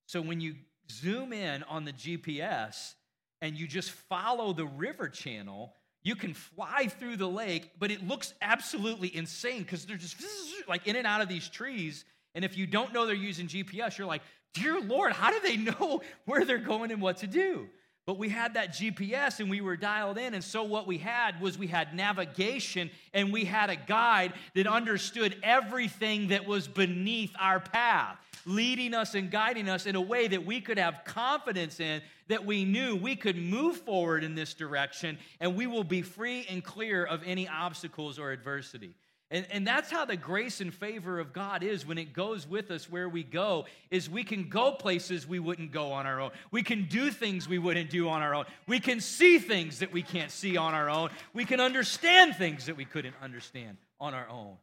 So 0.06 0.20
when 0.20 0.40
you 0.40 0.54
zoom 0.90 1.32
in 1.32 1.62
on 1.64 1.84
the 1.84 1.92
GPS 1.92 2.94
and 3.40 3.56
you 3.56 3.66
just 3.66 3.90
follow 3.90 4.52
the 4.52 4.66
river 4.66 5.08
channel, 5.08 5.74
you 6.02 6.16
can 6.16 6.34
fly 6.34 6.88
through 6.88 7.16
the 7.16 7.28
lake, 7.28 7.70
but 7.78 7.90
it 7.90 8.06
looks 8.06 8.34
absolutely 8.42 9.14
insane 9.14 9.62
because 9.62 9.84
they're 9.86 9.96
just 9.96 10.16
like 10.68 10.86
in 10.86 10.96
and 10.96 11.06
out 11.06 11.20
of 11.20 11.28
these 11.28 11.48
trees. 11.48 12.04
And 12.34 12.44
if 12.44 12.56
you 12.56 12.66
don't 12.66 12.92
know 12.92 13.06
they're 13.06 13.14
using 13.14 13.46
GPS, 13.46 13.98
you're 13.98 14.06
like, 14.06 14.22
Dear 14.54 14.80
Lord, 14.80 15.12
how 15.12 15.30
do 15.30 15.40
they 15.40 15.56
know 15.78 16.02
where 16.24 16.44
they're 16.44 16.58
going 16.58 16.90
and 16.90 17.00
what 17.00 17.18
to 17.18 17.26
do? 17.26 17.68
But 18.04 18.18
we 18.18 18.28
had 18.28 18.54
that 18.54 18.74
GPS 18.74 19.38
and 19.38 19.48
we 19.48 19.60
were 19.60 19.76
dialed 19.76 20.18
in. 20.18 20.34
And 20.34 20.42
so 20.42 20.64
what 20.64 20.88
we 20.88 20.98
had 20.98 21.40
was 21.40 21.56
we 21.56 21.68
had 21.68 21.94
navigation 21.94 22.90
and 23.14 23.32
we 23.32 23.44
had 23.44 23.70
a 23.70 23.76
guide 23.76 24.32
that 24.54 24.66
understood 24.66 25.36
everything 25.42 26.28
that 26.28 26.44
was 26.44 26.66
beneath 26.66 27.32
our 27.38 27.60
path, 27.60 28.16
leading 28.44 28.92
us 28.92 29.14
and 29.14 29.30
guiding 29.30 29.68
us 29.68 29.86
in 29.86 29.94
a 29.94 30.00
way 30.00 30.26
that 30.26 30.44
we 30.44 30.60
could 30.60 30.78
have 30.78 31.02
confidence 31.04 31.78
in, 31.78 32.02
that 32.26 32.44
we 32.44 32.64
knew 32.64 32.96
we 32.96 33.14
could 33.14 33.36
move 33.36 33.76
forward 33.76 34.24
in 34.24 34.34
this 34.34 34.52
direction 34.52 35.16
and 35.38 35.54
we 35.54 35.68
will 35.68 35.84
be 35.84 36.02
free 36.02 36.44
and 36.50 36.64
clear 36.64 37.04
of 37.04 37.22
any 37.24 37.46
obstacles 37.46 38.18
or 38.18 38.32
adversity. 38.32 38.96
And, 39.32 39.46
and 39.50 39.66
that's 39.66 39.90
how 39.90 40.04
the 40.04 40.16
grace 40.16 40.60
and 40.60 40.72
favor 40.72 41.18
of 41.18 41.32
God 41.32 41.62
is 41.62 41.86
when 41.86 41.96
it 41.96 42.12
goes 42.12 42.46
with 42.46 42.70
us 42.70 42.90
where 42.90 43.08
we 43.08 43.22
go, 43.22 43.64
is 43.90 44.10
we 44.10 44.24
can 44.24 44.50
go 44.50 44.72
places 44.72 45.26
we 45.26 45.38
wouldn't 45.38 45.72
go 45.72 45.92
on 45.92 46.06
our 46.06 46.20
own. 46.20 46.32
We 46.50 46.62
can 46.62 46.84
do 46.84 47.10
things 47.10 47.48
we 47.48 47.58
wouldn't 47.58 47.88
do 47.88 48.10
on 48.10 48.20
our 48.20 48.34
own. 48.34 48.44
We 48.68 48.78
can 48.78 49.00
see 49.00 49.38
things 49.38 49.78
that 49.78 49.90
we 49.90 50.02
can't 50.02 50.30
see 50.30 50.58
on 50.58 50.74
our 50.74 50.90
own. 50.90 51.08
We 51.32 51.46
can 51.46 51.60
understand 51.60 52.36
things 52.36 52.66
that 52.66 52.76
we 52.76 52.84
couldn't 52.84 53.14
understand 53.22 53.78
on 53.98 54.12
our 54.12 54.28
own. 54.28 54.58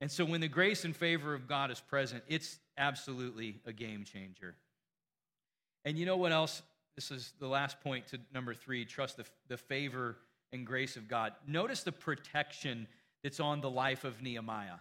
And 0.00 0.10
so 0.10 0.24
when 0.24 0.40
the 0.40 0.48
grace 0.48 0.86
and 0.86 0.96
favor 0.96 1.34
of 1.34 1.46
God 1.46 1.70
is 1.70 1.80
present, 1.80 2.24
it's 2.26 2.58
absolutely 2.78 3.60
a 3.66 3.74
game 3.74 4.04
changer. 4.04 4.54
And 5.84 5.98
you 5.98 6.06
know 6.06 6.16
what 6.16 6.32
else? 6.32 6.62
This 6.94 7.10
is 7.10 7.34
the 7.40 7.46
last 7.46 7.78
point 7.82 8.08
to 8.08 8.20
number 8.32 8.54
three 8.54 8.86
trust 8.86 9.18
the, 9.18 9.26
the 9.48 9.58
favor 9.58 10.16
and 10.50 10.66
grace 10.66 10.96
of 10.96 11.08
God. 11.08 11.34
Notice 11.46 11.82
the 11.82 11.92
protection 11.92 12.86
that's 13.24 13.40
on 13.40 13.60
the 13.62 13.70
life 13.70 14.04
of 14.04 14.22
Nehemiah. 14.22 14.78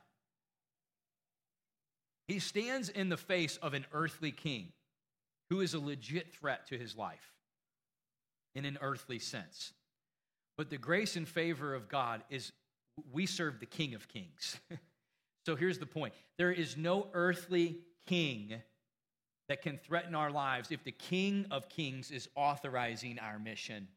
He 2.28 2.40
stands 2.40 2.90
in 2.90 3.10
the 3.10 3.18
face 3.18 3.58
of 3.58 3.74
an 3.74 3.86
earthly 3.94 4.32
king 4.32 4.74
who 5.50 5.62
is 5.62 5.74
a 5.74 5.80
legit 5.80 6.34
threat 6.34 6.68
to 6.68 6.78
his 6.78 6.96
life 6.96 7.34
in 8.54 8.66
an 8.66 8.78
earthly 8.82 9.18
sense. 9.18 9.74
But 10.58 10.70
the 10.70 10.78
grace 10.78 11.16
and 11.16 11.28
favor 11.28 11.74
of 11.74 11.90
God 11.90 12.22
is 12.30 12.52
we 13.12 13.26
serve 13.26 13.60
the 13.60 13.66
King 13.66 13.96
of 13.96 14.08
Kings. 14.08 14.60
so 15.46 15.56
here's 15.56 15.80
the 15.80 15.86
point 15.86 16.14
there 16.38 16.52
is 16.52 16.78
no 16.78 17.08
earthly 17.14 17.80
king 18.06 18.62
that 19.50 19.62
can 19.62 19.78
threaten 19.78 20.16
our 20.16 20.32
lives 20.32 20.72
if 20.72 20.84
the 20.84 20.92
King 20.92 21.46
of 21.50 21.70
Kings 21.70 22.12
is 22.12 22.30
authorizing 22.36 23.20
our 23.20 23.40
mission. 23.40 23.88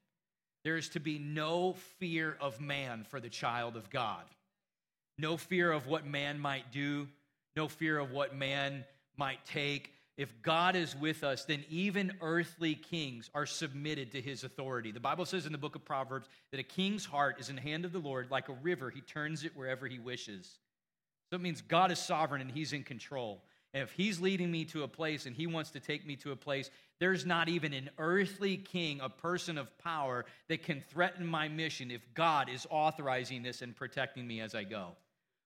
There 0.66 0.76
is 0.76 0.88
to 0.90 1.00
be 1.00 1.20
no 1.20 1.74
fear 2.00 2.36
of 2.40 2.60
man 2.60 3.06
for 3.08 3.20
the 3.20 3.28
child 3.28 3.76
of 3.76 3.88
God 3.88 4.24
no 5.16 5.36
fear 5.36 5.70
of 5.70 5.86
what 5.86 6.04
man 6.04 6.40
might 6.40 6.72
do, 6.72 7.06
no 7.54 7.68
fear 7.68 8.00
of 8.00 8.10
what 8.10 8.34
man 8.34 8.84
might 9.16 9.38
take. 9.46 9.92
If 10.18 10.42
God 10.42 10.74
is 10.74 10.96
with 10.96 11.22
us, 11.22 11.44
then 11.44 11.64
even 11.70 12.14
earthly 12.20 12.74
kings 12.74 13.30
are 13.32 13.46
submitted 13.46 14.10
to 14.12 14.20
his 14.20 14.42
authority. 14.42 14.90
The 14.90 14.98
Bible 14.98 15.24
says 15.24 15.46
in 15.46 15.52
the 15.52 15.58
book 15.58 15.76
of 15.76 15.84
Proverbs 15.84 16.28
that 16.50 16.58
a 16.58 16.64
king's 16.64 17.04
heart 17.04 17.36
is 17.38 17.48
in 17.48 17.54
the 17.54 17.62
hand 17.62 17.84
of 17.84 17.92
the 17.92 17.98
Lord 18.00 18.32
like 18.32 18.48
a 18.48 18.54
river, 18.54 18.90
he 18.90 19.02
turns 19.02 19.44
it 19.44 19.56
wherever 19.56 19.86
he 19.86 20.00
wishes. 20.00 20.58
So 21.30 21.36
it 21.36 21.42
means 21.42 21.62
God 21.62 21.92
is 21.92 22.00
sovereign 22.00 22.40
and 22.40 22.50
he's 22.50 22.72
in 22.72 22.82
control. 22.82 23.44
And 23.72 23.82
if 23.82 23.92
he's 23.92 24.20
leading 24.20 24.50
me 24.50 24.64
to 24.66 24.82
a 24.82 24.88
place 24.88 25.26
and 25.26 25.36
he 25.36 25.46
wants 25.46 25.70
to 25.70 25.80
take 25.80 26.06
me 26.06 26.16
to 26.16 26.32
a 26.32 26.36
place, 26.36 26.70
there's 26.98 27.26
not 27.26 27.48
even 27.48 27.72
an 27.72 27.90
earthly 27.98 28.56
king, 28.56 29.00
a 29.00 29.08
person 29.08 29.58
of 29.58 29.76
power, 29.78 30.24
that 30.48 30.62
can 30.62 30.82
threaten 30.88 31.26
my 31.26 31.48
mission 31.48 31.90
if 31.90 32.02
God 32.14 32.48
is 32.48 32.66
authorizing 32.70 33.42
this 33.42 33.62
and 33.62 33.76
protecting 33.76 34.26
me 34.26 34.40
as 34.40 34.54
I 34.54 34.64
go. 34.64 34.92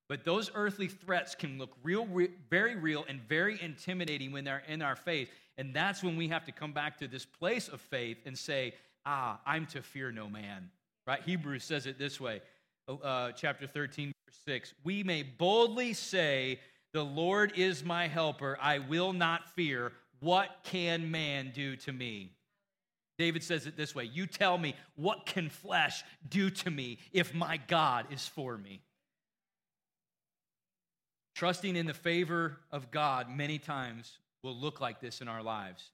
But 0.09 0.25
those 0.25 0.51
earthly 0.55 0.89
threats 0.89 1.35
can 1.35 1.59
look 1.59 1.71
real, 1.83 2.07
re- 2.07 2.31
very 2.51 2.75
real 2.75 3.05
and 3.09 3.21
very 3.29 3.61
intimidating 3.63 4.33
when 4.33 4.45
they're 4.45 4.63
in 4.67 4.83
our 4.83 4.97
faith. 4.97 5.31
And 5.57 5.73
that's 5.73 6.03
when 6.03 6.17
we 6.17 6.27
have 6.29 6.45
to 6.47 6.53
come 6.53 6.73
back 6.73 6.99
to 6.99 7.07
this 7.07 7.25
place 7.25 7.69
of 7.69 7.81
faith 7.81 8.19
and 8.27 8.37
say, 8.37 8.75
ah, 9.07 9.41
I'm 9.47 9.67
to 9.67 9.83
fear 9.83 10.11
no 10.11 10.29
man. 10.29 10.71
Right? 11.07 11.23
Hebrews 11.23 11.65
says 11.65 11.87
it 11.87 11.99
this 11.99 12.21
way, 12.21 12.41
uh, 12.89 13.33
chapter 13.33 13.67
13, 13.67 14.13
verse 14.27 14.39
6. 14.47 14.75
We 14.85 15.03
may 15.03 15.23
boldly 15.23 15.93
say, 15.93 16.61
The 16.93 17.05
Lord 17.05 17.53
is 17.57 17.85
my 17.85 18.09
helper. 18.09 18.59
I 18.61 18.81
will 18.81 19.13
not 19.13 19.51
fear. 19.51 19.93
What 20.21 20.49
can 20.65 21.11
man 21.11 21.51
do 21.55 21.77
to 21.77 21.93
me? 21.93 22.33
David 23.19 23.43
says 23.43 23.67
it 23.67 23.77
this 23.77 23.95
way 23.95 24.05
You 24.05 24.27
tell 24.27 24.57
me, 24.57 24.75
what 24.97 25.27
can 25.27 25.51
flesh 25.51 26.03
do 26.29 26.49
to 26.51 26.71
me 26.71 26.99
if 27.13 27.35
my 27.35 27.59
God 27.67 28.07
is 28.11 28.27
for 28.27 28.57
me? 28.57 28.83
Trusting 31.35 31.77
in 31.77 31.87
the 31.87 31.95
favor 31.95 32.59
of 32.71 32.91
God 32.91 33.29
many 33.31 33.59
times 33.59 34.19
will 34.43 34.57
look 34.57 34.81
like 34.81 35.01
this 35.01 35.21
in 35.21 35.29
our 35.29 35.43
lives. 35.43 35.91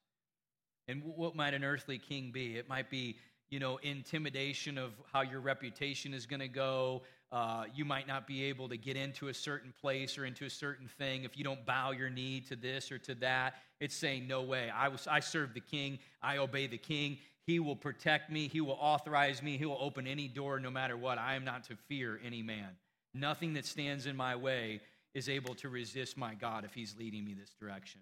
And 0.89 1.03
what 1.05 1.35
might 1.35 1.55
an 1.55 1.64
earthly 1.64 1.99
king 1.99 2.31
be? 2.33 2.57
It 2.57 2.68
might 2.68 2.91
be, 2.91 3.16
you 3.51 3.59
know, 3.59 3.79
intimidation 3.79 4.79
of 4.79 4.93
how 5.12 5.22
your 5.22 5.41
reputation 5.41 6.14
is 6.14 6.27
going 6.27 6.41
to 6.41 6.49
go, 6.49 7.03
uh, 7.33 7.64
you 7.74 7.85
might 7.85 8.07
not 8.07 8.27
be 8.27 8.45
able 8.45 8.68
to 8.68 8.77
get 8.77 8.97
into 8.97 9.29
a 9.29 9.35
certain 9.35 9.72
place 9.81 10.16
or 10.16 10.24
into 10.24 10.45
a 10.45 10.51
certain 10.51 10.89
thing 10.99 11.24
if 11.24 11.37
you 11.37 11.43
don't 11.43 11.64
bow 11.66 11.91
your 11.91 12.09
knee 12.09 12.41
to 12.41 12.57
this 12.57 12.93
or 12.93 12.99
to 12.99 13.14
that. 13.16 13.55
It's 13.81 13.97
saying, 13.97 14.29
No 14.29 14.43
way. 14.43 14.70
I, 14.70 14.89
was, 14.89 15.07
I 15.07 15.20
serve 15.20 15.53
the 15.53 15.61
king, 15.61 15.99
I 16.22 16.39
obey 16.39 16.66
the 16.66 16.79
king. 16.79 17.18
He 17.47 17.61
will 17.61 17.77
protect 17.77 18.31
me, 18.31 18.49
he 18.49 18.61
will 18.61 18.79
authorize 18.81 19.43
me, 19.43 19.57
he 19.57 19.66
will 19.66 19.79
open 19.81 20.07
any 20.07 20.27
door 20.29 20.59
no 20.59 20.70
matter 20.70 20.97
what. 20.97 21.18
I 21.18 21.35
am 21.35 21.45
not 21.45 21.64
to 21.64 21.77
fear 21.89 22.20
any 22.24 22.43
man. 22.43 22.70
Nothing 23.14 23.55
that 23.55 23.64
stands 23.64 24.07
in 24.07 24.16
my 24.16 24.35
way 24.35 24.81
is 25.14 25.29
able 25.29 25.55
to 25.57 25.68
resist 25.68 26.16
my 26.16 26.35
God 26.35 26.64
if 26.64 26.74
he's 26.74 26.97
leading 26.99 27.24
me 27.24 27.35
this 27.35 27.51
direction. 27.59 28.01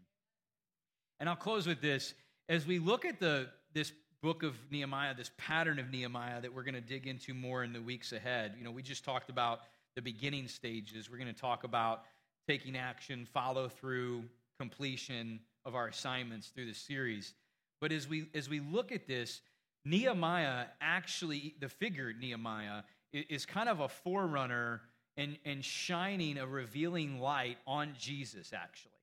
And 1.20 1.28
I'll 1.28 1.36
close 1.36 1.66
with 1.66 1.80
this. 1.80 2.14
As 2.48 2.66
we 2.66 2.78
look 2.78 3.04
at 3.04 3.20
the, 3.20 3.48
this 3.72 3.92
book 4.24 4.42
of 4.42 4.56
Nehemiah, 4.70 5.14
this 5.14 5.30
pattern 5.36 5.78
of 5.78 5.90
Nehemiah 5.90 6.40
that 6.40 6.54
we're 6.54 6.62
going 6.62 6.74
to 6.74 6.80
dig 6.80 7.06
into 7.06 7.34
more 7.34 7.62
in 7.62 7.74
the 7.74 7.82
weeks 7.82 8.14
ahead. 8.14 8.54
You 8.56 8.64
know, 8.64 8.70
we 8.70 8.82
just 8.82 9.04
talked 9.04 9.28
about 9.28 9.60
the 9.96 10.00
beginning 10.00 10.48
stages. 10.48 11.10
We're 11.10 11.18
going 11.18 11.32
to 11.32 11.38
talk 11.38 11.64
about 11.64 12.04
taking 12.48 12.74
action, 12.74 13.26
follow 13.26 13.68
through, 13.68 14.24
completion 14.58 15.40
of 15.66 15.74
our 15.74 15.88
assignments 15.88 16.48
through 16.48 16.64
the 16.64 16.74
series. 16.74 17.34
But 17.82 17.92
as 17.92 18.08
we 18.08 18.28
as 18.34 18.48
we 18.48 18.60
look 18.60 18.92
at 18.92 19.06
this, 19.06 19.42
Nehemiah 19.84 20.68
actually, 20.80 21.54
the 21.60 21.68
figure 21.68 22.10
Nehemiah, 22.18 22.84
is 23.12 23.44
kind 23.44 23.68
of 23.68 23.80
a 23.80 23.88
forerunner 23.90 24.80
and, 25.18 25.36
and 25.44 25.62
shining 25.62 26.38
a 26.38 26.46
revealing 26.46 27.20
light 27.20 27.58
on 27.66 27.92
Jesus, 27.98 28.54
actually. 28.54 28.93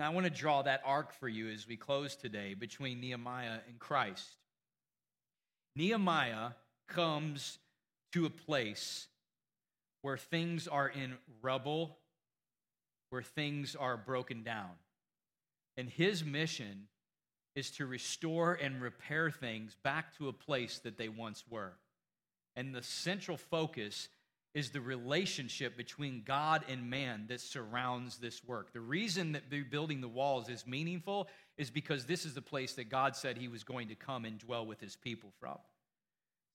Now, 0.00 0.06
I 0.06 0.14
want 0.14 0.24
to 0.24 0.30
draw 0.30 0.62
that 0.62 0.80
arc 0.86 1.12
for 1.12 1.28
you 1.28 1.50
as 1.50 1.68
we 1.68 1.76
close 1.76 2.16
today 2.16 2.54
between 2.54 3.02
Nehemiah 3.02 3.58
and 3.68 3.78
Christ. 3.78 4.26
Nehemiah 5.76 6.52
comes 6.88 7.58
to 8.14 8.24
a 8.24 8.30
place 8.30 9.08
where 10.00 10.16
things 10.16 10.66
are 10.66 10.88
in 10.88 11.18
rubble, 11.42 11.98
where 13.10 13.20
things 13.20 13.76
are 13.76 13.98
broken 13.98 14.42
down. 14.42 14.70
And 15.76 15.90
his 15.90 16.24
mission 16.24 16.88
is 17.54 17.70
to 17.72 17.84
restore 17.84 18.54
and 18.54 18.80
repair 18.80 19.30
things 19.30 19.76
back 19.82 20.16
to 20.16 20.28
a 20.28 20.32
place 20.32 20.78
that 20.78 20.96
they 20.96 21.10
once 21.10 21.44
were. 21.50 21.74
And 22.56 22.74
the 22.74 22.82
central 22.82 23.36
focus 23.36 24.08
is 24.54 24.70
the 24.70 24.80
relationship 24.80 25.76
between 25.76 26.22
God 26.26 26.64
and 26.68 26.90
man 26.90 27.26
that 27.28 27.40
surrounds 27.40 28.18
this 28.18 28.42
work. 28.42 28.72
The 28.72 28.80
reason 28.80 29.32
that 29.32 29.70
building 29.70 30.00
the 30.00 30.08
walls 30.08 30.48
is 30.48 30.66
meaningful 30.66 31.28
is 31.56 31.70
because 31.70 32.04
this 32.04 32.24
is 32.24 32.34
the 32.34 32.42
place 32.42 32.72
that 32.74 32.88
God 32.88 33.14
said 33.14 33.36
he 33.36 33.48
was 33.48 33.62
going 33.62 33.88
to 33.88 33.94
come 33.94 34.24
and 34.24 34.38
dwell 34.38 34.66
with 34.66 34.80
his 34.80 34.96
people 34.96 35.32
from. 35.38 35.58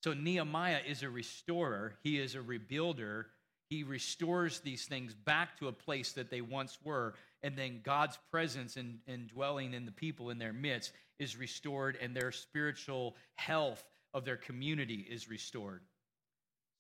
So 0.04 0.14
Nehemiah 0.14 0.82
is 0.86 1.04
a 1.04 1.10
restorer, 1.10 1.96
he 2.04 2.20
is 2.20 2.36
a 2.36 2.40
rebuilder. 2.40 3.26
He 3.68 3.82
restores 3.82 4.60
these 4.60 4.86
things 4.86 5.16
back 5.16 5.58
to 5.58 5.68
a 5.68 5.74
place 5.74 6.12
that 6.12 6.30
they 6.30 6.42
once 6.42 6.78
were, 6.84 7.16
and 7.42 7.58
then 7.58 7.82
God's 7.84 8.20
presence 8.30 8.78
and, 8.78 9.00
and 9.08 9.28
dwelling 9.28 9.74
in 9.74 9.86
the 9.86 9.92
people 9.92 10.30
in 10.30 10.38
their 10.38 10.54
midst 10.54 10.92
is 11.18 11.36
restored, 11.36 11.98
and 12.00 12.16
their 12.16 12.32
spiritual 12.32 13.16
health 13.34 13.84
of 14.14 14.24
their 14.24 14.38
community 14.38 15.08
is 15.10 15.28
restored. 15.28 15.82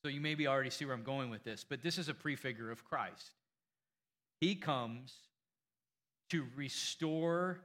So 0.05 0.09
you 0.09 0.21
maybe 0.21 0.45
already 0.45 0.69
see 0.69 0.85
where 0.85 0.93
I'm 0.93 1.01
going 1.01 1.31
with 1.31 1.43
this, 1.43 1.65
but 1.67 1.81
this 1.81 1.97
is 1.97 2.09
a 2.09 2.13
prefigure 2.13 2.69
of 2.69 2.85
Christ. 2.85 3.31
He 4.39 4.53
comes 4.53 5.15
to 6.29 6.45
restore 6.55 7.61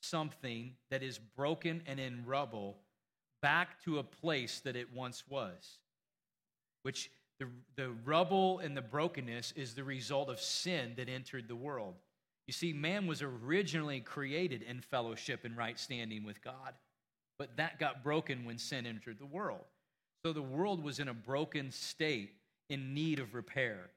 something 0.00 0.72
that 0.90 1.04
is 1.04 1.20
broken 1.36 1.84
and 1.86 2.00
in 2.00 2.26
rubble 2.26 2.78
back 3.42 3.80
to 3.84 4.00
a 4.00 4.02
place 4.02 4.58
that 4.64 4.74
it 4.74 4.92
once 4.92 5.22
was, 5.28 5.78
which 6.82 7.12
the, 7.38 7.46
the 7.76 7.92
rubble 8.04 8.58
and 8.58 8.76
the 8.76 8.82
brokenness 8.82 9.52
is 9.54 9.74
the 9.74 9.84
result 9.84 10.28
of 10.28 10.40
sin 10.40 10.94
that 10.96 11.08
entered 11.08 11.46
the 11.46 11.54
world. 11.54 11.94
You 12.48 12.54
see, 12.54 12.72
man 12.72 13.06
was 13.06 13.22
originally 13.22 14.00
created 14.00 14.62
in 14.62 14.80
fellowship 14.80 15.44
and 15.44 15.56
right 15.56 15.78
standing 15.78 16.24
with 16.24 16.42
God, 16.42 16.74
but 17.38 17.56
that 17.56 17.78
got 17.78 18.02
broken 18.02 18.44
when 18.44 18.58
sin 18.58 18.84
entered 18.84 19.20
the 19.20 19.26
world. 19.26 19.66
So 20.24 20.32
the 20.32 20.40
world 20.40 20.82
was 20.82 21.00
in 21.00 21.08
a 21.08 21.14
broken 21.14 21.70
state 21.70 22.30
in 22.70 22.94
need 22.94 23.18
of 23.18 23.34
repair. 23.34 23.90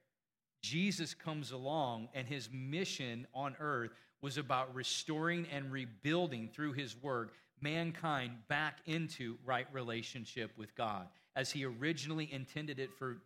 Jesus 0.62 1.14
comes 1.14 1.52
along, 1.52 2.10
and 2.14 2.28
his 2.28 2.50
mission 2.52 3.26
on 3.34 3.56
earth 3.62 3.92
was 4.22 4.38
about 4.38 4.76
restoring 4.76 5.48
and 5.54 5.72
rebuilding 5.72 6.50
through 6.50 6.74
his 6.74 7.02
work 7.02 7.32
mankind 7.62 8.34
back 8.50 8.80
into 8.88 9.38
right 9.46 9.68
relationship 9.72 10.52
with 10.58 10.76
God, 10.76 11.08
as 11.38 11.50
he 11.50 11.64
originally 11.64 12.28
intended 12.34 12.78
it 12.78 12.90
for 13.00 13.20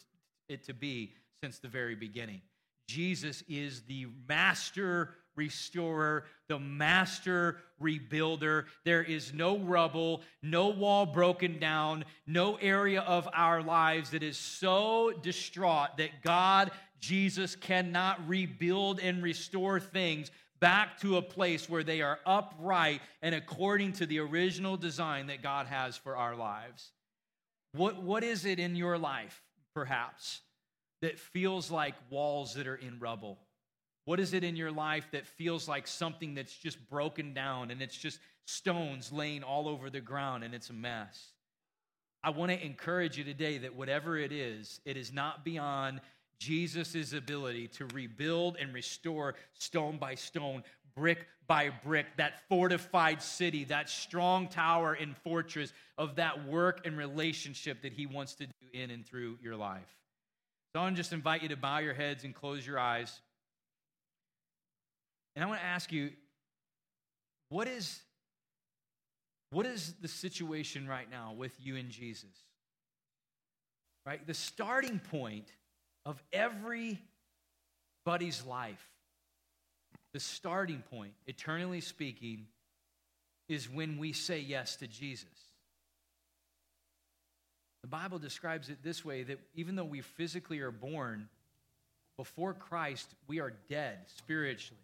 it 0.48 0.64
to 0.66 0.74
be 0.76 1.16
since 1.44 1.58
the 1.58 1.68
very 1.68 1.96
beginning. 1.96 2.42
Jesus 2.88 3.44
is 3.50 3.82
the 3.84 4.06
master 4.30 5.16
restorer, 5.42 6.26
the 6.48 6.60
master 6.60 7.58
rebuilder. 7.82 8.66
There 8.86 9.04
is 9.04 9.34
no 9.34 9.58
rubble, 9.58 10.22
no 10.44 10.70
wall 10.70 11.08
broken 11.08 11.58
down, 11.58 12.06
no 12.28 12.58
area 12.58 13.02
of 13.02 13.28
our 13.34 13.64
lives 13.64 14.12
that 14.12 14.22
is 14.22 14.38
so 14.38 15.12
distraught 15.24 15.98
that 15.98 16.22
God, 16.22 16.70
Jesus, 17.00 17.56
cannot 17.56 18.28
rebuild 18.28 19.00
and 19.00 19.24
restore 19.24 19.80
things 19.80 20.30
back 20.60 21.00
to 21.00 21.18
a 21.18 21.24
place 21.24 21.68
where 21.68 21.84
they 21.84 22.02
are 22.02 22.20
upright 22.24 23.02
and 23.24 23.34
according 23.34 23.94
to 23.94 24.06
the 24.06 24.20
original 24.20 24.78
design 24.78 25.26
that 25.28 25.42
God 25.42 25.66
has 25.66 25.98
for 25.98 26.16
our 26.16 26.36
lives. 26.36 26.92
What, 27.74 28.04
what 28.04 28.24
is 28.24 28.46
it 28.46 28.60
in 28.60 28.76
your 28.76 29.00
life, 29.00 29.42
perhaps, 29.74 30.42
that 31.02 31.18
feels 31.18 31.72
like 31.72 31.96
walls 32.12 32.54
that 32.54 32.68
are 32.68 32.76
in 32.76 33.00
rubble? 33.00 33.40
What 34.12 34.20
is 34.20 34.34
it 34.34 34.44
in 34.44 34.58
your 34.58 34.74
life 34.74 35.08
that 35.14 35.26
feels 35.26 35.70
like 35.70 35.88
something 35.88 36.34
that's 36.36 36.54
just 36.54 36.78
broken 36.90 37.34
down 37.34 37.72
and 37.72 37.82
it's 37.82 37.96
just 37.96 38.20
stones 38.44 39.10
laying 39.10 39.42
all 39.42 39.70
over 39.70 39.90
the 39.90 40.02
ground 40.02 40.44
and 40.44 40.54
it's 40.54 40.70
a 40.70 40.74
mess? 40.74 41.30
I 42.22 42.32
want 42.32 42.52
to 42.52 42.62
encourage 42.62 43.18
you 43.18 43.24
today 43.24 43.60
that 43.60 43.74
whatever 43.74 44.18
it 44.18 44.34
is, 44.34 44.82
it 44.84 44.98
is 44.98 45.14
not 45.14 45.46
beyond 45.46 46.02
Jesus' 46.40 47.14
ability 47.14 47.70
to 47.70 47.88
rebuild 47.94 48.58
and 48.60 48.74
restore 48.74 49.36
stone 49.54 49.98
by 49.98 50.16
stone, 50.16 50.64
brick 50.94 51.26
by 51.48 51.70
brick, 51.70 52.08
that 52.18 52.46
fortified 52.50 53.22
city, 53.22 53.64
that 53.64 53.90
strong 53.90 54.50
tower 54.50 54.92
and 54.92 55.16
fortress 55.20 55.72
of 55.98 56.18
that 56.18 56.46
work 56.46 56.86
and 56.86 56.98
relationship 56.98 57.82
that 57.84 57.94
he 57.94 58.08
wants 58.08 58.36
to 58.36 58.46
do 58.46 58.54
in 58.74 58.92
and 58.92 59.06
through 59.06 59.38
your 59.42 59.56
life. 59.56 59.96
So 60.74 60.82
I 60.82 60.84
want 60.84 60.98
to 60.98 61.00
just 61.00 61.14
invite 61.14 61.44
you 61.44 61.48
to 61.48 61.56
bow 61.56 61.78
your 61.78 61.94
heads 61.94 62.26
and 62.26 62.36
close 62.36 62.68
your 62.68 62.78
eyes. 62.78 63.22
And 65.42 65.48
I 65.48 65.50
want 65.50 65.62
to 65.62 65.66
ask 65.66 65.92
you, 65.92 66.12
what 67.50 67.68
is, 67.68 68.00
what 69.50 69.66
is 69.66 69.96
the 70.00 70.08
situation 70.08 70.88
right 70.88 71.10
now 71.10 71.34
with 71.36 71.52
you 71.60 71.78
and 71.78 71.90
Jesus? 71.90 72.30
Right? 74.06 74.24
The 74.28 74.36
starting 74.36 75.00
point 75.00 75.48
of 76.06 76.22
everybody's 76.32 77.02
life, 78.46 78.88
the 80.14 80.20
starting 80.20 80.84
point, 80.92 81.14
eternally 81.26 81.82
speaking, 81.82 82.46
is 83.50 83.68
when 83.68 83.98
we 83.98 84.14
say 84.14 84.40
yes 84.40 84.76
to 84.76 84.86
Jesus. 84.86 85.26
The 87.82 87.88
Bible 87.88 88.20
describes 88.20 88.70
it 88.70 88.84
this 88.84 89.04
way 89.04 89.24
that 89.24 89.40
even 89.56 89.76
though 89.76 89.86
we 89.86 90.02
physically 90.02 90.60
are 90.60 90.70
born, 90.70 91.30
before 92.16 92.54
Christ, 92.54 93.16
we 93.28 93.40
are 93.40 93.54
dead 93.70 94.02
spiritually. 94.06 94.78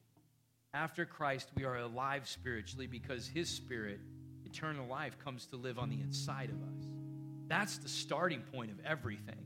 After 0.77 1.05
Christ, 1.05 1.49
we 1.55 1.63
are 1.63 1.77
alive 1.77 2.27
spiritually 2.27 2.85
because 2.85 3.27
his 3.27 3.49
spirit, 3.49 3.99
eternal 4.45 4.85
life, 4.85 5.17
comes 5.17 5.47
to 5.47 5.55
live 5.55 5.79
on 5.79 5.89
the 5.89 5.99
inside 5.99 6.51
of 6.51 6.61
us. 6.61 6.85
That's 7.47 7.79
the 7.79 7.89
starting 7.89 8.41
point 8.53 8.69
of 8.69 8.77
everything. 8.85 9.43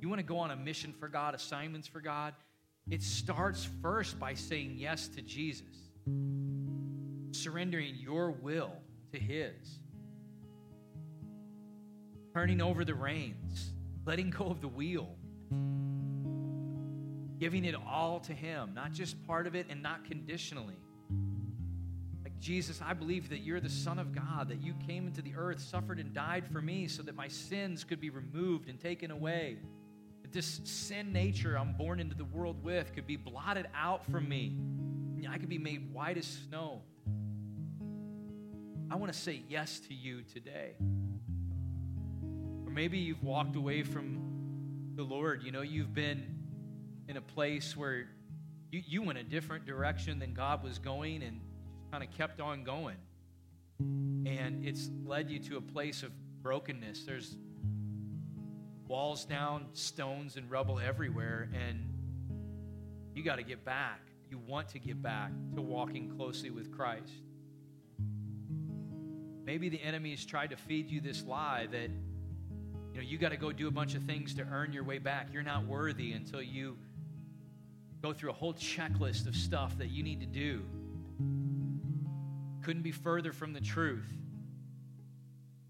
You 0.00 0.08
want 0.08 0.18
to 0.18 0.26
go 0.26 0.38
on 0.38 0.50
a 0.50 0.56
mission 0.56 0.92
for 0.98 1.06
God, 1.06 1.36
assignments 1.36 1.86
for 1.86 2.00
God? 2.00 2.34
It 2.90 3.00
starts 3.04 3.68
first 3.80 4.18
by 4.18 4.34
saying 4.34 4.74
yes 4.76 5.06
to 5.06 5.22
Jesus, 5.22 5.92
surrendering 7.30 7.94
your 8.00 8.32
will 8.32 8.72
to 9.12 9.20
His, 9.20 9.78
turning 12.34 12.60
over 12.60 12.84
the 12.84 12.94
reins, 12.96 13.70
letting 14.04 14.30
go 14.30 14.46
of 14.46 14.60
the 14.60 14.68
wheel, 14.68 15.14
giving 17.38 17.64
it 17.64 17.74
all 17.74 18.20
to 18.20 18.32
Him, 18.32 18.72
not 18.74 18.92
just 18.92 19.24
part 19.26 19.46
of 19.46 19.54
it 19.54 19.66
and 19.68 19.82
not 19.82 20.04
conditionally. 20.04 20.76
Like, 22.22 22.38
Jesus, 22.40 22.80
I 22.84 22.92
believe 22.92 23.28
that 23.30 23.38
you're 23.38 23.60
the 23.60 23.68
Son 23.68 23.98
of 23.98 24.14
God, 24.14 24.48
that 24.48 24.60
you 24.60 24.74
came 24.86 25.06
into 25.06 25.22
the 25.22 25.34
earth, 25.36 25.60
suffered, 25.60 25.98
and 25.98 26.12
died 26.12 26.46
for 26.52 26.60
me 26.60 26.88
so 26.88 27.02
that 27.02 27.14
my 27.14 27.28
sins 27.28 27.84
could 27.84 28.00
be 28.00 28.10
removed 28.10 28.68
and 28.68 28.80
taken 28.80 29.10
away 29.10 29.58
that 30.22 30.32
this 30.32 30.60
sin 30.64 31.12
nature 31.12 31.56
I'm 31.56 31.74
born 31.74 32.00
into 32.00 32.16
the 32.16 32.24
world 32.24 32.64
with 32.64 32.92
could 32.94 33.06
be 33.06 33.16
blotted 33.16 33.68
out 33.74 34.04
from 34.06 34.28
me. 34.28 34.58
I 35.28 35.38
could 35.38 35.48
be 35.48 35.58
made 35.58 35.92
white 35.92 36.18
as 36.18 36.26
snow. 36.48 36.82
I 38.90 38.96
want 38.96 39.12
to 39.12 39.18
say 39.18 39.42
yes 39.48 39.80
to 39.88 39.94
you 39.94 40.22
today. 40.22 40.74
Or 42.64 42.70
maybe 42.70 42.98
you've 42.98 43.22
walked 43.22 43.56
away 43.56 43.82
from 43.82 44.92
the 44.94 45.02
Lord. 45.02 45.42
You 45.42 45.52
know, 45.52 45.62
you've 45.62 45.94
been 45.94 46.35
in 47.08 47.16
a 47.16 47.20
place 47.20 47.76
where 47.76 48.06
you, 48.70 48.82
you 48.86 49.02
went 49.02 49.18
a 49.18 49.22
different 49.22 49.66
direction 49.66 50.18
than 50.18 50.34
God 50.34 50.62
was 50.62 50.78
going 50.78 51.22
and 51.22 51.40
just 51.74 51.90
kind 51.90 52.02
of 52.02 52.10
kept 52.16 52.40
on 52.40 52.64
going. 52.64 52.96
And 53.78 54.64
it's 54.64 54.90
led 55.04 55.30
you 55.30 55.38
to 55.40 55.56
a 55.58 55.60
place 55.60 56.02
of 56.02 56.10
brokenness. 56.42 57.04
There's 57.04 57.36
walls 58.88 59.24
down, 59.24 59.66
stones 59.72 60.36
and 60.36 60.50
rubble 60.50 60.78
everywhere, 60.78 61.48
and 61.52 61.92
you 63.14 63.22
got 63.22 63.36
to 63.36 63.42
get 63.42 63.64
back. 63.64 64.00
You 64.30 64.38
want 64.38 64.68
to 64.70 64.78
get 64.78 65.02
back 65.02 65.30
to 65.54 65.62
walking 65.62 66.10
closely 66.16 66.50
with 66.50 66.70
Christ. 66.76 67.12
Maybe 69.44 69.68
the 69.68 69.80
enemy 69.80 70.10
has 70.10 70.24
tried 70.24 70.50
to 70.50 70.56
feed 70.56 70.90
you 70.90 71.00
this 71.00 71.24
lie 71.24 71.68
that 71.70 71.90
you 72.92 73.00
know 73.00 73.02
you 73.02 73.16
got 73.16 73.28
to 73.28 73.36
go 73.36 73.52
do 73.52 73.68
a 73.68 73.70
bunch 73.70 73.94
of 73.94 74.02
things 74.02 74.34
to 74.34 74.42
earn 74.50 74.72
your 74.72 74.82
way 74.82 74.98
back. 74.98 75.28
You're 75.32 75.44
not 75.44 75.66
worthy 75.66 76.12
until 76.12 76.42
you 76.42 76.76
go 78.06 78.12
through 78.12 78.30
a 78.30 78.34
whole 78.34 78.54
checklist 78.54 79.26
of 79.26 79.34
stuff 79.34 79.76
that 79.78 79.90
you 79.90 80.00
need 80.00 80.20
to 80.20 80.26
do. 80.26 80.62
Couldn't 82.62 82.82
be 82.82 82.92
further 82.92 83.32
from 83.32 83.52
the 83.52 83.60
truth. 83.60 84.12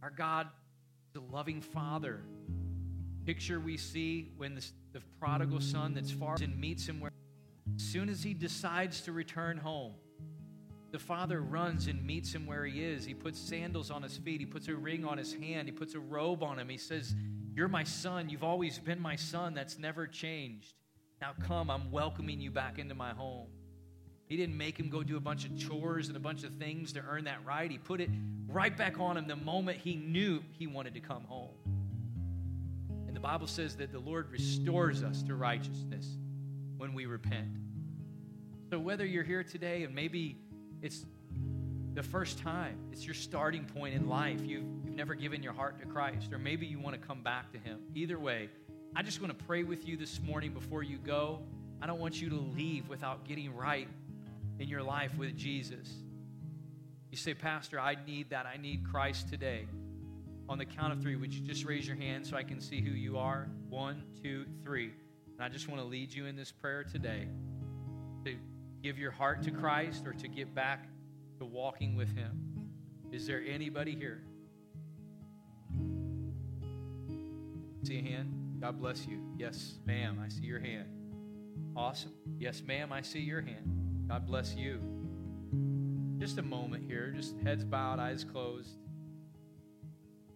Our 0.03 0.11
God 0.11 0.47
is 1.15 1.23
a 1.23 1.35
loving 1.35 1.63
Father. 1.63 2.21
Picture 3.25 3.59
we 3.59 3.79
see 3.79 4.33
when 4.37 4.55
the, 4.55 4.67
the 4.93 5.01
prodigal 5.19 5.61
son 5.63 5.95
that's 5.95 6.11
far 6.11 6.37
and 6.43 6.61
meets 6.61 6.87
him 6.87 7.01
where 7.01 7.11
as 7.75 7.83
soon 7.83 8.11
as 8.11 8.23
he 8.23 8.35
decides 8.35 9.01
to 9.03 9.13
return 9.13 9.57
home, 9.57 9.95
the 10.93 10.99
father 10.99 11.41
runs 11.41 11.87
and 11.87 12.05
meets 12.05 12.35
him 12.35 12.47
where 12.47 12.65
he 12.67 12.85
is. 12.85 13.05
He 13.05 13.15
puts 13.15 13.41
sandals 13.41 13.91
on 13.91 14.03
his 14.03 14.19
feet. 14.19 14.41
He 14.41 14.47
puts 14.47 14.69
a 14.69 14.75
ring 14.75 15.05
on 15.05 15.17
his 15.19 15.33
hand. 15.33 15.69
He 15.69 15.73
puts 15.73 15.95
a 15.95 16.01
robe 16.01 16.43
on 16.43 16.59
him. 16.59 16.69
He 16.69 16.77
says, 16.77 17.15
You're 17.55 17.67
my 17.67 17.83
son. 17.83 18.29
You've 18.29 18.45
always 18.45 18.79
been 18.79 19.01
my 19.01 19.17
son. 19.17 19.55
That's 19.55 19.79
never 19.79 20.07
changed. 20.07 20.75
Now 21.21 21.33
come, 21.47 21.71
I'm 21.71 21.91
welcoming 21.91 22.41
you 22.41 22.51
back 22.51 22.79
into 22.79 22.95
my 22.95 23.11
home. 23.11 23.47
He 24.29 24.37
didn't 24.37 24.57
make 24.57 24.79
him 24.79 24.91
go 24.91 25.03
do 25.03 25.17
a 25.17 25.21
bunch 25.21 25.45
of 25.45 25.57
chores 25.57 26.09
and 26.09 26.17
a 26.17 26.21
bunch 26.21 26.43
of 26.43 26.53
things 26.55 26.93
to 26.95 27.03
earn 27.09 27.25
that 27.25 27.45
right. 27.45 27.71
He 27.71 27.79
put 27.79 28.01
it 28.01 28.11
right 28.49 28.77
back 28.77 28.99
on 28.99 29.17
him 29.17 29.27
the 29.29 29.37
moment 29.37 29.79
he 29.79 29.95
knew 29.95 30.43
he 30.59 30.67
wanted 30.67 30.95
to 30.95 31.01
come 31.01 31.25
home. 31.25 31.55
And 33.07 33.15
the 33.15 33.21
Bible 33.21 33.47
says 33.47 33.77
that 33.77 33.93
the 33.93 34.01
Lord 34.01 34.31
restores 34.31 35.03
us 35.03 35.23
to 35.23 35.37
righteousness 35.37 36.19
when 36.77 36.93
we 36.93 37.07
repent. 37.07 37.57
So 38.71 38.81
whether 38.81 39.07
you're 39.07 39.25
here 39.25 39.45
today 39.45 39.85
and 39.85 39.95
maybe 39.95 40.37
it's 40.83 41.07
the 41.95 42.03
first 42.03 42.39
time, 42.41 42.79
it's 42.93 43.07
your 43.07 43.15
starting 43.15 43.65
point 43.65 43.95
in 43.95 44.09
life, 44.09 44.41
you've, 44.45 44.65
you've 44.85 44.95
never 44.95 45.15
given 45.15 45.43
your 45.43 45.55
heart 45.55 45.79
to 45.81 45.87
Christ, 45.87 46.33
or 46.33 46.39
maybe 46.39 46.67
you 46.67 46.79
want 46.79 47.01
to 47.01 47.07
come 47.07 47.23
back 47.23 47.53
to 47.53 47.59
Him. 47.59 47.79
Either 47.95 48.19
way, 48.19 48.51
I 48.99 49.03
just 49.03 49.21
want 49.21 49.39
to 49.39 49.45
pray 49.45 49.63
with 49.63 49.87
you 49.87 49.99
this 49.99 50.23
morning 50.23 50.55
before 50.55 50.83
you 50.83 50.97
go. 50.97 51.41
I 51.83 51.87
don't 51.87 52.01
want 52.01 52.19
you 52.19 52.31
to 52.31 52.37
leave 52.57 52.89
without 52.89 53.29
getting 53.29 53.55
right 53.55 53.89
in 54.59 54.69
your 54.69 54.83
life 54.83 55.15
with 55.19 55.37
Jesus. 55.37 55.93
You 57.11 57.19
say, 57.19 57.35
Pastor, 57.35 57.79
I 57.79 57.99
need 58.07 58.31
that. 58.31 58.47
I 58.47 58.57
need 58.57 58.91
Christ 58.91 59.29
today. 59.29 59.67
On 60.49 60.57
the 60.57 60.65
count 60.65 60.95
of 60.95 61.03
three, 61.03 61.15
would 61.15 61.35
you 61.35 61.43
just 61.43 61.67
raise 61.67 61.87
your 61.87 61.97
hand 61.97 62.27
so 62.27 62.39
I 62.39 62.43
can 62.43 62.59
see 62.59 62.81
who 62.81 62.93
you 62.93 63.19
are? 63.19 63.51
One, 63.69 64.03
two, 64.23 64.47
three. 64.65 64.95
And 65.35 65.43
I 65.45 65.51
just 65.51 65.69
want 65.69 65.79
to 65.83 65.87
lead 65.87 66.15
you 66.15 66.25
in 66.25 66.35
this 66.35 66.51
prayer 66.51 66.83
today 66.83 67.29
to 68.25 68.35
give 68.83 68.99
your 68.99 69.11
heart 69.11 69.43
to 69.43 69.51
Christ 69.51 70.07
or 70.07 70.15
to 70.15 70.27
get 70.27 70.55
back 70.55 70.89
to 71.39 71.45
walking 71.45 71.97
with 71.97 72.17
Him. 72.17 72.71
Is 73.13 73.27
there 73.27 73.43
anybody 73.47 73.95
here? 73.95 74.23
See 77.83 77.99
a 77.99 78.03
hand? 78.03 78.46
God 78.61 78.79
bless 78.79 79.07
you. 79.07 79.21
Yes, 79.37 79.79
ma'am, 79.85 80.21
I 80.25 80.29
see 80.29 80.45
your 80.45 80.61
hand. 80.61 80.89
Awesome. 81.77 82.13
Yes, 82.39 82.63
ma'am, 82.67 82.93
I 82.93 83.03
see 83.03 83.21
your 83.21 83.41
hand. 83.41 84.07
God 84.09 84.27
bless 84.27 84.55
you. 84.55 84.81
Just 86.19 86.39
a 86.39 86.43
moment 86.43 86.85
here, 86.87 87.13
just 87.15 87.39
heads 87.41 87.65
bowed, 87.65 87.99
eyes 87.99 88.25
closed. 88.25 88.79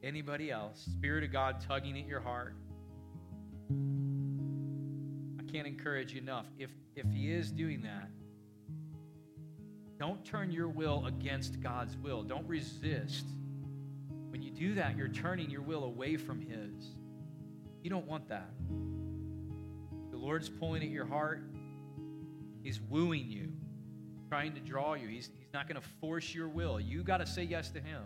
Anybody 0.03 0.51
else? 0.51 0.87
Spirit 0.91 1.25
of 1.25 1.33
God 1.33 1.61
tugging 1.67 1.99
at 1.99 2.07
your 2.07 2.21
heart. 2.21 2.55
I 5.39 5.51
can't 5.51 5.67
encourage 5.67 6.13
you 6.13 6.21
enough. 6.21 6.47
If 6.59 6.71
if 6.97 7.07
he 7.11 7.33
is 7.33 7.51
doing 7.51 7.83
that, 7.83 8.11
don't 9.99 10.25
turn 10.25 10.51
your 10.51 10.69
will 10.69 11.07
against 11.07 11.61
God's 11.61 11.97
will. 11.97 12.23
Don't 12.23 12.47
resist. 12.47 13.27
When 14.31 14.43
you 14.43 14.51
do 14.51 14.75
that, 14.75 14.97
you're 14.97 15.09
turning 15.09 15.51
your 15.51 15.63
will 15.63 15.85
away 15.85 16.17
from 16.17 16.41
his. 16.41 16.97
You 17.83 17.91
don't 17.91 18.07
want 18.07 18.29
that. 18.29 18.51
The 20.11 20.17
Lord's 20.17 20.49
pulling 20.49 20.83
at 20.83 20.91
your 20.91 21.07
heart. 21.07 21.43
He's 22.63 22.81
wooing 22.81 23.31
you, 23.31 23.53
trying 24.29 24.53
to 24.55 24.61
draw 24.61 24.95
you. 24.95 25.09
He's, 25.09 25.31
he's 25.39 25.53
not 25.55 25.67
going 25.67 25.81
to 25.81 25.89
force 26.01 26.35
your 26.35 26.49
will. 26.49 26.79
You 26.79 27.03
got 27.03 27.19
to 27.19 27.27
say 27.27 27.45
yes 27.45 27.71
to 27.71 27.81
Him. 27.81 28.03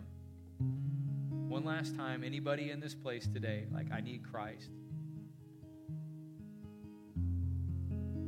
One 1.49 1.65
last 1.65 1.95
time, 1.95 2.23
anybody 2.23 2.71
in 2.71 2.79
this 2.79 2.95
place 2.95 3.27
today, 3.27 3.65
like, 3.73 3.91
I 3.91 4.01
need 4.01 4.23
Christ. 4.31 4.69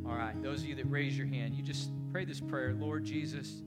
All 0.05 0.15
right, 0.15 0.41
those 0.41 0.61
of 0.61 0.65
you 0.65 0.75
that 0.75 0.89
raise 0.89 1.17
your 1.17 1.27
hand, 1.27 1.55
you 1.55 1.63
just 1.63 1.89
pray 2.11 2.25
this 2.25 2.39
prayer 2.39 2.73
Lord 2.73 3.03
Jesus, 3.03 3.61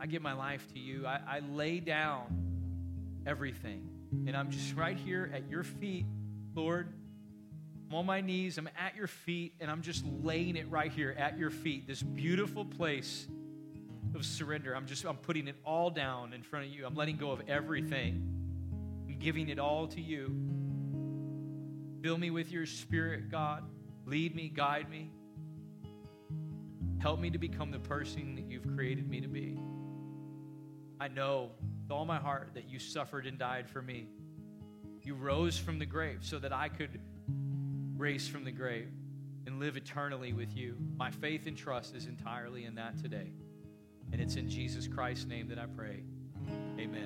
I 0.00 0.06
give 0.06 0.22
my 0.22 0.32
life 0.32 0.66
to 0.72 0.78
you. 0.78 1.06
I, 1.06 1.20
I 1.26 1.40
lay 1.52 1.80
down 1.80 3.22
everything. 3.26 3.88
And 4.26 4.36
I'm 4.36 4.50
just 4.50 4.74
right 4.74 4.96
here 4.96 5.30
at 5.34 5.48
your 5.48 5.62
feet, 5.62 6.06
Lord. 6.54 6.88
On 7.94 8.04
my 8.04 8.20
knees, 8.20 8.58
I'm 8.58 8.68
at 8.76 8.96
your 8.96 9.06
feet, 9.06 9.54
and 9.60 9.70
I'm 9.70 9.80
just 9.80 10.04
laying 10.04 10.56
it 10.56 10.68
right 10.68 10.90
here 10.90 11.14
at 11.16 11.38
your 11.38 11.50
feet. 11.50 11.86
This 11.86 12.02
beautiful 12.02 12.64
place 12.64 13.28
of 14.16 14.26
surrender. 14.26 14.74
I'm 14.74 14.86
just 14.86 15.04
I'm 15.04 15.16
putting 15.16 15.46
it 15.46 15.54
all 15.64 15.90
down 15.90 16.32
in 16.32 16.42
front 16.42 16.66
of 16.66 16.72
you. 16.72 16.84
I'm 16.84 16.96
letting 16.96 17.16
go 17.16 17.30
of 17.30 17.42
everything. 17.46 18.20
I'm 19.08 19.16
giving 19.20 19.48
it 19.48 19.60
all 19.60 19.86
to 19.86 20.00
you. 20.00 20.34
Fill 22.02 22.18
me 22.18 22.32
with 22.32 22.50
your 22.50 22.66
spirit, 22.66 23.30
God. 23.30 23.62
Lead 24.06 24.34
me, 24.34 24.48
guide 24.48 24.90
me. 24.90 25.12
Help 26.98 27.20
me 27.20 27.30
to 27.30 27.38
become 27.38 27.70
the 27.70 27.78
person 27.78 28.34
that 28.34 28.50
you've 28.50 28.66
created 28.74 29.08
me 29.08 29.20
to 29.20 29.28
be. 29.28 29.56
I 30.98 31.06
know 31.06 31.52
with 31.84 31.92
all 31.92 32.04
my 32.04 32.18
heart 32.18 32.50
that 32.54 32.68
you 32.68 32.80
suffered 32.80 33.24
and 33.24 33.38
died 33.38 33.70
for 33.70 33.82
me. 33.82 34.08
You 35.04 35.14
rose 35.14 35.56
from 35.56 35.78
the 35.78 35.86
grave 35.86 36.18
so 36.22 36.40
that 36.40 36.52
I 36.52 36.68
could 36.68 36.98
raise 37.96 38.28
from 38.28 38.44
the 38.44 38.52
grave 38.52 38.90
and 39.46 39.58
live 39.58 39.76
eternally 39.76 40.32
with 40.32 40.56
you. 40.56 40.76
My 40.96 41.10
faith 41.10 41.46
and 41.46 41.56
trust 41.56 41.94
is 41.94 42.06
entirely 42.06 42.64
in 42.64 42.74
that 42.76 42.98
today. 43.02 43.32
And 44.12 44.20
it's 44.20 44.36
in 44.36 44.48
Jesus 44.48 44.86
Christ's 44.86 45.26
name 45.26 45.48
that 45.48 45.58
I 45.58 45.66
pray. 45.66 46.02
Amen. 46.78 46.94